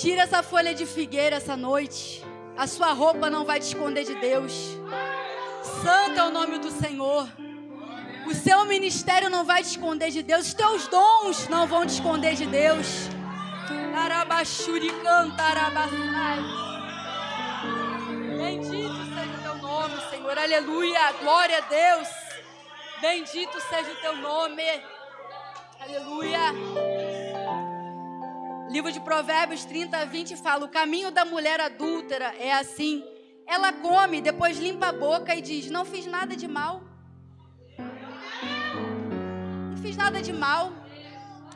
Tira 0.00 0.22
essa 0.22 0.42
folha 0.42 0.74
de 0.74 0.86
figueira 0.86 1.36
essa 1.36 1.56
noite. 1.56 2.24
A 2.56 2.66
sua 2.66 2.92
roupa 2.92 3.28
não 3.28 3.44
vai 3.44 3.58
te 3.60 3.64
esconder 3.64 4.04
de 4.04 4.14
Deus. 4.14 4.52
Santo 5.82 6.18
é 6.18 6.24
o 6.24 6.30
nome 6.30 6.58
do 6.58 6.70
Senhor. 6.70 7.28
O 8.26 8.34
seu 8.34 8.64
ministério 8.64 9.28
não 9.28 9.44
vai 9.44 9.62
te 9.62 9.70
esconder 9.70 10.10
de 10.10 10.22
Deus. 10.22 10.46
Os 10.48 10.54
teus 10.54 10.88
dons 10.88 11.48
não 11.48 11.66
vão 11.66 11.84
te 11.84 11.90
esconder 11.90 12.34
de 12.34 12.46
Deus. 12.46 13.08
Bendito 18.38 19.04
seja 19.04 19.34
o 19.38 19.42
teu 19.42 19.54
nome, 19.56 20.10
Senhor. 20.10 20.38
Aleluia. 20.38 21.12
Glória 21.20 21.58
a 21.58 21.60
Deus. 21.60 22.08
Bendito 23.00 23.60
seja 23.60 23.92
o 23.92 23.96
teu 23.96 24.16
nome. 24.16 24.62
Aleluia. 25.80 26.40
Livro 28.70 28.90
de 28.90 29.00
Provérbios 29.00 29.66
30, 29.66 30.06
20 30.06 30.36
fala: 30.36 30.64
O 30.64 30.68
caminho 30.68 31.10
da 31.10 31.26
mulher 31.26 31.60
adúltera 31.60 32.34
é 32.38 32.52
assim. 32.54 33.04
Ela 33.46 33.70
come, 33.72 34.22
depois 34.22 34.58
limpa 34.58 34.86
a 34.86 34.92
boca 34.92 35.34
e 35.34 35.42
diz: 35.42 35.70
Não 35.70 35.84
fiz 35.84 36.06
nada 36.06 36.34
de 36.34 36.48
mal. 36.48 36.93
Fiz 39.84 39.96
nada 39.96 40.22
de 40.22 40.32
mal. 40.32 40.72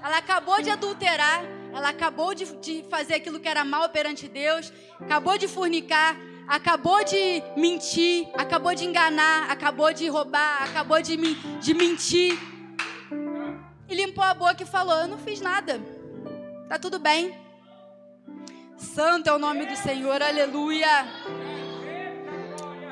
Ela 0.05 0.19
acabou 0.19 0.61
de 0.61 0.71
adulterar. 0.71 1.41
Ela 1.73 1.89
acabou 1.89 2.35
de, 2.35 2.45
de 2.67 2.85
fazer 2.91 3.15
aquilo 3.15 3.41
que 3.41 3.49
era 3.49 3.65
mal 3.65 3.89
perante 3.89 4.29
Deus. 4.29 4.73
Acabou 5.01 5.39
de 5.39 5.49
fornicar. 5.49 6.15
Acabou 6.47 7.03
de 7.05 7.43
mentir. 7.57 8.29
Acabou 8.35 8.75
de 8.75 8.85
enganar. 8.85 9.51
Acabou 9.51 9.93
de 9.95 10.07
roubar. 10.09 10.63
Acabou 10.63 11.01
de, 11.01 11.17
de 11.17 11.73
mentir 11.73 12.39
e 13.89 13.95
limpou 13.95 14.23
a 14.23 14.35
boca 14.35 14.63
e 14.63 14.67
falou: 14.67 14.97
Eu 14.99 15.09
não 15.09 15.19
fiz 15.19 15.41
nada, 15.41 15.81
tá 16.69 16.79
tudo 16.79 16.99
bem. 16.99 17.35
Santo 18.77 19.29
é 19.29 19.33
o 19.33 19.39
nome 19.39 19.67
do 19.67 19.77
Senhor, 19.77 20.23
aleluia. 20.23 20.89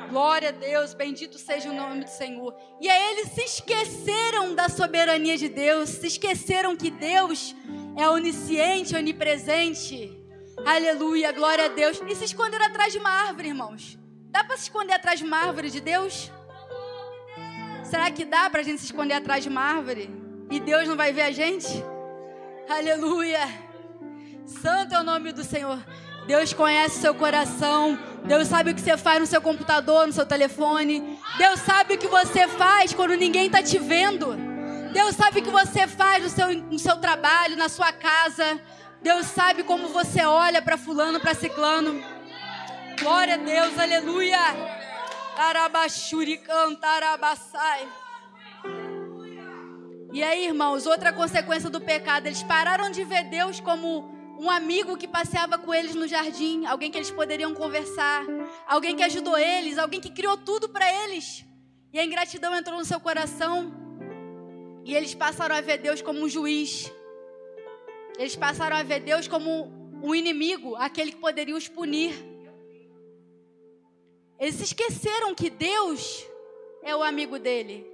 Glória 0.09 0.49
a 0.49 0.51
Deus, 0.51 0.93
bendito 0.93 1.37
seja 1.37 1.69
o 1.69 1.73
nome 1.73 2.03
do 2.03 2.09
Senhor. 2.09 2.55
E 2.79 2.89
aí 2.89 3.11
eles 3.11 3.31
se 3.33 3.41
esqueceram 3.41 4.55
da 4.55 4.69
soberania 4.69 5.37
de 5.37 5.49
Deus, 5.49 5.89
se 5.89 6.07
esqueceram 6.07 6.75
que 6.75 6.89
Deus 6.89 7.55
é 7.97 8.09
onisciente, 8.09 8.95
onipresente. 8.95 10.17
Aleluia, 10.65 11.31
glória 11.31 11.65
a 11.65 11.67
Deus. 11.67 12.01
E 12.07 12.15
se 12.15 12.25
esconderam 12.25 12.65
atrás 12.65 12.93
de 12.93 12.99
uma 12.99 13.09
árvore, 13.09 13.49
irmãos. 13.49 13.97
Dá 14.29 14.43
para 14.43 14.55
se 14.57 14.63
esconder 14.63 14.93
atrás 14.93 15.19
de 15.19 15.25
uma 15.25 15.37
árvore 15.37 15.69
de 15.69 15.81
Deus? 15.81 16.31
Será 17.83 18.09
que 18.11 18.25
dá 18.25 18.49
para 18.49 18.61
a 18.61 18.63
gente 18.63 18.79
se 18.79 18.85
esconder 18.85 19.15
atrás 19.15 19.43
de 19.43 19.49
uma 19.49 19.61
árvore? 19.61 20.09
E 20.49 20.59
Deus 20.59 20.87
não 20.87 20.95
vai 20.95 21.11
ver 21.11 21.21
a 21.21 21.31
gente? 21.31 21.83
Aleluia. 22.69 23.39
Santo 24.45 24.93
é 24.93 24.99
o 24.99 25.03
nome 25.03 25.31
do 25.31 25.43
Senhor. 25.43 25.83
Deus 26.25 26.53
conhece 26.53 26.97
o 26.97 27.01
seu 27.01 27.15
coração. 27.15 27.97
Deus 28.27 28.49
sabe 28.49 28.71
o 28.71 28.75
que 28.75 28.81
você 28.81 28.97
faz 28.97 29.21
no 29.21 29.25
seu 29.25 29.41
computador, 29.41 30.05
no 30.05 30.11
seu 30.11 30.25
telefone. 30.25 31.17
Deus 31.37 31.61
sabe 31.61 31.93
o 31.93 31.97
que 31.97 32.07
você 32.07 32.45
faz 32.45 32.93
quando 32.93 33.15
ninguém 33.15 33.45
está 33.45 33.63
te 33.63 33.77
vendo. 33.77 34.35
Deus 34.91 35.15
sabe 35.15 35.39
o 35.39 35.43
que 35.43 35.49
você 35.49 35.87
faz 35.87 36.23
no 36.23 36.29
seu, 36.29 36.53
no 36.53 36.77
seu 36.77 36.97
trabalho, 36.97 37.55
na 37.55 37.69
sua 37.69 37.93
casa. 37.93 38.59
Deus 39.01 39.27
sabe 39.27 39.63
como 39.63 39.87
você 39.87 40.25
olha 40.25 40.61
para 40.61 40.77
fulano, 40.77 41.21
para 41.21 41.33
ciclano. 41.33 42.03
Glória 42.99 43.35
a 43.35 43.37
Deus, 43.37 43.79
aleluia. 43.79 44.39
Arabashuri 45.37 46.37
cantarabassai. 46.39 47.87
E 50.11 50.21
aí, 50.21 50.47
irmãos, 50.47 50.85
outra 50.85 51.13
consequência 51.13 51.69
do 51.69 51.79
pecado, 51.79 52.25
eles 52.25 52.43
pararam 52.43 52.89
de 52.89 53.05
ver 53.05 53.25
Deus 53.25 53.61
como 53.61 54.16
um 54.37 54.49
amigo 54.49 54.95
que 54.97 55.07
passeava 55.07 55.57
com 55.57 55.73
eles 55.73 55.95
no 55.95 56.07
jardim, 56.07 56.65
alguém 56.65 56.91
que 56.91 56.97
eles 56.97 57.09
poderiam 57.09 57.53
conversar, 57.53 58.23
alguém 58.67 58.95
que 58.95 59.03
ajudou 59.03 59.37
eles, 59.37 59.77
alguém 59.77 59.99
que 59.99 60.11
criou 60.11 60.37
tudo 60.37 60.69
para 60.69 60.91
eles. 61.03 61.43
E 61.91 61.99
a 61.99 62.05
ingratidão 62.05 62.55
entrou 62.55 62.77
no 62.77 62.85
seu 62.85 62.99
coração. 62.99 63.73
E 64.85 64.95
eles 64.95 65.15
passaram 65.15 65.55
a 65.55 65.61
ver 65.61 65.79
Deus 65.79 66.01
como 66.01 66.19
um 66.19 66.29
juiz. 66.29 66.91
Eles 68.17 68.35
passaram 68.35 68.77
a 68.77 68.83
ver 68.83 68.99
Deus 68.99 69.27
como 69.27 69.71
um 70.03 70.13
inimigo, 70.13 70.75
aquele 70.75 71.11
que 71.11 71.17
poderia 71.17 71.55
os 71.55 71.67
punir. 71.67 72.13
Eles 74.39 74.61
esqueceram 74.61 75.33
que 75.33 75.49
Deus 75.49 76.23
é 76.83 76.95
o 76.95 77.01
amigo 77.01 77.39
dele. 77.39 77.85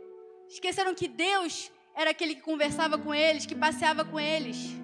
Esqueceram 0.50 0.94
que 0.94 1.08
Deus 1.08 1.72
era 1.96 2.10
aquele 2.12 2.36
que 2.36 2.42
conversava 2.42 2.98
com 2.98 3.14
eles, 3.14 3.46
que 3.46 3.56
passeava 3.56 4.04
com 4.04 4.20
eles, 4.20 4.76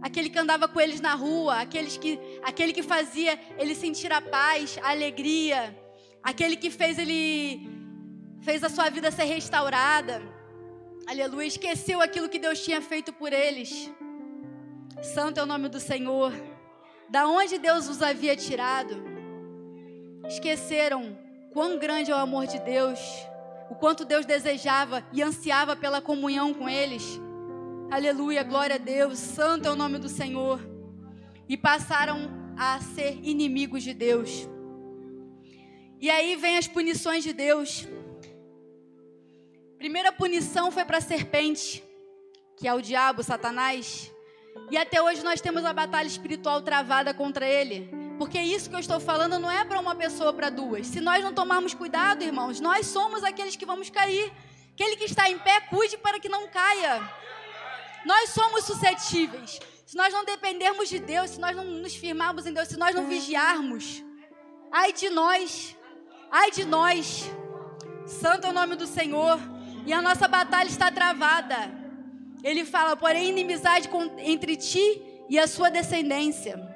aquele 0.00 0.30
que 0.30 0.38
andava 0.38 0.66
com 0.68 0.80
eles 0.80 1.00
na 1.00 1.14
rua, 1.14 1.60
aqueles 1.60 1.96
que, 1.96 2.18
aquele 2.42 2.72
que 2.72 2.82
fazia 2.82 3.38
ele 3.58 3.74
sentir 3.74 4.12
a 4.12 4.20
paz, 4.20 4.78
a 4.82 4.90
alegria, 4.90 5.76
aquele 6.22 6.56
que 6.56 6.70
fez 6.70 6.98
ele 6.98 7.68
fez 8.42 8.64
a 8.64 8.68
sua 8.68 8.88
vida 8.90 9.10
ser 9.10 9.24
restaurada. 9.24 10.22
Aleluia, 11.06 11.46
esqueceu 11.46 12.00
aquilo 12.00 12.28
que 12.28 12.38
Deus 12.38 12.64
tinha 12.64 12.80
feito 12.80 13.12
por 13.12 13.32
eles. 13.32 13.90
Santo 15.02 15.40
é 15.40 15.42
o 15.42 15.46
nome 15.46 15.68
do 15.68 15.80
Senhor. 15.80 16.32
Da 17.08 17.26
onde 17.26 17.58
Deus 17.58 17.88
os 17.88 18.02
havia 18.02 18.36
tirado? 18.36 19.02
Esqueceram 20.26 21.18
quão 21.52 21.78
grande 21.78 22.10
é 22.10 22.14
o 22.14 22.18
amor 22.18 22.46
de 22.46 22.58
Deus 22.60 22.98
o 23.70 23.74
quanto 23.76 24.04
Deus 24.04 24.26
desejava 24.26 25.02
e 25.12 25.22
ansiava 25.22 25.76
pela 25.76 26.02
comunhão 26.02 26.52
com 26.52 26.68
eles. 26.68 27.20
Aleluia, 27.90 28.44
glória 28.44 28.76
a 28.76 28.78
Deus, 28.78 29.18
santo 29.18 29.66
é 29.66 29.70
o 29.72 29.74
nome 29.74 29.98
do 29.98 30.08
Senhor. 30.08 30.60
E 31.48 31.56
passaram 31.56 32.30
a 32.56 32.78
ser 32.78 33.18
inimigos 33.20 33.82
de 33.82 33.92
Deus. 33.92 34.48
E 35.98 36.08
aí 36.08 36.36
vem 36.36 36.56
as 36.56 36.68
punições 36.68 37.24
de 37.24 37.32
Deus. 37.32 37.88
Primeira 39.76 40.12
punição 40.12 40.70
foi 40.70 40.84
para 40.84 40.98
a 40.98 41.00
serpente, 41.00 41.82
que 42.56 42.68
é 42.68 42.72
o 42.72 42.80
diabo, 42.80 43.24
Satanás. 43.24 44.08
E 44.70 44.76
até 44.76 45.02
hoje 45.02 45.24
nós 45.24 45.40
temos 45.40 45.64
a 45.64 45.72
batalha 45.72 46.06
espiritual 46.06 46.62
travada 46.62 47.12
contra 47.12 47.44
ele. 47.44 47.90
Porque 48.18 48.38
isso 48.38 48.70
que 48.70 48.76
eu 48.76 48.80
estou 48.80 49.00
falando 49.00 49.36
não 49.40 49.50
é 49.50 49.64
para 49.64 49.80
uma 49.80 49.96
pessoa 49.96 50.32
para 50.32 50.48
duas. 50.48 50.86
Se 50.86 51.00
nós 51.00 51.24
não 51.24 51.34
tomarmos 51.34 51.74
cuidado, 51.74 52.22
irmãos, 52.22 52.60
nós 52.60 52.86
somos 52.86 53.24
aqueles 53.24 53.56
que 53.56 53.66
vamos 53.66 53.90
cair. 53.90 54.30
Aquele 54.74 54.94
que 54.94 55.04
está 55.04 55.28
em 55.28 55.40
pé, 55.40 55.60
cuide 55.62 55.98
para 55.98 56.20
que 56.20 56.28
não 56.28 56.46
caia. 56.46 57.19
Nós 58.04 58.30
somos 58.30 58.64
suscetíveis. 58.64 59.60
Se 59.86 59.96
nós 59.96 60.12
não 60.12 60.24
dependermos 60.24 60.88
de 60.88 60.98
Deus, 60.98 61.30
se 61.30 61.40
nós 61.40 61.56
não 61.56 61.64
nos 61.64 61.94
firmarmos 61.94 62.46
em 62.46 62.52
Deus, 62.52 62.68
se 62.68 62.76
nós 62.76 62.94
não 62.94 63.06
vigiarmos, 63.06 64.04
ai 64.70 64.92
de 64.92 65.10
nós, 65.10 65.76
ai 66.30 66.50
de 66.50 66.64
nós. 66.64 67.28
Santo 68.06 68.46
é 68.46 68.50
o 68.50 68.52
nome 68.52 68.76
do 68.76 68.86
Senhor. 68.86 69.38
E 69.86 69.92
a 69.92 70.00
nossa 70.00 70.28
batalha 70.28 70.68
está 70.68 70.90
travada. 70.90 71.70
Ele 72.44 72.64
fala, 72.64 72.96
porém, 72.96 73.30
inimizade 73.30 73.88
entre 74.18 74.56
ti 74.56 75.02
e 75.28 75.38
a 75.38 75.46
sua 75.46 75.70
descendência. 75.70 76.69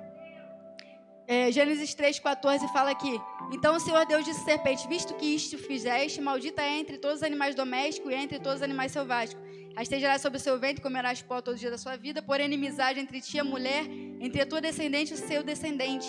É, 1.26 1.50
Gênesis 1.50 1.94
3,14 1.94 2.70
fala 2.70 2.90
aqui: 2.90 3.18
Então 3.50 3.76
o 3.76 3.80
Senhor 3.80 4.04
Deus 4.04 4.24
disse 4.26 4.42
à 4.42 4.44
serpente: 4.44 4.86
Visto 4.86 5.14
que 5.14 5.24
isto 5.24 5.56
fizeste, 5.56 6.20
maldita 6.20 6.60
é 6.60 6.78
entre 6.78 6.98
todos 6.98 7.18
os 7.18 7.22
animais 7.22 7.54
domésticos 7.54 8.12
e 8.12 8.14
entre 8.14 8.38
todos 8.38 8.56
os 8.56 8.62
animais 8.62 8.92
selváticos. 8.92 9.42
Rastejarás 9.74 10.20
sobre 10.20 10.38
o 10.38 10.40
seu 10.40 10.58
ventre 10.58 10.82
comerás 10.82 11.22
pó 11.22 11.40
todos 11.40 11.54
os 11.54 11.60
dias 11.60 11.72
da 11.72 11.78
sua 11.78 11.96
vida, 11.96 12.22
por 12.22 12.38
inimizade 12.40 13.00
entre 13.00 13.20
ti 13.22 13.38
e 13.38 13.40
a 13.40 13.44
mulher, 13.44 13.86
entre 14.20 14.42
a 14.42 14.46
tua 14.46 14.60
descendente 14.60 15.12
e 15.12 15.14
o 15.14 15.18
seu 15.18 15.42
descendente. 15.42 16.06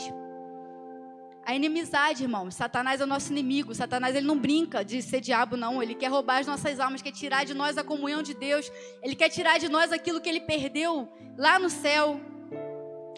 A 1.45 1.55
inimizade, 1.55 2.23
irmão. 2.23 2.51
Satanás 2.51 2.99
é 2.99 3.03
o 3.05 3.07
nosso 3.07 3.31
inimigo. 3.31 3.73
Satanás 3.73 4.15
ele 4.15 4.25
não 4.25 4.37
brinca 4.37 4.83
de 4.83 5.01
ser 5.01 5.21
diabo, 5.21 5.55
não. 5.55 5.81
Ele 5.81 5.95
quer 5.95 6.07
roubar 6.07 6.39
as 6.39 6.47
nossas 6.47 6.79
almas, 6.79 7.01
quer 7.01 7.11
tirar 7.11 7.45
de 7.45 7.53
nós 7.53 7.77
a 7.77 7.83
comunhão 7.83 8.21
de 8.21 8.33
Deus. 8.33 8.69
Ele 9.01 9.15
quer 9.15 9.29
tirar 9.29 9.59
de 9.59 9.69
nós 9.69 9.93
aquilo 9.93 10.19
que 10.19 10.27
ele 10.27 10.41
perdeu 10.41 11.07
lá 11.37 11.57
no 11.57 11.69
céu. 11.69 12.19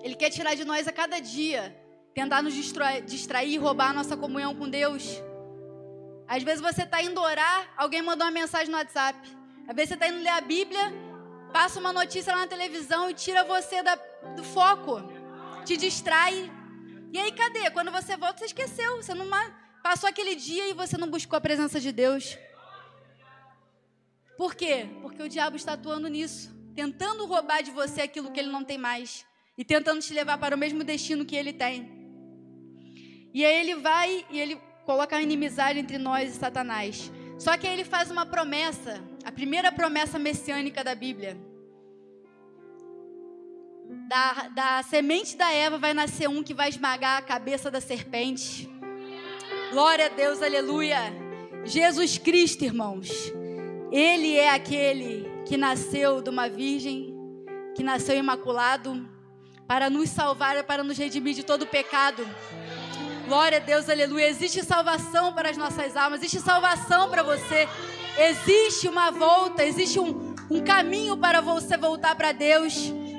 Ele 0.03 0.13
quer 0.13 0.29
tirar 0.29 0.55
de 0.55 0.63
nós 0.63 0.87
a 0.87 0.91
cada 0.91 1.19
dia 1.19 1.75
tentar 2.17 2.41
nos 2.41 2.55
distrair, 3.05 3.59
roubar 3.59 3.91
a 3.91 3.93
nossa 3.93 4.17
comunhão 4.17 4.55
com 4.55 4.67
Deus. 4.67 5.21
Às 6.27 6.41
vezes 6.41 6.59
você 6.59 6.81
está 6.81 6.99
indo 6.99 7.21
orar, 7.21 7.71
alguém 7.77 8.01
mandou 8.01 8.25
uma 8.25 8.31
mensagem 8.31 8.71
no 8.71 8.77
WhatsApp. 8.77 9.19
Às 9.67 9.75
vezes 9.75 9.89
você 9.89 9.93
está 9.93 10.07
indo 10.07 10.23
ler 10.23 10.29
a 10.29 10.41
Bíblia, 10.41 10.81
passa 11.53 11.79
uma 11.79 11.93
notícia 11.93 12.33
lá 12.33 12.39
na 12.39 12.47
televisão 12.47 13.07
e 13.07 13.13
tira 13.13 13.43
você 13.43 13.83
da, 13.83 13.93
do 14.35 14.43
foco, 14.43 14.99
te 15.63 15.77
distrai. 15.77 16.51
E 17.13 17.19
aí, 17.19 17.31
cadê? 17.33 17.69
Quando 17.69 17.91
você 17.91 18.17
volta, 18.17 18.39
você 18.39 18.45
esqueceu. 18.45 18.97
Você 18.97 19.13
não 19.13 19.27
passou 19.83 20.09
aquele 20.09 20.33
dia 20.33 20.69
e 20.69 20.73
você 20.73 20.97
não 20.97 21.11
buscou 21.11 21.37
a 21.37 21.41
presença 21.41 21.79
de 21.79 21.91
Deus. 21.91 22.35
Por 24.35 24.55
quê? 24.55 24.89
Porque 25.03 25.21
o 25.21 25.29
diabo 25.29 25.55
está 25.55 25.73
atuando 25.73 26.07
nisso, 26.07 26.51
tentando 26.73 27.27
roubar 27.27 27.61
de 27.61 27.69
você 27.69 28.01
aquilo 28.01 28.31
que 28.31 28.39
ele 28.39 28.49
não 28.49 28.63
tem 28.63 28.79
mais 28.79 29.23
e 29.55 29.63
tentando 29.63 30.01
te 30.01 30.13
levar 30.13 30.39
para 30.39 30.55
o 30.55 30.57
mesmo 30.57 30.83
destino 30.83 31.23
que 31.23 31.35
ele 31.35 31.53
tem. 31.53 31.96
E 33.33 33.45
aí 33.45 33.59
ele 33.59 33.75
vai 33.75 34.25
e 34.29 34.39
ele 34.39 34.59
coloca 34.85 35.15
a 35.15 35.21
inimizade 35.21 35.79
entre 35.79 35.97
nós 35.97 36.29
e 36.29 36.37
Satanás. 36.37 37.11
Só 37.37 37.55
que 37.57 37.67
aí 37.67 37.73
ele 37.73 37.83
faz 37.83 38.09
uma 38.09 38.25
promessa 38.25 38.99
A 39.23 39.31
primeira 39.31 39.71
promessa 39.71 40.17
messiânica 40.17 40.83
da 40.83 40.95
Bíblia. 40.95 41.37
Da, 44.07 44.47
da 44.47 44.83
semente 44.83 45.35
da 45.35 45.51
Eva 45.53 45.77
vai 45.77 45.93
nascer 45.93 46.29
um 46.29 46.41
que 46.41 46.53
vai 46.53 46.69
esmagar 46.69 47.17
a 47.17 47.21
cabeça 47.21 47.69
da 47.69 47.81
serpente. 47.81 48.69
Glória 49.71 50.05
a 50.05 50.09
Deus, 50.09 50.41
aleluia. 50.41 50.97
Jesus 51.65 52.17
Cristo, 52.17 52.63
irmãos. 52.63 53.09
Ele 53.91 54.37
é 54.37 54.49
aquele 54.49 55.29
que 55.45 55.57
nasceu 55.57 56.21
de 56.21 56.29
uma 56.29 56.47
virgem, 56.47 57.13
que 57.75 57.83
nasceu 57.83 58.15
imaculado, 58.17 59.07
para 59.67 59.89
nos 59.89 60.09
salvar, 60.09 60.63
para 60.63 60.85
nos 60.85 60.97
redimir 60.97 61.35
de 61.35 61.43
todo 61.43 61.67
pecado. 61.67 62.25
Glória 63.27 63.57
a 63.57 63.61
Deus, 63.61 63.89
aleluia. 63.89 64.29
Existe 64.29 64.63
salvação 64.63 65.33
para 65.33 65.49
as 65.49 65.57
nossas 65.57 65.97
almas, 65.97 66.21
existe 66.21 66.39
salvação 66.39 67.09
para 67.09 67.23
você. 67.23 67.67
Existe 68.17 68.87
uma 68.87 69.11
volta, 69.11 69.65
existe 69.65 69.99
um, 69.99 70.33
um 70.49 70.63
caminho 70.63 71.17
para 71.17 71.41
você 71.41 71.75
voltar 71.75 72.15
para 72.15 72.31
Deus. 72.31 72.73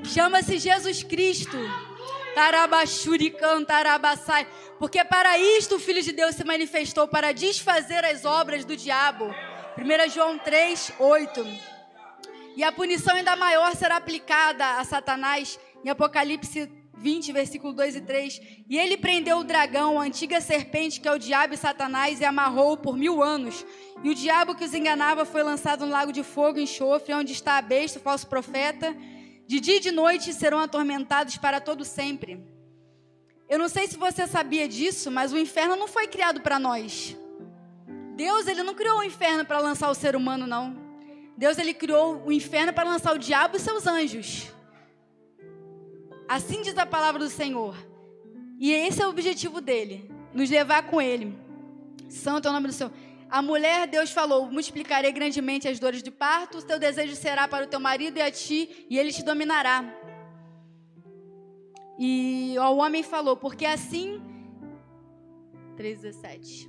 Chama-se 0.04 0.58
Jesus 0.58 1.02
Cristo. 1.02 1.58
Tarabassai. 3.66 4.48
Porque 4.78 5.04
para 5.04 5.38
isto 5.38 5.76
o 5.76 5.78
Filho 5.78 6.02
de 6.02 6.12
Deus 6.12 6.34
se 6.36 6.42
manifestou 6.42 7.06
para 7.06 7.32
desfazer 7.32 8.02
as 8.02 8.24
obras 8.24 8.64
do 8.64 8.74
diabo. 8.74 9.26
1 9.76 10.10
João 10.10 10.38
3, 10.38 10.92
8. 10.98 11.46
E 12.56 12.64
a 12.64 12.72
punição 12.72 13.14
ainda 13.14 13.36
maior 13.36 13.76
será 13.76 13.96
aplicada 13.96 14.78
a 14.78 14.84
Satanás 14.84 15.60
em 15.84 15.90
Apocalipse 15.90 16.77
20, 16.98 17.32
versículo 17.32 17.72
2 17.72 17.96
e 17.96 18.00
3. 18.00 18.40
E 18.68 18.76
ele 18.76 18.96
prendeu 18.96 19.38
o 19.38 19.44
dragão, 19.44 20.00
a 20.00 20.04
antiga 20.04 20.40
serpente, 20.40 21.00
que 21.00 21.08
é 21.08 21.12
o 21.12 21.18
diabo 21.18 21.54
e 21.54 21.56
Satanás, 21.56 22.20
e 22.20 22.24
amarrou 22.24 22.76
por 22.76 22.96
mil 22.96 23.22
anos. 23.22 23.64
E 24.02 24.11
o 24.11 24.14
diabo 24.14 24.54
que 24.54 24.64
os 24.64 24.74
enganava 24.74 25.24
foi 25.24 25.42
lançado 25.42 25.87
no 25.87 25.92
lago 25.92 26.12
de 26.12 26.22
fogo 26.22 26.58
e 26.58 26.62
enxofre, 26.62 27.14
onde 27.14 27.32
está 27.32 27.56
a 27.56 27.62
besta, 27.62 27.98
o 27.98 28.02
falso 28.02 28.26
profeta. 28.26 28.94
De 29.46 29.61
dia 29.61 29.76
e 29.76 29.80
de 29.80 29.90
noite 29.90 30.34
serão 30.34 30.58
atormentados 30.58 31.37
para 31.38 31.61
todo 31.61 31.84
sempre. 31.84 32.44
Eu 33.48 33.58
não 33.58 33.68
sei 33.68 33.87
se 33.87 33.96
você 33.96 34.26
sabia 34.26 34.68
disso, 34.68 35.11
mas 35.11 35.32
o 35.32 35.38
inferno 35.38 35.74
não 35.74 35.88
foi 35.88 36.06
criado 36.06 36.40
para 36.40 36.58
nós. 36.58 37.16
Deus, 38.14 38.46
ele 38.46 38.62
não 38.62 38.74
criou 38.74 38.98
o 38.98 39.04
inferno 39.04 39.44
para 39.44 39.58
lançar 39.58 39.88
o 39.88 39.94
ser 39.94 40.14
humano, 40.14 40.46
não. 40.46 40.76
Deus, 41.37 41.56
ele 41.56 41.72
criou 41.72 42.22
o 42.26 42.32
inferno 42.32 42.72
para 42.72 42.90
lançar 42.90 43.14
o 43.14 43.18
diabo 43.18 43.56
e 43.56 43.61
seus 43.61 43.87
anjos. 43.87 44.52
Assim 46.28 46.60
diz 46.60 46.76
a 46.76 46.84
palavra 46.84 47.18
do 47.18 47.30
Senhor. 47.30 47.74
E 48.58 48.70
esse 48.70 49.00
é 49.00 49.06
o 49.06 49.10
objetivo 49.10 49.62
dele, 49.62 50.10
nos 50.34 50.50
levar 50.50 50.82
com 50.82 51.00
ele. 51.00 51.34
Santo 52.08 52.46
é 52.46 52.50
o 52.50 52.52
nome 52.52 52.66
do 52.66 52.72
Senhor. 52.74 52.92
A 53.30 53.40
mulher, 53.40 53.86
Deus 53.86 54.10
falou: 54.10 54.50
multiplicarei 54.50 55.10
grandemente 55.10 55.66
as 55.66 55.78
dores 55.78 56.02
de 56.02 56.10
parto, 56.10 56.58
o 56.58 56.62
teu 56.62 56.78
desejo 56.78 57.16
será 57.16 57.48
para 57.48 57.64
o 57.64 57.68
teu 57.68 57.80
marido 57.80 58.18
e 58.18 58.22
a 58.22 58.30
ti, 58.30 58.86
e 58.90 58.98
ele 58.98 59.10
te 59.10 59.22
dominará. 59.22 59.84
E 61.98 62.54
o 62.58 62.76
homem 62.76 63.02
falou: 63.02 63.36
porque 63.36 63.64
assim. 63.64 64.20
3,17. 65.76 66.68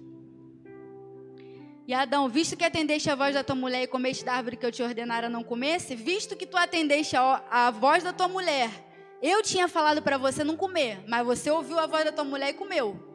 E 1.87 1.93
Adão, 1.93 2.29
visto 2.29 2.55
que 2.55 2.63
atendeste 2.63 3.09
a 3.09 3.15
voz 3.15 3.33
da 3.33 3.43
tua 3.43 3.55
mulher 3.55 3.81
e 3.81 3.87
comeste 3.87 4.23
da 4.23 4.33
árvore 4.33 4.55
que 4.55 4.65
eu 4.65 4.71
te 4.71 4.83
ordenara 4.83 5.27
não 5.27 5.43
comesse, 5.43 5.95
visto 5.95 6.35
que 6.35 6.45
tu 6.45 6.55
atendeste 6.55 7.17
a, 7.17 7.43
a 7.49 7.71
voz 7.71 8.03
da 8.03 8.13
tua 8.13 8.27
mulher 8.27 8.88
eu 9.21 9.43
tinha 9.43 9.67
falado 9.67 10.01
para 10.01 10.17
você 10.17 10.43
não 10.43 10.55
comer, 10.55 11.03
mas 11.07 11.25
você 11.25 11.51
ouviu 11.51 11.77
a 11.77 11.85
voz 11.85 12.05
da 12.05 12.11
tua 12.11 12.23
mulher 12.23 12.49
e 12.49 12.53
comeu. 12.53 13.09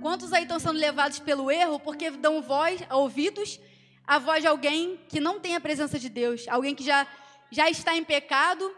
Quantos 0.00 0.32
aí 0.32 0.42
estão 0.42 0.58
sendo 0.58 0.78
levados 0.78 1.18
pelo 1.18 1.50
erro 1.50 1.80
porque 1.80 2.10
dão 2.10 2.42
voz, 2.42 2.80
ouvidos 2.90 3.58
à 4.06 4.18
voz 4.18 4.42
de 4.42 4.46
alguém 4.46 5.00
que 5.08 5.18
não 5.18 5.40
tem 5.40 5.56
a 5.56 5.60
presença 5.60 5.98
de 5.98 6.10
Deus, 6.10 6.44
alguém 6.48 6.74
que 6.74 6.84
já, 6.84 7.06
já 7.50 7.70
está 7.70 7.96
em 7.96 8.04
pecado, 8.04 8.70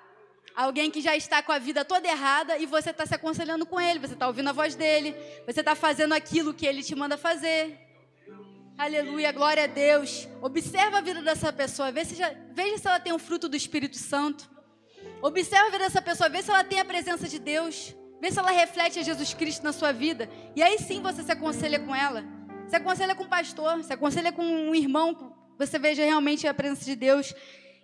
alguém 0.55 0.89
que 0.89 1.01
já 1.01 1.17
está 1.17 1.43
com 1.43 1.51
a 1.51 1.59
vida 1.59 1.85
toda 1.85 2.07
errada 2.07 2.57
e 2.59 2.65
você 2.65 2.91
está 2.91 3.05
se 3.05 3.15
aconselhando 3.15 3.67
com 3.67 3.81
ele, 3.81 3.99
você 3.99 4.15
está 4.15 4.29
ouvindo 4.29 4.51
a 4.51 4.53
voz 4.53 4.77
dele, 4.77 5.17
você 5.45 5.61
está 5.61 5.75
fazendo 5.75 6.13
aquilo 6.13 6.55
que 6.55 6.65
ele 6.65 6.83
te 6.83 6.95
manda 6.95 7.19
fazer. 7.19 7.77
Aleluia, 8.79 9.33
glória 9.33 9.65
a 9.65 9.67
Deus. 9.67 10.29
Observa 10.41 10.99
a 10.99 11.01
vida 11.01 11.23
dessa 11.23 11.53
pessoa, 11.53 11.91
veja, 11.91 12.39
veja 12.53 12.79
se 12.79 12.87
ela 12.87 13.01
tem 13.01 13.13
um 13.13 13.19
fruto 13.19 13.49
do 13.49 13.57
Espírito 13.57 13.97
Santo. 13.97 14.56
Observe 15.27 15.67
a 15.67 15.71
vida 15.73 15.79
dessa 15.79 16.01
pessoa, 16.01 16.29
vê 16.29 16.41
se 16.41 16.53
ela 16.53 16.63
tem 16.63 16.79
a 16.79 16.85
presença 16.85 17.27
de 17.27 17.41
Deus. 17.41 17.97
Vê 18.21 18.31
se 18.31 18.39
ela 18.39 18.53
reflete 18.53 19.01
a 19.01 19.03
Jesus 19.03 19.35
Cristo 19.35 19.65
na 19.65 19.73
sua 19.73 19.91
vida. 19.91 20.31
E 20.55 20.63
aí 20.63 20.79
sim 20.79 21.03
você 21.03 21.21
se 21.21 21.33
aconselha 21.33 21.81
com 21.81 21.93
ela. 21.93 22.25
Se 22.69 22.77
aconselha 22.77 23.13
com 23.13 23.25
o 23.25 23.29
pastor, 23.29 23.83
se 23.83 23.93
aconselha 23.93 24.31
com 24.31 24.45
um 24.45 24.73
irmão, 24.73 25.35
você 25.59 25.81
veja 25.81 26.05
realmente 26.05 26.47
a 26.47 26.55
presença 26.55 26.85
de 26.85 26.95
Deus. 26.95 27.35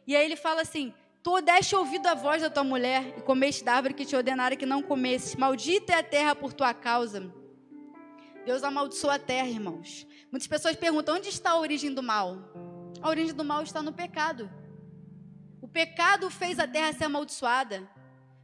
E 0.07 0.15
aí 0.15 0.25
ele 0.25 0.37
fala 0.37 0.61
assim: 0.61 0.95
Tu 1.21 1.41
deste 1.41 1.75
ouvido 1.75 2.07
a 2.07 2.15
voz 2.15 2.43
da 2.43 2.49
tua 2.49 2.63
mulher 2.63 3.13
e 3.19 3.23
comeste 3.23 3.65
da 3.65 3.75
árvore 3.75 3.95
que 3.95 4.07
te 4.07 4.15
ordenara 4.15 4.55
que 4.55 4.65
não 4.65 4.81
comesses. 4.81 5.35
Maldita 5.35 5.95
é 5.95 5.97
a 5.97 6.03
terra 6.05 6.37
por 6.37 6.53
tua 6.53 6.73
causa. 6.73 7.29
Deus 8.47 8.63
amaldiçoa 8.63 9.17
a 9.17 9.19
terra, 9.19 9.49
irmãos. 9.49 10.07
Muitas 10.31 10.47
pessoas 10.47 10.77
perguntam: 10.77 11.17
onde 11.17 11.29
está 11.29 11.51
a 11.51 11.59
origem 11.59 11.93
do 11.93 12.05
mal? 12.05 12.39
A 13.03 13.09
origem 13.09 13.35
do 13.35 13.45
mal 13.45 13.65
está 13.65 13.83
no 13.83 13.93
pecado 13.93 14.49
pecado 15.73 16.31
fez 16.31 16.59
a 16.59 16.67
terra 16.67 16.93
ser 16.93 17.05
amaldiçoada. 17.05 17.81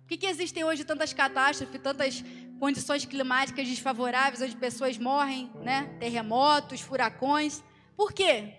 Por 0.01 0.09
que, 0.09 0.17
que 0.17 0.27
existem 0.27 0.65
hoje 0.65 0.85
tantas 0.85 1.13
catástrofes, 1.13 1.81
tantas 1.83 2.25
condições 2.59 3.05
climáticas 3.05 3.69
desfavoráveis, 3.69 4.43
onde 4.43 4.57
pessoas 4.57 4.99
morrem, 4.99 5.51
né? 5.63 5.95
Terremotos, 6.01 6.81
furacões. 6.81 7.63
Por 7.97 8.13
quê? 8.13 8.55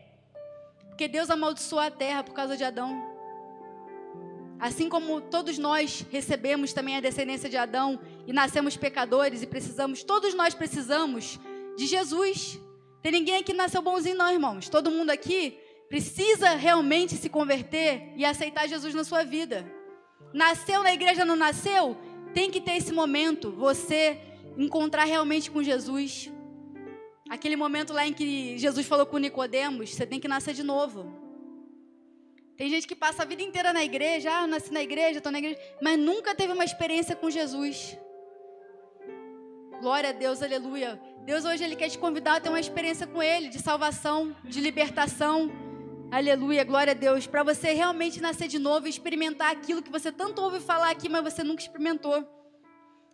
Porque 0.87 1.07
Deus 1.07 1.29
amaldiçoou 1.29 1.81
a 1.81 1.91
terra 1.91 2.23
por 2.23 2.33
causa 2.33 2.55
de 2.55 2.63
Adão. 2.63 3.09
Assim 4.59 4.89
como 4.89 5.21
todos 5.21 5.57
nós 5.57 6.05
recebemos 6.11 6.73
também 6.73 6.97
a 6.97 6.99
descendência 6.99 7.49
de 7.49 7.55
Adão 7.55 7.99
e 8.27 8.33
nascemos 8.33 8.75
pecadores 8.75 9.41
e 9.41 9.47
precisamos, 9.47 10.03
todos 10.03 10.33
nós 10.33 10.53
precisamos 10.53 11.39
de 11.77 11.87
Jesus. 11.87 12.59
Tem 13.01 13.11
ninguém 13.11 13.35
aqui 13.35 13.45
que 13.45 13.53
nasceu 13.53 13.81
bonzinho, 13.81 14.17
não, 14.17 14.29
irmãos. 14.29 14.67
Todo 14.67 14.91
mundo 14.91 15.09
aqui 15.09 15.57
precisa 15.89 16.51
realmente 16.51 17.15
se 17.15 17.27
converter 17.27 18.13
e 18.15 18.23
aceitar 18.23 18.67
Jesus 18.67 18.93
na 18.93 19.03
sua 19.03 19.23
vida. 19.23 19.69
Nasceu 20.33 20.83
na 20.83 20.93
igreja, 20.93 21.25
não 21.25 21.35
nasceu? 21.35 21.97
Tem 22.33 22.51
que 22.51 22.61
ter 22.61 22.77
esse 22.77 22.93
momento, 22.93 23.51
você 23.51 24.19
encontrar 24.55 25.05
realmente 25.05 25.49
com 25.49 25.63
Jesus. 25.63 26.31
Aquele 27.27 27.55
momento 27.55 27.91
lá 27.91 28.05
em 28.07 28.13
que 28.13 28.57
Jesus 28.57 28.85
falou 28.85 29.05
com 29.05 29.17
Nicodemos, 29.17 29.89
você 29.89 30.05
tem 30.05 30.19
que 30.19 30.27
nascer 30.27 30.53
de 30.53 30.63
novo. 30.63 31.11
Tem 32.55 32.69
gente 32.69 32.87
que 32.87 32.95
passa 32.95 33.23
a 33.23 33.25
vida 33.25 33.41
inteira 33.41 33.73
na 33.73 33.83
igreja, 33.83 34.31
ah, 34.31 34.45
nasci 34.45 34.71
na 34.71 34.83
igreja, 34.83 35.17
estou 35.17 35.31
na 35.31 35.39
igreja, 35.39 35.57
mas 35.81 35.97
nunca 35.97 36.35
teve 36.35 36.53
uma 36.53 36.65
experiência 36.65 37.15
com 37.15 37.29
Jesus. 37.29 37.97
Glória 39.79 40.09
a 40.09 40.13
Deus, 40.13 40.43
aleluia. 40.43 40.99
Deus 41.25 41.45
hoje 41.45 41.63
ele 41.63 41.75
quer 41.75 41.89
te 41.89 41.97
convidar 41.97 42.35
a 42.35 42.39
ter 42.41 42.49
uma 42.49 42.59
experiência 42.59 43.07
com 43.07 43.23
Ele, 43.23 43.47
de 43.47 43.59
salvação, 43.59 44.35
de 44.43 44.59
libertação, 44.59 45.49
Aleluia, 46.11 46.63
glória 46.63 46.91
a 46.91 46.95
Deus. 46.95 47.27
Para 47.27 47.43
você 47.43 47.71
realmente 47.71 48.19
nascer 48.19 48.47
de 48.47 48.57
novo 48.57 48.87
e 48.87 48.89
experimentar 48.89 49.51
aquilo 49.51 49.81
que 49.81 49.91
você 49.91 50.11
tanto 50.11 50.41
ouve 50.41 50.59
falar 50.59 50.89
aqui, 50.89 51.07
mas 51.07 51.23
você 51.23 51.43
nunca 51.43 51.61
experimentou. 51.61 52.27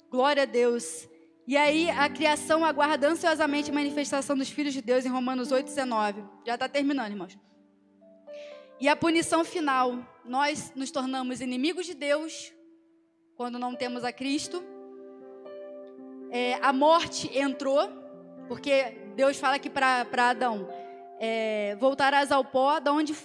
Glória 0.10 0.44
a 0.44 0.46
Deus. 0.46 1.06
E 1.46 1.58
aí, 1.58 1.90
a 1.90 2.08
criação 2.08 2.64
aguarda 2.64 3.10
ansiosamente 3.10 3.70
a 3.70 3.74
manifestação 3.74 4.38
dos 4.38 4.50
filhos 4.50 4.74
de 4.74 4.82
Deus 4.82 5.06
em 5.06 5.10
Romanos 5.10 5.52
8, 5.52 5.66
19. 5.66 6.24
Já 6.48 6.54
está 6.54 6.70
terminando, 6.70 7.12
irmãos. 7.12 7.38
E 8.80 8.88
a 8.88 8.96
punição 8.96 9.44
final. 9.44 9.98
Nós 10.24 10.72
nos 10.74 10.90
tornamos 10.90 11.42
inimigos 11.42 11.86
de 11.86 11.94
Deus 11.94 12.54
quando 13.36 13.60
não 13.60 13.76
temos 13.76 14.06
a 14.06 14.14
Cristo. 14.14 14.64
É, 16.32 16.54
a 16.62 16.72
morte 16.72 17.30
entrou, 17.38 17.90
porque 18.48 18.98
Deus 19.18 19.38
fala 19.38 19.58
aqui 19.58 19.70
para 19.70 20.30
Adão: 20.30 20.68
é, 21.20 21.76
voltarás 21.80 22.32
ao 22.32 22.44
pó, 22.44 22.80
da 22.80 22.92
onde 22.92 23.16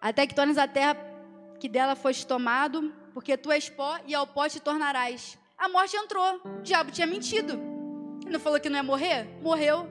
até 0.00 0.26
que 0.26 0.34
tornes 0.34 0.58
a 0.58 0.66
terra 0.66 0.96
que 1.60 1.68
dela 1.68 1.94
foste 1.94 2.26
tomado, 2.26 2.92
porque 3.14 3.36
tu 3.36 3.52
és 3.52 3.68
pó 3.68 3.98
e 4.06 4.14
ao 4.14 4.26
pó 4.26 4.48
te 4.48 4.58
tornarás. 4.58 5.38
A 5.56 5.68
morte 5.68 5.96
entrou, 5.96 6.40
o 6.44 6.62
diabo 6.62 6.90
tinha 6.90 7.06
mentido. 7.06 7.56
Não 8.28 8.40
falou 8.40 8.58
que 8.58 8.68
não 8.68 8.76
ia 8.76 8.82
morrer? 8.82 9.28
Morreu. 9.40 9.88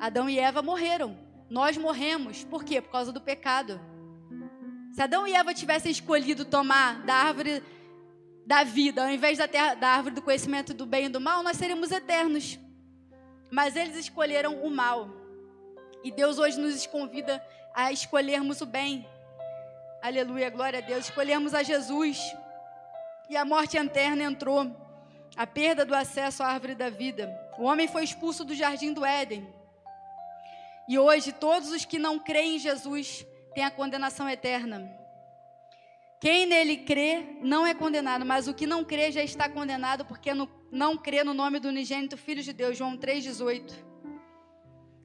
Adão 0.00 0.28
e 0.28 0.38
Eva 0.38 0.60
morreram. 0.62 1.16
Nós 1.48 1.76
morremos. 1.76 2.44
Por 2.44 2.64
quê? 2.64 2.80
Por 2.80 2.90
causa 2.90 3.12
do 3.12 3.20
pecado. 3.20 3.80
Se 4.92 5.02
Adão 5.02 5.26
e 5.26 5.34
Eva 5.34 5.54
tivessem 5.54 5.92
escolhido 5.92 6.44
tomar 6.44 7.02
da 7.02 7.14
árvore 7.14 7.62
da 8.44 8.64
vida, 8.64 9.04
ao 9.04 9.10
invés 9.10 9.38
da, 9.38 9.46
terra, 9.46 9.74
da 9.74 9.88
árvore 9.88 10.14
do 10.14 10.22
conhecimento 10.22 10.72
do 10.72 10.86
bem 10.86 11.04
e 11.04 11.08
do 11.08 11.20
mal, 11.20 11.42
nós 11.42 11.56
seríamos 11.56 11.92
eternos. 11.92 12.58
Mas 13.50 13.76
eles 13.76 13.96
escolheram 13.96 14.62
o 14.62 14.70
mal. 14.70 15.17
E 16.04 16.10
Deus 16.10 16.38
hoje 16.38 16.58
nos 16.58 16.86
convida 16.86 17.44
a 17.74 17.92
escolhermos 17.92 18.60
o 18.60 18.66
bem. 18.66 19.06
Aleluia, 20.00 20.48
glória 20.48 20.78
a 20.78 20.82
Deus. 20.82 21.06
Escolhermos 21.06 21.54
a 21.54 21.62
Jesus. 21.62 22.34
E 23.28 23.36
a 23.36 23.44
morte 23.44 23.76
eterna 23.76 24.24
entrou. 24.24 24.70
A 25.36 25.46
perda 25.46 25.84
do 25.84 25.94
acesso 25.94 26.42
à 26.42 26.46
árvore 26.46 26.74
da 26.74 26.88
vida. 26.88 27.28
O 27.58 27.64
homem 27.64 27.88
foi 27.88 28.04
expulso 28.04 28.44
do 28.44 28.54
jardim 28.54 28.92
do 28.92 29.04
Éden. 29.04 29.46
E 30.88 30.98
hoje, 30.98 31.32
todos 31.32 31.70
os 31.70 31.84
que 31.84 31.98
não 31.98 32.18
creem 32.18 32.56
em 32.56 32.58
Jesus 32.58 33.26
têm 33.54 33.64
a 33.64 33.70
condenação 33.70 34.28
eterna. 34.28 34.90
Quem 36.20 36.46
nele 36.46 36.78
crê 36.78 37.36
não 37.42 37.66
é 37.66 37.74
condenado, 37.74 38.24
mas 38.24 38.48
o 38.48 38.54
que 38.54 38.66
não 38.66 38.84
crê 38.84 39.12
já 39.12 39.22
está 39.22 39.48
condenado, 39.48 40.04
porque 40.04 40.30
não 40.72 40.96
crê 40.96 41.22
no 41.22 41.34
nome 41.34 41.60
do 41.60 41.68
unigênito 41.68 42.16
Filho 42.16 42.42
de 42.42 42.52
Deus. 42.52 42.76
João 42.76 42.96
3,18. 42.96 43.87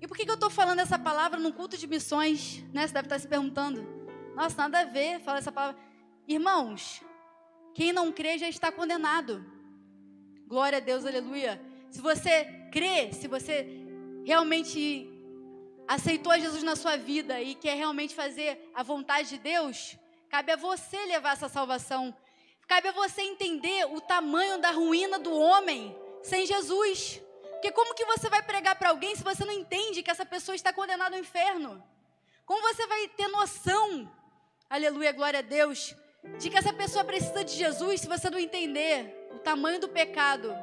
E 0.04 0.08
por 0.08 0.18
que, 0.18 0.26
que 0.26 0.32
eu 0.32 0.36
estou 0.36 0.49
falando 0.49 0.80
essa 0.80 0.99
palavra 0.99 1.39
num 1.39 1.49
culto 1.49 1.78
de 1.78 1.88
missões? 1.88 2.62
Né? 2.74 2.86
Você 2.86 2.93
deve 2.93 3.06
estar 3.06 3.18
se 3.18 3.26
perguntando. 3.26 3.88
Nossa, 4.36 4.58
nada 4.58 4.82
a 4.82 4.84
ver 4.84 5.22
falar 5.22 5.38
essa 5.38 5.49
palavra. 5.49 5.82
Irmãos, 6.28 7.01
quem 7.74 7.93
não 7.93 8.12
crê 8.12 8.38
já 8.38 8.49
está 8.49 8.70
condenado. 8.70 9.45
Glória 10.45 10.80
a 10.80 10.82
Deus, 10.82 11.06
aleluia. 11.06 11.58
Se 11.89 12.01
você 12.01 12.43
crê, 12.70 13.14
se 13.14 13.30
você 13.30 13.66
realmente 14.26 15.10
aceitou 15.88 16.38
Jesus 16.38 16.64
na 16.64 16.76
sua 16.76 16.97
vida 16.97 17.41
e 17.41 17.56
quer 17.56 17.78
realmente 17.78 18.14
fazer 18.14 18.70
a 18.76 18.84
vontade 18.84 19.30
de 19.30 19.38
Deus, 19.38 19.97
cabe 20.30 20.51
a 20.51 20.58
você 20.58 20.97
levar 21.06 21.32
essa 21.32 21.47
salvação. 21.47 22.14
Cabe 22.68 22.89
a 22.89 22.91
você 22.91 23.22
entender 23.22 23.86
o 23.86 24.01
tamanho 24.01 24.60
da 24.60 24.72
ruína 24.72 25.18
do 25.18 25.34
homem 25.34 25.95
sem 26.24 26.45
Jesus. 26.45 27.22
Porque 27.64 27.76
como 27.76 27.95
que 27.95 28.03
você 28.03 28.28
vai 28.28 28.41
pregar 28.43 28.76
para 28.76 28.89
alguém 28.89 29.16
se 29.16 29.24
você 29.24 29.45
não 29.45 29.53
entende 29.53 30.03
que 30.03 30.11
essa 30.11 30.26
pessoa 30.26 30.53
está 30.53 30.74
condenada 30.74 31.16
ao 31.16 31.22
inferno? 31.22 31.82
Como 32.45 32.61
você 32.61 32.86
vai 32.86 33.07
ter 33.07 33.30
noção, 33.30 34.11
aleluia, 34.70 35.14
glória 35.14 35.39
a 35.39 35.41
Deus, 35.41 35.95
de 36.38 36.49
que 36.49 36.57
essa 36.57 36.74
pessoa 36.74 37.05
precisa 37.05 37.41
de 37.41 37.53
Jesus 37.53 38.01
se 38.01 38.07
você 38.07 38.30
não 38.30 38.38
entender 38.38 39.30
o 39.32 39.39
tamanho 39.39 39.80
do 39.80 39.88
pecado, 39.88 40.53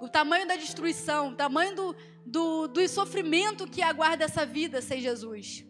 o 0.00 0.08
tamanho 0.08 0.44
da 0.44 0.56
destruição, 0.56 1.28
o 1.28 1.36
tamanho 1.36 1.76
do, 1.76 1.96
do, 2.26 2.66
do 2.66 2.88
sofrimento 2.88 3.68
que 3.68 3.80
aguarda 3.80 4.24
essa 4.24 4.44
vida 4.44 4.82
sem 4.82 5.00
Jesus. 5.00 5.64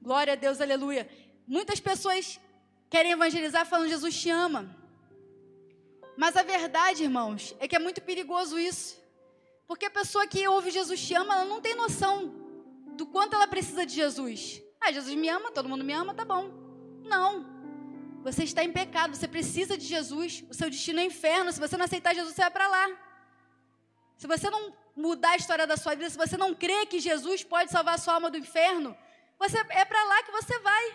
Glória 0.00 0.34
a 0.34 0.36
Deus, 0.36 0.60
aleluia. 0.60 1.10
Muitas 1.48 1.80
pessoas 1.80 2.38
querem 2.88 3.10
evangelizar 3.10 3.66
falando 3.66 3.88
Jesus 3.88 4.16
te 4.20 4.30
ama. 4.30 4.70
Mas 6.16 6.36
a 6.36 6.44
verdade, 6.44 7.02
irmãos, 7.02 7.56
é 7.58 7.66
que 7.66 7.74
é 7.74 7.80
muito 7.80 8.00
perigoso 8.00 8.56
isso. 8.56 9.04
Porque 9.66 9.86
a 9.86 9.90
pessoa 9.90 10.26
que 10.26 10.46
ouve 10.46 10.70
Jesus 10.70 11.00
te 11.00 11.14
ama, 11.14 11.34
ela 11.34 11.44
não 11.44 11.60
tem 11.60 11.74
noção 11.74 12.32
do 12.96 13.06
quanto 13.06 13.34
ela 13.34 13.46
precisa 13.46 13.84
de 13.84 13.94
Jesus. 13.94 14.62
Ah, 14.80 14.92
Jesus 14.92 15.14
me 15.14 15.28
ama, 15.28 15.50
todo 15.50 15.68
mundo 15.68 15.84
me 15.84 15.92
ama, 15.92 16.14
tá 16.14 16.24
bom. 16.24 16.50
Não. 17.04 17.56
Você 18.22 18.44
está 18.44 18.64
em 18.64 18.72
pecado, 18.72 19.16
você 19.16 19.28
precisa 19.28 19.76
de 19.76 19.84
Jesus. 19.84 20.44
O 20.50 20.54
seu 20.54 20.70
destino 20.70 21.00
é 21.00 21.04
inferno. 21.04 21.52
Se 21.52 21.60
você 21.60 21.76
não 21.76 21.84
aceitar 21.84 22.14
Jesus, 22.14 22.34
você 22.34 22.42
vai 22.42 22.50
para 22.50 22.68
lá. 22.68 22.88
Se 24.16 24.26
você 24.26 24.48
não 24.48 24.74
mudar 24.96 25.30
a 25.30 25.36
história 25.36 25.66
da 25.66 25.76
sua 25.76 25.94
vida, 25.94 26.08
se 26.08 26.16
você 26.16 26.36
não 26.36 26.54
crê 26.54 26.86
que 26.86 26.98
Jesus 26.98 27.44
pode 27.44 27.70
salvar 27.70 27.94
a 27.94 27.98
sua 27.98 28.14
alma 28.14 28.30
do 28.30 28.38
inferno, 28.38 28.96
você 29.38 29.58
é 29.58 29.84
para 29.84 30.04
lá 30.04 30.22
que 30.22 30.32
você 30.32 30.58
vai. 30.60 30.94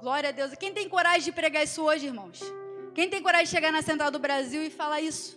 Glória 0.00 0.28
a 0.28 0.32
Deus. 0.32 0.52
E 0.52 0.56
quem 0.56 0.72
tem 0.72 0.88
coragem 0.88 1.22
de 1.22 1.32
pregar 1.32 1.64
isso 1.64 1.82
hoje, 1.82 2.06
irmãos? 2.06 2.40
Quem 2.94 3.10
tem 3.10 3.22
coragem 3.22 3.46
de 3.46 3.50
chegar 3.50 3.72
na 3.72 3.82
Central 3.82 4.10
do 4.10 4.18
Brasil 4.18 4.62
e 4.62 4.70
falar 4.70 5.00
isso? 5.00 5.36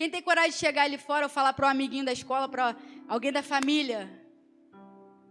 Quem 0.00 0.08
tem 0.08 0.22
coragem 0.22 0.52
de 0.52 0.56
chegar 0.56 0.84
ali 0.84 0.96
fora 0.96 1.26
ou 1.26 1.28
falar 1.28 1.52
para 1.52 1.66
um 1.66 1.68
amiguinho 1.68 2.06
da 2.06 2.12
escola, 2.14 2.48
para 2.48 2.74
alguém 3.06 3.30
da 3.30 3.42
família? 3.42 4.08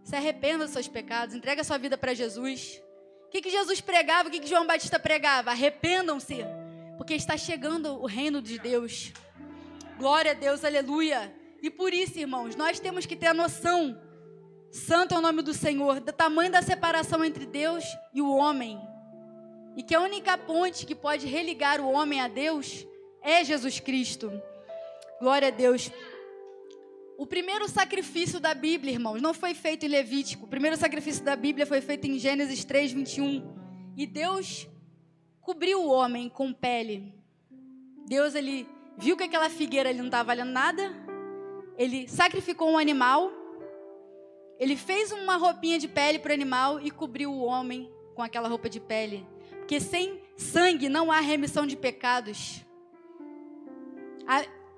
Se 0.04 0.14
arrependa 0.14 0.62
dos 0.62 0.72
seus 0.72 0.86
pecados, 0.86 1.34
entrega 1.34 1.62
a 1.62 1.64
sua 1.64 1.76
vida 1.76 1.98
para 1.98 2.14
Jesus. 2.14 2.80
O 3.26 3.30
que, 3.30 3.42
que 3.42 3.50
Jesus 3.50 3.80
pregava? 3.80 4.28
O 4.28 4.30
que, 4.30 4.38
que 4.38 4.46
João 4.46 4.68
Batista 4.68 4.96
pregava? 4.96 5.50
Arrependam-se, 5.50 6.44
porque 6.96 7.14
está 7.14 7.36
chegando 7.36 8.00
o 8.00 8.06
reino 8.06 8.40
de 8.40 8.60
Deus. 8.60 9.12
Glória 9.98 10.30
a 10.30 10.34
Deus, 10.34 10.64
aleluia. 10.64 11.34
E 11.60 11.68
por 11.68 11.92
isso, 11.92 12.20
irmãos, 12.20 12.54
nós 12.54 12.78
temos 12.78 13.04
que 13.04 13.16
ter 13.16 13.26
a 13.26 13.34
noção, 13.34 14.00
santo 14.70 15.16
é 15.16 15.18
o 15.18 15.20
nome 15.20 15.42
do 15.42 15.52
Senhor, 15.52 15.98
do 15.98 16.12
tamanho 16.12 16.52
da 16.52 16.62
separação 16.62 17.24
entre 17.24 17.44
Deus 17.44 17.82
e 18.14 18.22
o 18.22 18.30
homem. 18.36 18.80
E 19.76 19.82
que 19.82 19.96
a 19.96 20.00
única 20.00 20.38
ponte 20.38 20.86
que 20.86 20.94
pode 20.94 21.26
religar 21.26 21.80
o 21.80 21.90
homem 21.90 22.20
a 22.20 22.28
Deus 22.28 22.86
é 23.20 23.42
Jesus 23.42 23.80
Cristo. 23.80 24.30
Glória 25.20 25.48
a 25.48 25.50
Deus. 25.50 25.92
O 27.18 27.26
primeiro 27.26 27.68
sacrifício 27.68 28.40
da 28.40 28.54
Bíblia, 28.54 28.94
irmãos, 28.94 29.20
não 29.20 29.34
foi 29.34 29.52
feito 29.52 29.84
em 29.84 29.88
Levítico. 29.90 30.46
O 30.46 30.48
primeiro 30.48 30.78
sacrifício 30.78 31.22
da 31.22 31.36
Bíblia 31.36 31.66
foi 31.66 31.82
feito 31.82 32.06
em 32.06 32.18
Gênesis 32.18 32.64
3, 32.64 32.92
21. 32.92 33.92
E 33.94 34.06
Deus 34.06 34.66
cobriu 35.42 35.82
o 35.82 35.90
homem 35.90 36.30
com 36.30 36.54
pele. 36.54 37.12
Deus, 38.06 38.34
ele 38.34 38.66
viu 38.96 39.14
que 39.14 39.24
aquela 39.24 39.50
figueira 39.50 39.90
ele 39.90 39.98
não 39.98 40.06
estava 40.06 40.28
valendo 40.28 40.52
nada. 40.52 40.90
Ele 41.76 42.08
sacrificou 42.08 42.70
um 42.70 42.78
animal. 42.78 43.30
Ele 44.58 44.74
fez 44.74 45.12
uma 45.12 45.36
roupinha 45.36 45.78
de 45.78 45.86
pele 45.86 46.18
para 46.18 46.30
o 46.30 46.34
animal 46.34 46.80
e 46.80 46.90
cobriu 46.90 47.30
o 47.30 47.42
homem 47.42 47.92
com 48.14 48.22
aquela 48.22 48.48
roupa 48.48 48.70
de 48.70 48.80
pele. 48.80 49.26
Porque 49.50 49.80
sem 49.80 50.22
sangue 50.34 50.88
não 50.88 51.12
há 51.12 51.20
remissão 51.20 51.66
de 51.66 51.76
pecados. 51.76 52.64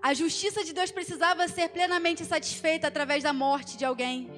A 0.02 0.12
justiça 0.12 0.64
de 0.64 0.72
Deus 0.72 0.90
precisava 0.90 1.46
ser 1.46 1.68
plenamente 1.68 2.24
satisfeita 2.24 2.88
através 2.88 3.22
da 3.22 3.32
morte 3.32 3.76
de 3.76 3.84
alguém. 3.84 4.28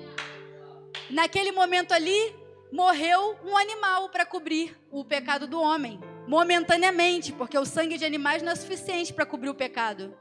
Naquele 1.08 1.52
momento 1.52 1.92
ali, 1.92 2.34
morreu 2.70 3.38
um 3.42 3.56
animal 3.56 4.10
para 4.10 4.26
cobrir 4.26 4.76
o 4.90 5.04
pecado 5.04 5.46
do 5.46 5.58
homem, 5.58 5.98
momentaneamente, 6.28 7.32
porque 7.32 7.56
o 7.56 7.64
sangue 7.64 7.96
de 7.96 8.04
animais 8.04 8.42
não 8.42 8.52
é 8.52 8.54
suficiente 8.54 9.12
para 9.12 9.24
cobrir 9.24 9.48
o 9.48 9.54
pecado. 9.54 10.14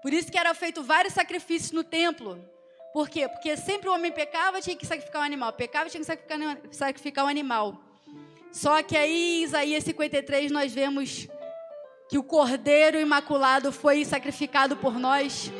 Por 0.00 0.12
isso 0.12 0.30
que 0.30 0.38
eram 0.38 0.54
feitos 0.54 0.86
vários 0.86 1.14
sacrifícios 1.14 1.72
no 1.72 1.82
templo. 1.82 2.38
Por 2.92 3.08
quê? 3.08 3.28
Porque 3.28 3.56
sempre 3.56 3.88
o 3.88 3.92
homem 3.92 4.12
pecava, 4.12 4.60
tinha 4.60 4.76
que 4.76 4.86
sacrificar 4.86 5.22
um 5.22 5.24
animal. 5.24 5.52
Pecava, 5.52 5.90
tinha 5.90 6.00
que 6.00 6.06
sacrificar, 6.06 6.58
sacrificar 6.70 7.24
um 7.24 7.28
animal. 7.28 7.80
Só 8.52 8.80
que 8.82 8.96
aí 8.96 9.40
em 9.40 9.42
Isaías 9.42 9.82
53 9.82 10.52
nós 10.52 10.72
vemos 10.72 11.28
que 12.08 12.18
o 12.18 12.22
Cordeiro 12.22 12.98
Imaculado 12.98 13.72
foi 13.72 14.04
sacrificado 14.04 14.76
por 14.76 14.98
nós. 14.98 15.52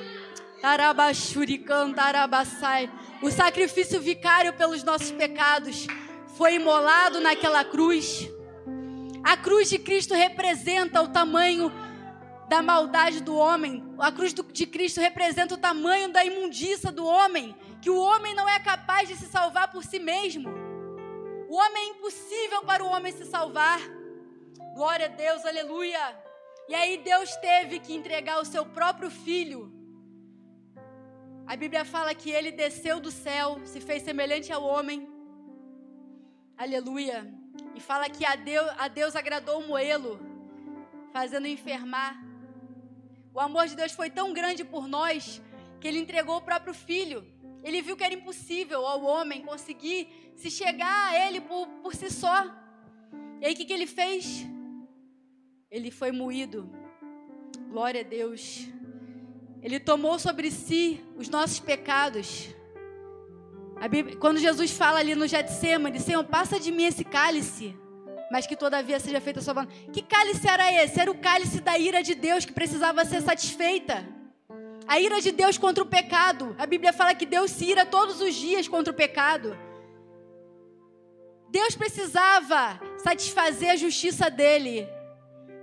O 3.22 3.30
sacrifício 3.30 4.00
vicário 4.00 4.52
pelos 4.52 4.82
nossos 4.82 5.10
pecados 5.10 5.86
foi 6.36 6.54
imolado 6.54 7.20
naquela 7.20 7.64
cruz. 7.64 8.28
A 9.24 9.36
cruz 9.36 9.68
de 9.68 9.78
Cristo 9.78 10.14
representa 10.14 11.02
o 11.02 11.08
tamanho 11.08 11.72
da 12.48 12.62
maldade 12.62 13.20
do 13.20 13.34
homem. 13.34 13.82
A 13.98 14.12
cruz 14.12 14.32
de 14.32 14.66
Cristo 14.66 15.00
representa 15.00 15.54
o 15.54 15.58
tamanho 15.58 16.12
da 16.12 16.24
imundícia 16.24 16.92
do 16.92 17.04
homem, 17.04 17.56
que 17.82 17.90
o 17.90 17.98
homem 17.98 18.34
não 18.34 18.48
é 18.48 18.60
capaz 18.60 19.08
de 19.08 19.16
se 19.16 19.26
salvar 19.26 19.72
por 19.72 19.84
si 19.84 19.98
mesmo. 19.98 20.48
O 21.48 21.56
homem 21.56 21.84
é 21.84 21.90
impossível 21.90 22.62
para 22.62 22.84
o 22.84 22.88
homem 22.88 23.12
se 23.12 23.24
salvar. 23.24 23.80
Glória 24.74 25.06
a 25.06 25.08
Deus, 25.08 25.44
aleluia. 25.44 26.25
E 26.68 26.74
aí 26.74 26.98
Deus 26.98 27.34
teve 27.36 27.78
que 27.78 27.94
entregar 27.94 28.40
o 28.40 28.44
seu 28.44 28.66
próprio 28.66 29.10
filho. 29.10 29.72
A 31.46 31.54
Bíblia 31.54 31.84
fala 31.84 32.12
que 32.12 32.30
ele 32.30 32.50
desceu 32.50 32.98
do 32.98 33.10
céu, 33.10 33.60
se 33.64 33.80
fez 33.80 34.02
semelhante 34.02 34.52
ao 34.52 34.64
homem. 34.64 35.08
Aleluia. 36.56 37.32
E 37.76 37.80
fala 37.80 38.10
que 38.10 38.24
a 38.24 38.34
Deus, 38.34 38.68
a 38.78 38.88
Deus 38.88 39.14
agradou 39.14 39.60
o 39.60 39.68
moelo, 39.68 40.18
fazendo 41.12 41.46
enfermar. 41.46 42.20
O 43.32 43.38
amor 43.38 43.68
de 43.68 43.76
Deus 43.76 43.92
foi 43.92 44.10
tão 44.10 44.32
grande 44.32 44.64
por 44.64 44.88
nós 44.88 45.40
que 45.80 45.86
ele 45.86 46.00
entregou 46.00 46.38
o 46.38 46.42
próprio 46.42 46.74
filho. 46.74 47.24
Ele 47.62 47.80
viu 47.80 47.96
que 47.96 48.02
era 48.02 48.14
impossível 48.14 48.84
ao 48.84 49.04
homem 49.04 49.42
conseguir 49.42 50.32
se 50.34 50.50
chegar 50.50 51.12
a 51.12 51.26
ele 51.26 51.40
por, 51.40 51.68
por 51.82 51.94
si 51.94 52.10
só. 52.10 52.44
E 53.40 53.46
aí 53.46 53.52
o 53.52 53.56
que, 53.56 53.64
que 53.64 53.72
ele 53.72 53.86
fez? 53.86 54.46
Ele 55.70 55.90
foi 55.90 56.12
moído. 56.12 56.70
Glória 57.70 58.00
a 58.00 58.04
Deus. 58.04 58.66
Ele 59.62 59.80
tomou 59.80 60.18
sobre 60.18 60.50
si 60.50 61.04
os 61.16 61.28
nossos 61.28 61.58
pecados. 61.58 62.48
Bíblia, 63.90 64.16
quando 64.16 64.38
Jesus 64.38 64.70
fala 64.70 65.00
ali 65.00 65.14
no 65.14 65.26
Getsemane, 65.26 66.00
Senhor, 66.00 66.24
passa 66.24 66.58
de 66.58 66.72
mim 66.72 66.84
esse 66.84 67.04
cálice, 67.04 67.76
mas 68.30 68.46
que 68.46 68.56
todavia 68.56 68.98
seja 68.98 69.20
feita 69.20 69.40
a 69.40 69.42
sua 69.42 69.54
vontade. 69.54 69.90
Que 69.92 70.02
cálice 70.02 70.48
era 70.48 70.72
esse? 70.72 70.98
Era 70.98 71.10
o 71.10 71.18
cálice 71.18 71.60
da 71.60 71.76
ira 71.76 72.02
de 72.02 72.14
Deus 72.14 72.44
que 72.44 72.52
precisava 72.52 73.04
ser 73.04 73.20
satisfeita. 73.20 74.06
A 74.88 75.00
ira 75.00 75.20
de 75.20 75.32
Deus 75.32 75.58
contra 75.58 75.82
o 75.82 75.86
pecado. 75.86 76.54
A 76.58 76.64
Bíblia 76.64 76.92
fala 76.92 77.14
que 77.14 77.26
Deus 77.26 77.50
se 77.50 77.64
ira 77.64 77.84
todos 77.84 78.20
os 78.20 78.34
dias 78.34 78.68
contra 78.68 78.92
o 78.92 78.96
pecado. 78.96 79.56
Deus 81.50 81.74
precisava 81.74 82.80
satisfazer 82.98 83.70
a 83.70 83.76
justiça 83.76 84.30
dele. 84.30 84.88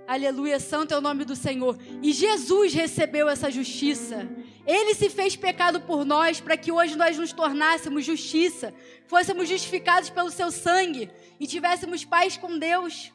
Aleluia, 0.06 0.60
santo 0.60 0.92
é 0.92 0.98
o 0.98 1.00
nome 1.00 1.24
do 1.24 1.34
Senhor. 1.34 1.78
E 2.02 2.12
Jesus 2.12 2.74
recebeu 2.74 3.28
essa 3.28 3.50
justiça. 3.50 4.28
Ele 4.66 4.94
se 4.94 5.08
fez 5.08 5.34
pecado 5.36 5.80
por 5.80 6.04
nós 6.04 6.40
para 6.40 6.56
que 6.56 6.70
hoje 6.70 6.96
nós 6.96 7.18
nos 7.18 7.32
tornássemos 7.32 8.04
justiça, 8.04 8.74
fôssemos 9.06 9.48
justificados 9.48 10.10
pelo 10.10 10.30
seu 10.30 10.50
sangue 10.50 11.10
e 11.40 11.46
tivéssemos 11.46 12.04
paz 12.04 12.36
com 12.36 12.58
Deus. 12.58 13.12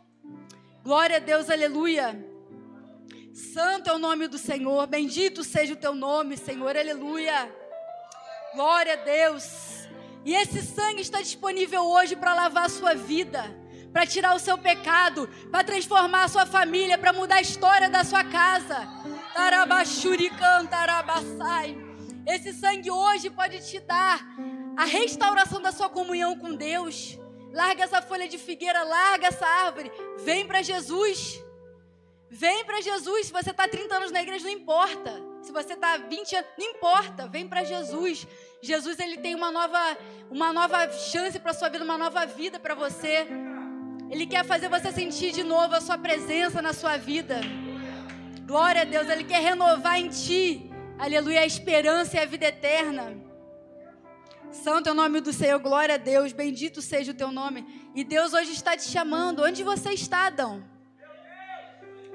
Glória 0.84 1.18
a 1.18 1.20
Deus, 1.20 1.50
aleluia. 1.50 2.26
Santo 3.34 3.90
é 3.90 3.94
o 3.94 4.00
nome 4.00 4.28
do 4.28 4.38
Senhor, 4.38 4.86
bendito 4.88 5.44
seja 5.44 5.74
o 5.74 5.78
teu 5.78 5.94
nome, 5.94 6.38
Senhor, 6.38 6.76
aleluia. 6.76 7.54
Glória 8.54 8.94
a 8.94 8.98
Deus. 8.98 9.80
E 10.26 10.34
esse 10.34 10.62
sangue 10.62 11.02
está 11.02 11.22
disponível 11.22 11.84
hoje 11.84 12.16
para 12.16 12.34
lavar 12.34 12.66
a 12.66 12.70
sua 12.70 12.94
vida, 12.94 13.44
para 13.92 14.06
tirar 14.06 14.36
o 14.36 14.40
seu 14.40 14.58
pecado, 14.58 15.28
para 15.52 15.64
transformar 15.64 16.24
a 16.24 16.28
sua 16.28 16.46
família, 16.46 16.98
para 16.98 17.14
mudar 17.14 17.36
a 17.36 17.42
história 17.42 17.90
da 17.90 18.04
sua 18.04 18.24
casa. 18.24 18.88
Tarabassai. 20.68 21.78
Esse 22.28 22.54
sangue 22.54 22.92
hoje 22.92 23.30
pode 23.30 23.60
te 23.68 23.80
dar 23.80 24.20
a 24.78 24.86
restauração 24.86 25.62
da 25.62 25.72
sua 25.72 25.90
comunhão 25.90 26.38
com 26.38 26.54
Deus. 26.54 27.18
Larga 27.52 27.84
essa 27.84 28.02
folha 28.02 28.28
de 28.28 28.38
figueira, 28.38 28.84
larga 28.84 29.28
essa 29.28 29.46
árvore. 29.46 29.92
Vem 30.20 30.46
para 30.46 30.62
Jesus. 30.62 31.44
Vem 32.30 32.64
para 32.64 32.80
Jesus. 32.82 33.28
Se 33.28 33.34
você 33.34 33.50
está 33.50 33.68
30 33.68 33.96
anos 33.96 34.12
na 34.12 34.22
igreja, 34.22 34.44
não 34.46 34.52
importa. 34.52 35.12
Se 35.42 35.52
você 35.52 35.74
está 35.74 35.98
20 35.98 36.36
anos, 36.36 36.50
não 36.58 36.66
importa. 36.68 37.28
Vem 37.28 37.48
para 37.48 37.64
Jesus. 37.64 38.28
Jesus 38.62 39.00
ele 39.00 39.18
tem 39.18 39.34
uma 39.34 39.52
nova, 39.52 39.98
uma 40.30 40.54
nova 40.54 40.92
chance 40.92 41.40
para 41.40 41.54
sua 41.54 41.70
vida, 41.70 41.84
uma 41.84 41.98
nova 41.98 42.26
vida 42.28 42.60
para 42.60 42.76
você. 42.76 43.26
Ele 44.10 44.26
quer 44.26 44.44
fazer 44.44 44.70
você 44.70 44.92
sentir 44.92 45.32
de 45.32 45.44
novo 45.44 45.76
a 45.76 45.82
sua 45.82 45.98
presença 45.98 46.62
na 46.62 46.74
sua 46.74 46.98
vida. 46.98 47.42
Glória 48.46 48.82
a 48.82 48.86
Deus, 48.86 49.08
ele 49.08 49.24
quer 49.24 49.40
renovar 49.42 50.00
em 50.00 50.10
ti. 50.10 50.72
Aleluia, 50.98 51.42
a 51.42 51.46
esperança 51.46 52.18
e 52.18 52.20
a 52.20 52.26
vida 52.26 52.48
eterna. 52.48 53.16
Santo 54.52 54.90
é 54.90 54.92
o 54.92 54.96
nome 54.96 55.22
do 55.22 55.32
Senhor, 55.32 55.60
glória 55.60 55.94
a 55.94 55.98
Deus, 56.00 56.34
bendito 56.34 56.82
seja 56.82 57.12
o 57.12 57.16
teu 57.16 57.32
nome. 57.32 57.92
E 57.94 58.04
Deus 58.04 58.34
hoje 58.34 58.52
está 58.52 58.76
te 58.76 58.90
chamando. 58.90 59.44
Onde 59.44 59.64
você 59.64 59.92
está, 59.92 60.26
Adão? 60.26 60.64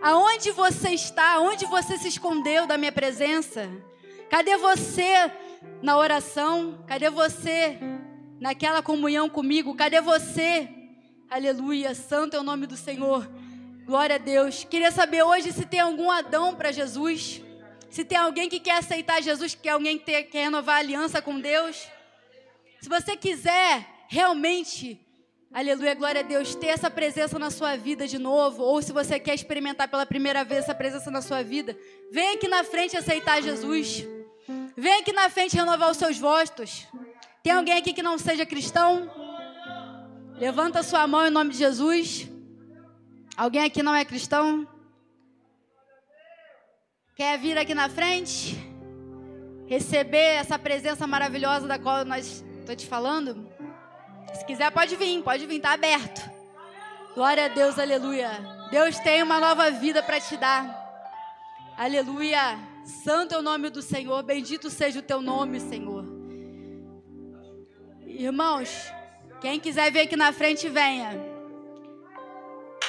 Aonde 0.03 0.51
você 0.51 0.90
está? 0.90 1.38
Onde 1.38 1.64
você 1.64 1.97
se 1.97 2.09
escondeu 2.09 2.66
da 2.66 2.76
minha 2.76 2.90
presença? 2.90 3.70
Cadê 4.28 4.57
você 4.57 5.30
na 5.80 5.97
oração? 5.97 6.84
Cadê 6.88 7.09
você 7.09 7.78
naquela 8.40 8.82
comunhão 8.82 9.30
comigo? 9.30 9.76
Cadê 9.76 10.01
você? 10.01 10.68
Aleluia, 11.31 11.95
santo 11.95 12.37
é 12.37 12.39
o 12.39 12.43
nome 12.43 12.66
do 12.66 12.77
Senhor. 12.77 13.29
Glória 13.85 14.16
a 14.16 14.18
Deus. 14.18 14.64
Queria 14.64 14.91
saber 14.91 15.22
hoje 15.22 15.53
se 15.53 15.66
tem 15.66 15.81
algum 15.81 16.11
Adão 16.11 16.55
para 16.55 16.70
Jesus. 16.70 17.41
Se 17.91 18.05
tem 18.05 18.18
alguém 18.18 18.49
que 18.49 18.61
quer 18.61 18.79
aceitar 18.79 19.22
Jesus, 19.22 19.55
que 19.55 19.62
quer 19.62 19.70
alguém 19.70 19.99
que 19.99 20.22
quer 20.25 20.45
renovar 20.45 20.77
a 20.77 20.79
aliança 20.79 21.20
com 21.20 21.41
Deus. 21.41 21.89
Se 22.81 22.89
você 22.89 23.16
quiser 23.16 23.87
realmente 24.09 25.01
Aleluia, 25.53 25.95
glória 25.95 26.20
a 26.20 26.25
Deus, 26.25 26.57
ter 26.57 26.66
essa 26.66 26.91
presença 26.91 27.39
na 27.39 27.49
sua 27.49 27.77
vida 27.77 28.09
de 28.09 28.18
novo, 28.18 28.64
ou 28.64 28.83
se 28.83 28.93
você 28.93 29.20
quer 29.20 29.37
experimentar 29.37 29.87
pela 29.87 30.05
primeira 30.05 30.43
vez 30.43 30.64
essa 30.64 30.75
presença 30.75 31.12
na 31.12 31.22
sua 31.22 31.45
vida, 31.45 31.79
vem 32.11 32.35
aqui 32.35 32.49
na 32.49 32.64
frente 32.64 32.97
aceitar 32.97 33.41
Jesus. 33.41 34.05
Vem 34.77 34.95
aqui 34.95 35.12
na 35.12 35.31
frente 35.31 35.55
renovar 35.55 35.93
os 35.93 35.97
seus 35.97 36.18
votos. 36.18 36.89
Tem 37.41 37.53
alguém 37.53 37.79
aqui 37.79 37.93
que 37.93 38.03
não 38.03 38.18
seja 38.18 38.45
cristão? 38.45 39.09
Levanta 40.37 40.82
sua 40.82 41.07
mão 41.07 41.26
em 41.26 41.30
nome 41.30 41.53
de 41.53 41.59
Jesus. 41.59 42.28
Alguém 43.37 43.64
aqui 43.64 43.82
não 43.82 43.95
é 43.95 44.05
cristão? 44.05 44.66
Quer 47.14 47.39
vir 47.39 47.57
aqui 47.57 47.72
na 47.74 47.89
frente? 47.89 48.57
Receber 49.66 50.35
essa 50.35 50.59
presença 50.59 51.07
maravilhosa 51.07 51.68
da 51.68 51.78
qual 51.78 52.05
nós 52.05 52.45
estou 52.59 52.74
te 52.74 52.87
falando? 52.87 53.49
Se 54.35 54.45
quiser, 54.45 54.70
pode 54.72 54.97
vir, 54.97 55.22
pode 55.22 55.47
vir, 55.47 55.57
está 55.57 55.72
aberto. 55.72 56.28
Glória 57.14 57.45
a 57.45 57.49
Deus, 57.49 57.78
aleluia. 57.78 58.30
Deus 58.70 58.99
tem 58.99 59.22
uma 59.22 59.39
nova 59.39 59.70
vida 59.70 60.03
para 60.03 60.20
te 60.20 60.37
dar. 60.37 60.82
Aleluia. 61.78 62.59
Santo 62.85 63.35
é 63.35 63.39
o 63.39 63.43
nome 63.43 63.70
do 63.70 63.80
Senhor, 63.80 64.22
bendito 64.24 64.68
seja 64.68 64.99
o 64.99 65.03
teu 65.03 65.22
nome, 65.22 65.61
Senhor. 65.61 66.05
Irmãos, 68.05 68.93
quem 69.45 69.61
quiser 69.61 69.92
vir 69.92 70.01
aqui 70.01 70.16
na 70.16 70.32
frente, 70.32 70.70
venha. 70.70 71.11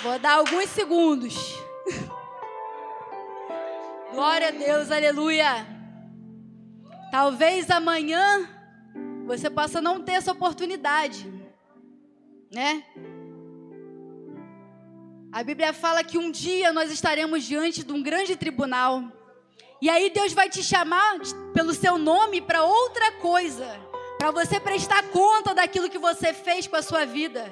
Vou 0.01 0.17
dar 0.17 0.35
alguns 0.35 0.69
segundos. 0.69 1.35
Glória 4.13 4.47
a 4.47 4.51
Deus, 4.51 4.89
aleluia. 4.89 5.67
Talvez 7.11 7.69
amanhã 7.69 8.47
você 9.25 9.49
possa 9.49 9.81
não 9.81 10.01
ter 10.01 10.13
essa 10.13 10.31
oportunidade, 10.31 11.29
né? 12.49 12.85
A 15.33 15.43
Bíblia 15.43 15.73
fala 15.73 16.05
que 16.05 16.17
um 16.17 16.31
dia 16.31 16.71
nós 16.71 16.89
estaremos 16.89 17.43
diante 17.43 17.83
de 17.83 17.91
um 17.91 18.01
grande 18.01 18.37
tribunal. 18.37 19.03
E 19.81 19.89
aí 19.89 20.09
Deus 20.09 20.31
vai 20.31 20.49
te 20.49 20.63
chamar 20.63 21.19
pelo 21.53 21.73
seu 21.73 21.97
nome 21.97 22.39
para 22.39 22.63
outra 22.63 23.11
coisa, 23.19 23.77
para 24.25 24.43
você 24.43 24.59
prestar 24.59 25.03
conta 25.09 25.53
daquilo 25.53 25.87
que 25.87 25.99
você 25.99 26.33
fez 26.33 26.65
com 26.65 26.75
a 26.75 26.81
sua 26.81 27.05
vida. 27.05 27.45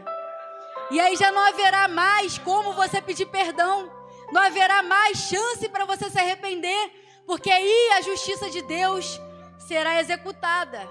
E 0.90 1.00
aí 1.00 1.16
já 1.16 1.32
não 1.32 1.40
haverá 1.40 1.88
mais 1.88 2.40
como 2.40 2.74
você 2.74 3.00
pedir 3.00 3.28
perdão, 3.28 3.92
não 4.32 4.42
haverá 4.42 4.82
mais 4.82 5.20
chance 5.20 5.70
para 5.70 5.86
você 5.86 6.10
se 6.10 6.18
arrepender, 6.18 6.92
porque 7.28 7.52
aí 7.52 7.90
a 7.98 8.02
justiça 8.02 8.50
de 8.50 8.64
Deus 8.64 9.22
será 9.60 10.00
executada. 10.02 10.90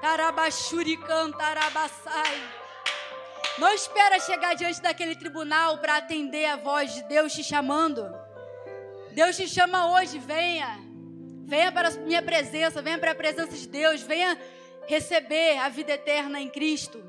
Tarabashurican, 0.00 1.30
tarabassai. 1.32 2.42
Não 3.58 3.70
espera 3.74 4.18
chegar 4.18 4.54
diante 4.54 4.80
daquele 4.80 5.14
tribunal 5.14 5.76
para 5.76 5.98
atender 5.98 6.46
a 6.46 6.56
voz 6.56 6.94
de 6.94 7.02
Deus 7.02 7.34
te 7.34 7.44
chamando. 7.44 8.02
Deus 9.10 9.36
te 9.36 9.46
chama 9.46 9.92
hoje, 9.92 10.18
venha. 10.18 10.80
Venha 11.44 11.70
para 11.70 11.88
a 11.88 11.90
minha 11.90 12.22
presença, 12.22 12.80
venha 12.80 12.98
para 12.98 13.10
a 13.10 13.14
presença 13.14 13.54
de 13.54 13.68
Deus, 13.68 14.00
venha 14.00 14.38
receber 14.86 15.58
a 15.58 15.68
vida 15.68 15.92
eterna 15.92 16.40
em 16.40 16.48
Cristo. 16.48 17.02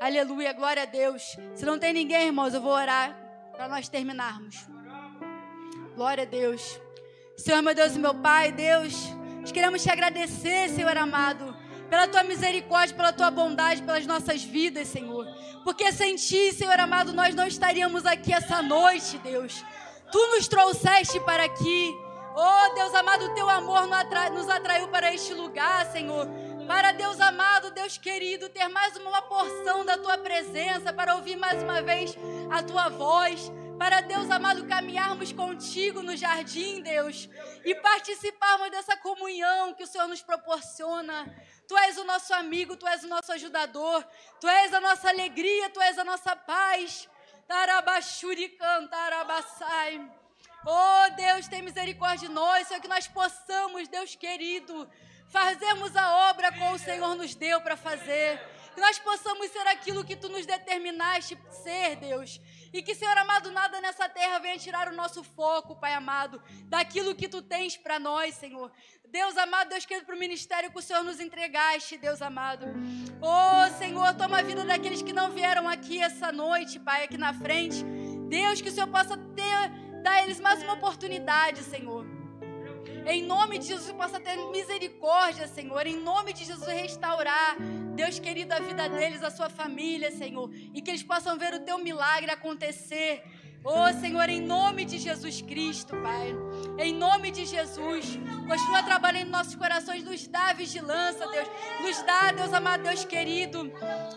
Aleluia, 0.00 0.52
glória 0.52 0.82
a 0.82 0.86
Deus. 0.86 1.36
Se 1.54 1.64
não 1.64 1.78
tem 1.78 1.92
ninguém, 1.92 2.26
irmãos, 2.26 2.54
eu 2.54 2.60
vou 2.60 2.72
orar 2.72 3.16
para 3.52 3.68
nós 3.68 3.88
terminarmos. 3.88 4.66
Glória 5.94 6.24
a 6.24 6.26
Deus. 6.26 6.80
Senhor, 7.36 7.62
meu 7.62 7.74
Deus 7.74 7.94
e 7.94 7.98
meu 7.98 8.14
Pai, 8.14 8.52
Deus, 8.52 8.94
nós 9.40 9.52
queremos 9.52 9.82
te 9.82 9.90
agradecer, 9.90 10.68
Senhor 10.70 10.96
amado 10.96 11.56
pela 11.88 12.08
tua 12.08 12.24
misericórdia, 12.24 12.94
pela 12.94 13.12
tua 13.12 13.30
bondade, 13.30 13.82
pelas 13.82 14.06
nossas 14.06 14.42
vidas, 14.42 14.88
Senhor. 14.88 15.26
Porque 15.64 15.92
sem 15.92 16.16
ti, 16.16 16.52
Senhor 16.52 16.78
amado, 16.78 17.12
nós 17.12 17.34
não 17.34 17.46
estaríamos 17.46 18.04
aqui 18.04 18.32
essa 18.32 18.62
noite, 18.62 19.18
Deus. 19.18 19.64
Tu 20.10 20.18
nos 20.28 20.48
trouxeste 20.48 21.18
para 21.20 21.44
aqui. 21.44 21.94
Oh, 22.34 22.74
Deus 22.74 22.94
amado, 22.94 23.24
o 23.24 23.34
teu 23.34 23.48
amor 23.48 23.86
nos 24.32 24.48
atraiu 24.48 24.88
para 24.88 25.14
este 25.14 25.32
lugar, 25.32 25.86
Senhor. 25.86 26.28
Para 26.66 26.92
Deus 26.92 27.20
amado, 27.20 27.70
Deus 27.70 27.96
querido, 27.96 28.48
ter 28.48 28.68
mais 28.68 28.96
uma 28.96 29.22
porção 29.22 29.84
da 29.84 29.96
tua 29.96 30.18
presença, 30.18 30.92
para 30.92 31.14
ouvir 31.14 31.36
mais 31.36 31.62
uma 31.62 31.80
vez 31.80 32.16
a 32.50 32.62
tua 32.62 32.88
voz 32.88 33.50
para 33.78 34.00
Deus 34.00 34.30
amado 34.30 34.66
caminharmos 34.66 35.32
contigo 35.32 36.02
no 36.02 36.16
jardim, 36.16 36.80
Deus, 36.80 37.28
e 37.64 37.74
participarmos 37.74 38.70
dessa 38.70 38.96
comunhão 38.96 39.74
que 39.74 39.84
o 39.84 39.86
Senhor 39.86 40.08
nos 40.08 40.22
proporciona. 40.22 41.16
Tu 41.68 41.76
és 41.76 41.98
o 41.98 42.04
nosso 42.04 42.32
amigo, 42.32 42.76
tu 42.76 42.86
és 42.88 43.04
o 43.04 43.08
nosso 43.08 43.30
ajudador, 43.32 44.04
tu 44.40 44.48
és 44.48 44.72
a 44.72 44.80
nossa 44.80 45.08
alegria, 45.08 45.68
tu 45.70 45.80
és 45.80 45.98
a 45.98 46.04
nossa 46.04 46.34
paz. 46.34 47.08
Tarabashurican, 47.46 48.88
tarabassai. 48.88 50.10
Oh, 50.64 51.14
Deus, 51.14 51.46
tem 51.46 51.62
misericórdia 51.62 52.28
de 52.28 52.34
nós, 52.34 52.66
Senhor, 52.66 52.80
que 52.80 52.88
nós 52.88 53.06
possamos, 53.06 53.88
Deus 53.88 54.16
querido, 54.16 54.88
fazermos 55.28 55.94
a 55.96 56.30
obra 56.30 56.52
com 56.52 56.72
o 56.72 56.78
Senhor 56.78 57.14
nos 57.14 57.34
deu 57.34 57.60
para 57.60 57.76
fazer. 57.76 58.40
Que 58.74 58.80
nós 58.80 58.98
possamos 58.98 59.50
ser 59.50 59.66
aquilo 59.68 60.04
que 60.04 60.14
tu 60.14 60.28
nos 60.28 60.44
determinaste 60.44 61.38
ser, 61.50 61.96
Deus. 61.96 62.38
E 62.72 62.82
que, 62.82 62.94
Senhor 62.94 63.16
amado, 63.16 63.50
nada 63.50 63.80
nessa 63.80 64.06
terra 64.06 64.38
venha 64.38 64.58
tirar 64.58 64.92
o 64.92 64.94
nosso 64.94 65.24
foco, 65.24 65.76
Pai 65.76 65.94
amado, 65.94 66.42
daquilo 66.64 67.14
que 67.14 67.26
tu 67.26 67.40
tens 67.40 67.74
para 67.74 67.98
nós, 67.98 68.34
Senhor. 68.34 68.70
Deus 69.08 69.34
amado, 69.38 69.70
Deus 69.70 69.86
querido, 69.86 70.04
para 70.04 70.14
o 70.14 70.18
ministério 70.18 70.70
que 70.70 70.78
o 70.78 70.82
Senhor 70.82 71.02
nos 71.02 71.20
entregaste, 71.20 71.96
Deus 71.96 72.20
amado. 72.20 72.66
Oh, 73.22 73.78
Senhor, 73.78 74.14
toma 74.14 74.40
a 74.40 74.42
vida 74.42 74.62
daqueles 74.62 75.00
que 75.00 75.12
não 75.12 75.30
vieram 75.30 75.66
aqui 75.66 76.02
essa 76.02 76.30
noite, 76.30 76.78
Pai, 76.78 77.04
aqui 77.04 77.16
na 77.16 77.32
frente. 77.32 77.82
Deus, 78.28 78.60
que 78.60 78.68
o 78.68 78.72
Senhor 78.72 78.88
possa 78.88 79.16
ter, 79.16 80.02
dar 80.02 80.16
a 80.16 80.22
eles 80.22 80.38
mais 80.38 80.62
uma 80.62 80.74
oportunidade, 80.74 81.62
Senhor. 81.62 82.15
Em 83.06 83.22
nome 83.22 83.58
de 83.58 83.68
Jesus, 83.68 83.92
possa 83.92 84.18
ter 84.18 84.36
misericórdia, 84.50 85.46
Senhor. 85.46 85.86
Em 85.86 85.96
nome 85.96 86.32
de 86.32 86.44
Jesus, 86.44 86.66
restaurar, 86.66 87.56
Deus 87.94 88.18
querido, 88.18 88.52
a 88.52 88.58
vida 88.58 88.88
deles, 88.88 89.22
a 89.22 89.30
sua 89.30 89.48
família, 89.48 90.10
Senhor. 90.10 90.50
E 90.74 90.82
que 90.82 90.90
eles 90.90 91.04
possam 91.04 91.38
ver 91.38 91.54
o 91.54 91.60
teu 91.60 91.78
milagre 91.78 92.30
acontecer. 92.30 93.22
Oh, 93.68 93.92
Senhor, 94.00 94.28
em 94.28 94.40
nome 94.40 94.84
de 94.84 94.96
Jesus 94.96 95.42
Cristo, 95.42 95.96
Pai. 96.00 96.32
Em 96.78 96.94
nome 96.94 97.32
de 97.32 97.44
Jesus. 97.44 98.16
Continua 98.46 98.82
trabalhando 98.84 99.26
em 99.26 99.30
nossos 99.30 99.56
corações. 99.56 100.04
Nos 100.04 100.26
dá 100.28 100.52
vigilância, 100.52 101.26
Deus. 101.28 101.48
Nos 101.80 102.02
dá, 102.02 102.30
Deus 102.30 102.52
amado, 102.52 102.84
Deus 102.84 103.04
querido. 103.04 103.72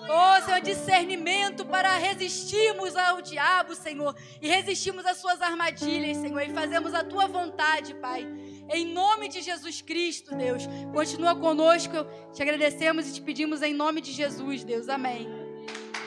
Oh, 0.07 0.45
Senhor, 0.45 0.61
discernimento 0.61 1.65
para 1.65 1.97
resistirmos 1.97 2.95
ao 2.95 3.23
diabo, 3.23 3.73
Senhor. 3.73 4.15
E 4.39 4.47
resistirmos 4.47 5.03
às 5.03 5.17
suas 5.17 5.41
armadilhas, 5.41 6.17
Senhor. 6.17 6.41
E 6.41 6.53
fazemos 6.53 6.93
a 6.93 7.03
tua 7.03 7.27
vontade, 7.27 7.95
Pai. 7.95 8.27
Em 8.69 8.85
nome 8.85 9.27
de 9.27 9.41
Jesus 9.41 9.81
Cristo, 9.81 10.35
Deus. 10.35 10.63
Continua 10.93 11.35
conosco. 11.35 12.05
Te 12.33 12.41
agradecemos 12.41 13.07
e 13.07 13.13
te 13.13 13.21
pedimos 13.21 13.61
em 13.61 13.73
nome 13.73 14.01
de 14.01 14.11
Jesus, 14.11 14.63
Deus. 14.63 14.87
Amém. 14.89 15.48